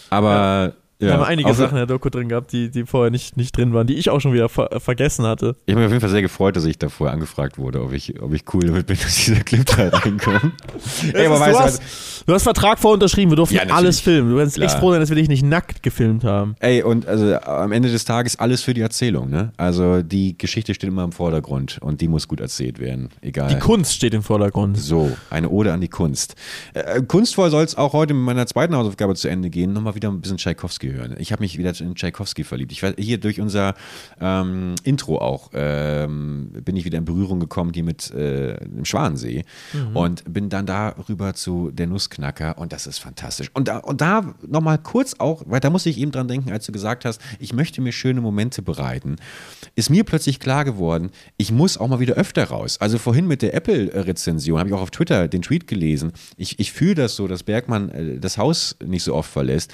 Aber, 0.10 0.74
ja. 1.04 1.12
Da 1.12 1.18
haben 1.20 1.24
einige 1.26 1.50
Auf- 1.50 1.58
Sachen 1.58 1.72
in 1.72 1.78
der 1.78 1.86
Doku 1.86 2.10
drin 2.10 2.30
gehabt, 2.30 2.52
die, 2.52 2.70
die 2.70 2.86
vorher 2.86 3.12
nicht, 3.12 3.38
nicht 3.38 3.56
drin 3.58 3.74
waren, 3.74 3.88
die 3.88 3.96
ich 3.96 4.10
auch 4.10 4.20
schon 4.22 4.34
wieder 4.34 4.50
ver 4.50 4.72
äh, 4.72 4.80
vergessen 4.80 5.26
hatte. 5.26 5.56
Ich 5.66 5.74
habe 5.74 5.80
mich 5.82 5.86
auf 5.88 5.92
jeden 5.92 6.02
Fall 6.02 6.10
sehr 6.10 6.22
gefreut, 6.22 6.56
dass 6.56 6.66
ich 6.66 6.78
da 6.78 6.90
vorher 6.90 7.14
angefragt 7.14 7.58
wurde, 7.58 7.82
ob 7.84 7.94
ich, 7.94 8.22
ob 8.22 8.34
ich 8.34 8.44
cool 8.54 8.62
damit 8.68 8.88
bin, 8.88 8.98
dass 9.02 9.16
dieser 9.16 9.42
Clip 9.42 9.66
da 9.66 9.90
reinkommt. 9.90 10.52
Ey, 11.14 11.26
aber 11.26 11.36
du, 11.36 11.42
weißt 11.42 11.54
du 11.60 11.64
was? 11.64 11.80
hast, 11.80 12.24
du 12.28 12.34
hast 12.34 12.44
Vertrag 12.44 12.80
vorunterschrieben, 12.80 13.32
wir 13.32 13.36
durften 13.38 13.56
Ja, 13.56 13.64
alles 13.64 14.00
filmen. 14.00 14.32
Du 14.32 14.38
kannst 14.38 14.58
echt 14.60 14.78
froh 14.80 14.92
sein, 14.92 15.00
dass 15.00 15.10
wir 15.10 15.16
dich 15.16 15.30
nicht 15.30 15.44
nackt 15.44 15.84
gefilmt 15.84 16.24
haben. 16.24 16.56
Ey, 16.60 16.84
und 16.84 17.08
also 17.08 17.36
am 17.42 17.72
Ende 17.72 17.90
des 17.92 18.06
Tages 18.06 18.40
alles 18.40 18.62
für 18.64 18.74
die 18.74 18.82
Erzählung, 18.82 19.30
ne? 19.30 19.52
Also 19.58 20.02
die 20.02 20.38
Geschichte 20.38 20.74
steht 20.74 20.88
immer 20.90 21.04
im 21.04 21.12
Vordergrund 21.12 21.80
und 21.82 22.02
die 22.02 22.08
muss 22.08 22.28
gut 22.28 22.40
erzählt 22.40 22.80
werden, 22.80 23.10
egal. 23.22 23.50
Die 23.50 23.60
Kunst 23.60 23.94
steht 23.94 24.14
im 24.14 24.24
Vordergrund. 24.24 24.78
so, 24.78 25.12
eine 25.30 25.50
Ode 25.50 25.74
an 25.74 25.82
die 25.82 25.88
Kunst. 25.88 26.36
Äh, 26.74 27.02
kunstvoll 27.04 27.50
soll 27.50 27.64
es 27.64 27.76
auch 27.76 27.94
heute 27.94 28.14
mit 28.14 28.24
meiner 28.24 28.46
zweiten 28.48 28.76
Hausaufgabe 28.76 29.16
zu 29.16 29.28
Ende 29.28 29.50
gehen, 29.50 29.74
nochmal 29.74 29.96
wieder 29.96 30.10
ein 30.10 30.22
bisschen 30.22 30.38
Tschaikowski 30.38 30.93
hören. 30.94 31.16
Ich 31.18 31.32
habe 31.32 31.42
mich 31.42 31.58
wieder 31.58 31.74
in 31.80 31.96
Tschaikowski 31.96 32.44
verliebt. 32.44 32.72
Ich 32.72 32.84
war 32.84 32.94
hier 32.98 33.20
durch 33.20 33.42
unser 33.42 33.76
ähm, 34.22 34.76
Intro 34.84 35.18
auch, 35.18 35.52
ähm, 35.54 36.52
bin 36.64 36.76
ich 36.78 36.86
wieder 36.86 36.98
in 36.98 37.06
Berührung 37.06 37.40
gekommen 37.40 37.72
hier 37.74 37.84
mit 37.84 38.12
äh, 38.12 38.58
dem 38.60 38.86
Schwanensee 38.86 39.44
und 39.94 40.24
bin 40.32 40.50
dann 40.50 40.66
darüber 40.66 41.34
zu 41.34 41.72
der 41.72 41.88
Nussknacker 41.88 42.58
und 42.58 42.74
das 42.74 42.88
ist 42.88 43.00
fantastisch. 43.00 43.50
Und 43.54 43.68
da, 43.68 43.80
und 43.80 44.02
da 44.02 44.34
nochmal 44.48 44.78
kurz 44.78 45.16
auch, 45.18 45.44
weil 45.46 45.60
da 45.60 45.70
musste 45.70 45.90
ich 45.90 45.98
eben 45.98 46.12
dran 46.12 46.28
denken, 46.28 46.52
als 46.52 46.66
du 46.66 46.72
gesagt 46.72 47.06
hast, 47.06 47.22
ich 47.40 47.54
möchte 47.54 47.82
mir 47.82 47.92
schöne 47.92 48.22
Momente 48.22 48.62
bereiten, 48.62 49.18
ist 49.76 49.90
mir 49.90 50.04
plötzlich 50.04 50.40
klar 50.40 50.66
geworden, 50.66 51.12
ich 51.38 51.52
muss 51.52 51.78
auch 51.78 51.88
mal 51.88 52.00
wieder 52.00 52.16
öfter 52.16 52.46
raus. 52.46 52.78
Also 52.80 52.98
vorhin 52.98 53.28
mit 53.28 53.42
der 53.42 53.54
Apple-Rezension 53.54 54.60
habe 54.60 54.70
ich 54.70 54.76
auch 54.76 54.82
auf 54.82 54.92
Twitter 54.92 55.28
den 55.28 55.42
Tweet 55.42 55.68
gelesen. 55.68 56.14
Ich, 56.38 56.60
ich 56.60 56.72
fühle 56.72 56.96
das 56.96 57.16
so, 57.16 57.28
dass 57.28 57.44
Bergmann 57.44 57.90
äh, 57.90 58.20
das 58.20 58.38
Haus 58.38 58.76
nicht 58.84 59.04
so 59.04 59.16
oft 59.16 59.32
verlässt. 59.32 59.74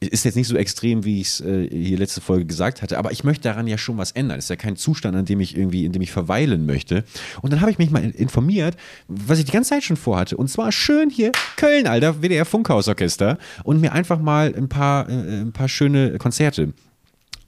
Ist 0.00 0.24
jetzt 0.24 0.36
nicht 0.36 0.48
so 0.48 0.56
extrem, 0.56 1.04
wie 1.04 1.20
ich 1.20 1.28
es 1.28 1.40
äh, 1.42 1.68
hier 1.68 1.98
letzte 1.98 2.22
Folge 2.22 2.46
gesagt 2.46 2.80
hatte, 2.80 2.96
aber 2.96 3.12
ich 3.12 3.22
möchte 3.22 3.42
daran 3.42 3.66
ja 3.66 3.76
schon 3.76 3.98
was 3.98 4.12
ändern. 4.12 4.38
Das 4.38 4.46
ist 4.46 4.48
ja 4.48 4.56
kein 4.56 4.76
Zustand, 4.76 5.14
an 5.14 5.26
dem 5.26 5.40
ich 5.40 5.54
irgendwie, 5.54 5.84
in 5.84 5.92
dem 5.92 6.00
ich 6.00 6.10
verweilen 6.10 6.64
möchte. 6.64 7.04
Und 7.42 7.52
dann 7.52 7.60
habe 7.60 7.70
ich 7.70 7.76
mich 7.76 7.90
mal 7.90 8.02
informiert, 8.02 8.76
was 9.08 9.38
ich 9.38 9.44
die 9.44 9.52
ganze 9.52 9.70
Zeit 9.70 9.84
schon 9.84 9.96
vorhatte. 9.96 10.38
Und 10.38 10.48
zwar 10.48 10.72
schön 10.72 11.10
hier 11.10 11.32
Köln, 11.56 11.86
Alter, 11.86 12.22
WDR 12.22 12.46
Funkhausorchester 12.46 13.36
und 13.62 13.82
mir 13.82 13.92
einfach 13.92 14.18
mal 14.18 14.54
ein 14.56 14.70
paar, 14.70 15.06
äh, 15.10 15.42
ein 15.42 15.52
paar 15.52 15.68
schöne 15.68 16.16
Konzerte 16.16 16.72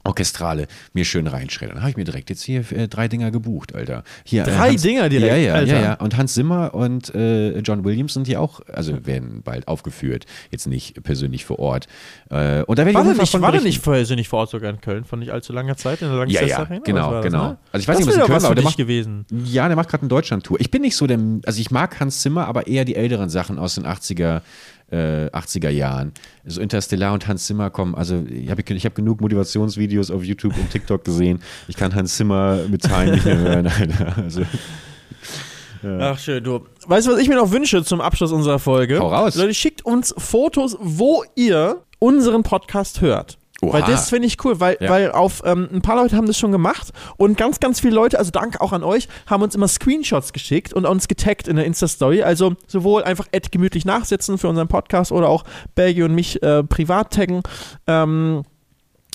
Orchestrale 0.04 0.66
mir 0.94 1.04
schön 1.04 1.26
reinschreddern. 1.26 1.80
Habe 1.80 1.90
ich 1.90 1.96
mir 1.96 2.04
direkt 2.04 2.28
jetzt 2.30 2.42
hier 2.42 2.64
äh, 2.72 2.88
drei 2.88 3.06
Dinger 3.08 3.30
gebucht, 3.30 3.74
Alter. 3.74 4.02
Hier, 4.24 4.42
Drei 4.44 4.70
Hans, 4.70 4.82
Dinger 4.82 5.08
direkt, 5.08 5.30
Ja, 5.32 5.36
ja, 5.38 5.54
Alter. 5.54 5.72
ja, 5.74 5.80
ja. 5.82 5.94
Und 5.94 6.16
Hans 6.16 6.34
Zimmer 6.34 6.74
und 6.74 7.14
äh, 7.14 7.58
John 7.60 7.84
Williams 7.84 8.14
sind 8.14 8.26
hier 8.26 8.40
auch, 8.40 8.60
also 8.72 9.06
werden 9.06 9.42
bald 9.44 9.68
aufgeführt. 9.68 10.26
Jetzt 10.50 10.66
nicht 10.66 11.02
persönlich 11.04 11.44
vor 11.44 11.58
Ort. 11.60 11.86
Äh, 12.30 12.62
und 12.64 12.78
da 12.78 12.84
werde 12.84 12.90
ich 12.90 12.94
War 12.96 13.04
nicht, 13.14 13.30
von 13.30 13.42
war 13.42 13.52
nicht 13.60 13.82
persönlich 13.82 14.28
vor 14.28 14.40
Ort 14.40 14.50
sogar 14.50 14.70
in 14.70 14.80
Köln 14.80 15.04
von 15.04 15.20
nicht 15.20 15.30
allzu 15.30 15.52
langer 15.52 15.76
Zeit 15.76 16.02
in 16.02 16.08
der 16.10 16.26
Ja, 16.28 16.42
ja, 16.46 16.58
Arena? 16.58 16.80
genau, 16.84 17.12
das, 17.12 17.24
genau. 17.24 17.48
ne? 17.50 17.58
Also 17.70 17.82
ich 17.82 17.88
weiß 17.88 17.98
das 17.98 18.06
nicht, 18.06 18.08
was 18.08 18.14
in 18.14 18.26
Köln 18.26 18.42
war, 18.42 18.54
der 18.56 18.64
macht- 18.64 18.76
gewesen. 18.76 19.26
Ja, 19.44 19.68
der 19.68 19.76
macht 19.76 19.88
gerade 19.88 20.02
eine 20.02 20.08
Deutschland-Tour. 20.08 20.60
Ich 20.60 20.70
bin 20.70 20.82
nicht 20.82 20.96
so 20.96 21.06
der, 21.06 21.18
also 21.46 21.60
ich 21.60 21.70
mag 21.70 22.00
Hans 22.00 22.20
Zimmer, 22.22 22.46
aber 22.48 22.66
eher 22.66 22.84
die 22.84 22.96
älteren 22.96 23.28
Sachen 23.30 23.58
aus 23.58 23.76
den 23.76 23.86
80er, 23.86 24.40
äh, 24.92 25.28
80er 25.32 25.70
Jahren. 25.70 26.12
So 26.44 26.60
Interstellar 26.60 27.14
und 27.14 27.26
Hans 27.26 27.46
Zimmer 27.46 27.70
kommen, 27.70 27.94
also 27.94 28.22
ich 28.28 28.50
habe 28.50 28.62
ich 28.66 28.86
hab 28.86 28.94
genug 28.94 29.20
Motivationsvideos 29.20 30.10
auf 30.10 30.22
YouTube 30.22 30.56
und 30.56 30.70
TikTok 30.70 31.04
gesehen. 31.04 31.42
Ich 31.68 31.76
kann 31.76 31.94
Hans 31.94 32.16
Zimmer 32.16 32.58
mit 32.68 32.82
Teilen 32.82 33.14
nicht 33.14 33.24
mehr 33.24 33.38
hören, 33.38 33.66
Alter. 33.78 34.16
Also, 34.22 34.42
Ach 35.84 36.18
schön, 36.18 36.44
du. 36.44 36.60
Weißt 36.86 37.08
du, 37.08 37.12
was 37.12 37.18
ich 37.20 37.28
mir 37.28 37.34
noch 37.36 37.50
wünsche 37.50 37.82
zum 37.82 38.00
Abschluss 38.00 38.30
unserer 38.30 38.60
Folge? 38.60 39.00
Hau 39.00 39.08
raus. 39.08 39.34
Leute, 39.34 39.54
schickt 39.54 39.84
uns 39.84 40.14
Fotos, 40.16 40.76
wo 40.80 41.24
ihr 41.34 41.82
unseren 41.98 42.44
Podcast 42.44 43.00
hört. 43.00 43.38
Oha. 43.64 43.74
Weil 43.74 43.82
das 43.84 44.10
finde 44.10 44.26
ich 44.26 44.44
cool, 44.44 44.58
weil, 44.58 44.76
Ja. 44.80 44.90
weil 44.90 45.12
auf 45.12 45.42
ähm, 45.44 45.68
ein 45.72 45.82
paar 45.82 45.94
Leute 45.96 46.16
haben 46.16 46.26
das 46.26 46.36
schon 46.36 46.50
gemacht 46.50 46.90
und 47.16 47.38
ganz, 47.38 47.60
ganz 47.60 47.78
viele 47.78 47.94
Leute, 47.94 48.18
also 48.18 48.32
danke 48.32 48.60
auch 48.60 48.72
an 48.72 48.82
euch, 48.82 49.08
haben 49.26 49.42
uns 49.42 49.54
immer 49.54 49.68
Screenshots 49.68 50.32
geschickt 50.32 50.72
und 50.72 50.84
uns 50.84 51.06
getaggt 51.06 51.46
in 51.46 51.54
der 51.56 51.64
Insta-Story. 51.64 52.22
Also 52.24 52.54
sowohl 52.66 53.04
einfach 53.04 53.26
Ed 53.30 53.52
gemütlich 53.52 53.84
nachsitzen 53.84 54.36
für 54.36 54.48
unseren 54.48 54.66
Podcast 54.68 55.12
oder 55.12 55.28
auch 55.28 55.44
Belgi 55.76 56.02
und 56.02 56.12
mich 56.14 56.42
äh, 56.42 56.64
privat 56.64 57.12
taggen. 57.12 57.42
Ähm, 57.86 58.42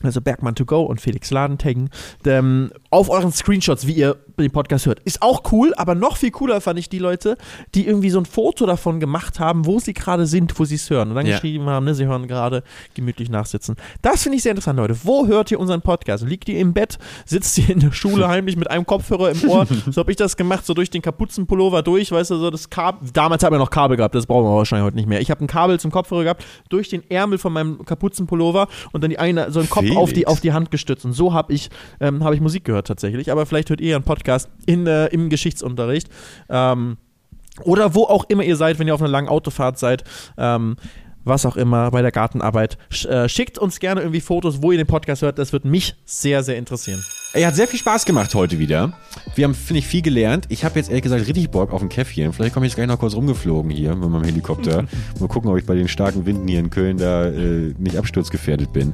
also 0.03 0.21
Bergmann 0.21 0.53
to 0.53 0.63
go 0.65 0.83
und 0.83 1.01
Felix 1.01 1.31
Laden 1.31 1.57
taggen, 1.57 1.89
ähm, 2.25 2.71
auf 2.91 3.09
euren 3.09 3.31
Screenshots, 3.31 3.87
wie 3.87 3.93
ihr 3.93 4.15
den 4.39 4.51
Podcast 4.51 4.85
hört. 4.85 4.99
Ist 4.99 5.23
auch 5.23 5.41
cool, 5.51 5.73
aber 5.75 5.95
noch 5.95 6.17
viel 6.17 6.29
cooler 6.29 6.61
fand 6.61 6.77
ich 6.77 6.89
die 6.89 6.99
Leute, 6.99 7.35
die 7.73 7.87
irgendwie 7.87 8.11
so 8.11 8.19
ein 8.19 8.25
Foto 8.25 8.67
davon 8.67 8.99
gemacht 8.99 9.39
haben, 9.39 9.65
wo 9.65 9.79
sie 9.79 9.93
gerade 9.93 10.27
sind, 10.27 10.59
wo 10.59 10.65
sie 10.65 10.75
es 10.75 10.87
hören. 10.91 11.09
Und 11.09 11.15
dann 11.15 11.25
Ja. 11.25 11.33
geschrieben 11.33 11.65
haben, 11.65 11.85
ne, 11.85 11.95
sie 11.95 12.05
hören 12.05 12.27
gerade 12.27 12.61
gemütlich 12.93 13.31
nachsitzen. 13.31 13.75
Das 14.03 14.21
finde 14.21 14.35
ich 14.37 14.43
sehr 14.43 14.51
interessant, 14.51 14.77
Leute. 14.77 14.95
Wo 15.03 15.25
hört 15.25 15.49
ihr 15.49 15.59
unseren 15.59 15.81
Podcast? 15.81 16.23
Liegt 16.23 16.47
ihr 16.49 16.59
im 16.59 16.73
Bett? 16.73 16.99
Sitzt 17.25 17.57
ihr 17.57 17.71
in 17.71 17.79
der 17.79 17.91
Schule 17.91 18.27
heimlich 18.29 18.55
mit 18.55 18.69
einem 18.69 18.85
Kopfhörer 18.85 19.31
im 19.31 19.49
Ohr? 19.49 19.65
so 19.89 19.99
habe 19.99 20.11
ich 20.11 20.17
das 20.17 20.37
gemacht, 20.37 20.63
so 20.67 20.75
durch 20.75 20.91
den 20.91 21.01
Kapuzenpullover 21.01 21.81
durch, 21.81 22.11
weißt 22.11 22.29
du, 22.29 22.35
so 22.37 22.51
das 22.51 22.69
Kabel. 22.69 23.09
Damals 23.13 23.43
haben 23.43 23.55
wir 23.55 23.59
noch 23.59 23.71
Kabel 23.71 23.97
gehabt, 23.97 24.13
das 24.13 24.27
brauchen 24.27 24.45
wir 24.45 24.55
wahrscheinlich 24.55 24.85
heute 24.85 24.97
nicht 24.97 25.09
mehr. 25.09 25.21
Ich 25.21 25.31
habe 25.31 25.43
ein 25.43 25.47
Kabel 25.47 25.79
zum 25.79 25.89
Kopfhörer 25.89 26.23
gehabt, 26.23 26.45
durch 26.69 26.89
den 26.89 27.09
Ärmel 27.09 27.39
von 27.39 27.51
meinem 27.51 27.83
Kapuzenpullover 27.83 28.67
und 28.91 29.01
dann 29.03 29.09
die 29.09 29.17
eine, 29.17 29.51
so 29.51 29.59
einen 29.59 29.69
Kopf 29.69 29.86
auf 29.95 30.13
die, 30.13 30.27
auf 30.27 30.41
die 30.41 30.53
Hand 30.53 30.71
gestützt. 30.71 31.05
Und 31.05 31.13
so 31.13 31.33
habe 31.33 31.53
ich, 31.53 31.69
ähm, 31.99 32.23
hab 32.23 32.33
ich 32.33 32.41
Musik 32.41 32.65
gehört 32.65 32.87
tatsächlich. 32.87 33.31
Aber 33.31 33.45
vielleicht 33.45 33.69
hört 33.69 33.81
ihr 33.81 33.91
ja 33.91 33.95
einen 33.95 34.05
Podcast 34.05 34.49
in, 34.65 34.87
äh, 34.87 35.07
im 35.07 35.29
Geschichtsunterricht. 35.29 36.09
Ähm, 36.49 36.97
oder 37.63 37.95
wo 37.95 38.03
auch 38.03 38.25
immer 38.25 38.43
ihr 38.43 38.55
seid, 38.55 38.79
wenn 38.79 38.87
ihr 38.87 38.93
auf 38.93 39.01
einer 39.01 39.09
langen 39.09 39.29
Autofahrt 39.29 39.79
seid. 39.79 40.03
Ähm, 40.37 40.75
was 41.23 41.45
auch 41.45 41.57
immer 41.57 41.91
bei 41.91 42.01
der 42.01 42.11
Gartenarbeit. 42.11 42.77
Sch 42.89 43.05
äh, 43.05 43.27
schickt 43.27 43.57
uns 43.57 43.79
gerne 43.79 44.01
irgendwie 44.01 44.21
Fotos, 44.21 44.61
wo 44.61 44.71
ihr 44.71 44.77
den 44.77 44.87
Podcast 44.87 45.21
hört. 45.21 45.37
Das 45.37 45.53
wird 45.53 45.65
mich 45.65 45.95
sehr, 46.05 46.41
sehr 46.43 46.57
interessieren. 46.57 47.03
Ey, 47.33 47.43
hat 47.43 47.55
sehr 47.55 47.67
viel 47.67 47.77
Spaß 47.77 48.05
gemacht 48.05 48.33
heute 48.35 48.57
wieder. 48.57 48.93
Wir 49.35 49.43
haben, 49.43 49.53
finde 49.53 49.79
ich, 49.79 49.87
viel 49.87 50.01
gelernt. 50.01 50.45
Ich 50.47 50.63
habe 50.63 50.79
jetzt 50.79 50.87
ehrlich 50.87 51.03
gesagt 51.03 51.27
richtig 51.27 51.51
Bock 51.51 51.73
auf 51.73 51.81
ein 51.81 51.89
Käffchen. 51.89 52.31
Vielleicht 52.31 52.53
komme 52.53 52.65
ich 52.65 52.71
jetzt 52.71 52.77
gleich 52.77 52.87
noch 52.87 52.99
kurz 52.99 53.15
rumgeflogen 53.15 53.69
hier 53.69 53.95
mit 53.95 54.09
meinem 54.09 54.23
Helikopter. 54.23 54.85
Mal 55.19 55.27
gucken, 55.27 55.51
ob 55.51 55.57
ich 55.57 55.65
bei 55.65 55.75
den 55.75 55.89
starken 55.89 56.25
Winden 56.25 56.47
hier 56.47 56.59
in 56.59 56.69
Köln 56.69 56.97
da 56.97 57.25
äh, 57.25 57.73
nicht 57.77 57.97
absturzgefährdet 57.97 58.71
bin. 58.71 58.93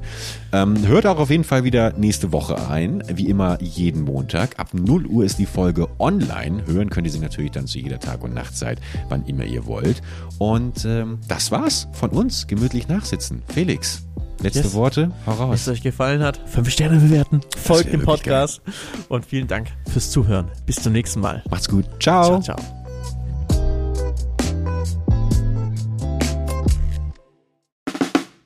Ähm, 0.51 0.87
hört 0.87 1.05
auch 1.05 1.19
auf 1.19 1.29
jeden 1.29 1.43
Fall 1.43 1.63
wieder 1.63 1.93
nächste 1.93 2.31
Woche 2.31 2.69
ein. 2.69 3.03
Wie 3.07 3.29
immer 3.29 3.61
jeden 3.61 4.01
Montag. 4.01 4.59
Ab 4.59 4.73
0 4.73 5.05
Uhr 5.05 5.23
ist 5.23 5.37
die 5.37 5.45
Folge 5.45 5.87
online. 5.99 6.65
Hören 6.65 6.89
könnt 6.89 7.05
ihr 7.05 7.13
sie 7.13 7.19
natürlich 7.19 7.51
dann 7.51 7.67
zu 7.67 7.77
jeder 7.77 7.99
Tag- 7.99 8.23
und 8.23 8.33
Nachtzeit, 8.33 8.79
wann 9.09 9.25
immer 9.25 9.45
ihr 9.45 9.67
wollt. 9.67 10.01
Und 10.39 10.85
ähm, 10.85 11.19
das 11.27 11.51
war's 11.51 11.87
von 11.93 12.09
uns. 12.09 12.47
Gemütlich 12.47 12.87
nachsitzen. 12.87 13.43
Felix, 13.53 14.03
letzte 14.43 14.61
Yes. 14.61 14.73
Worte. 14.73 15.11
Hau 15.25 15.31
Wenn 15.31 15.37
raus. 15.47 15.61
es 15.61 15.67
euch 15.67 15.81
gefallen 15.81 16.21
hat, 16.23 16.39
fünf 16.45 16.69
Sterne 16.69 16.99
bewerten, 16.99 17.41
folgt 17.57 17.91
dem 17.91 18.03
Podcast 18.03 18.61
und 19.09 19.25
vielen 19.25 19.47
Dank 19.47 19.69
fürs 19.91 20.11
Zuhören. 20.11 20.49
Bis 20.65 20.75
zum 20.81 20.93
nächsten 20.93 21.19
Mal. 21.21 21.43
Macht's 21.49 21.67
gut. 21.69 21.85
Ciao. 22.01 22.39
Ciao, 22.41 22.57
ciao. 22.57 22.57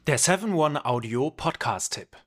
Der 0.07 0.19
7-One 0.19 0.85
Audio 0.85 1.31
Podcast-Tipp. 1.31 2.26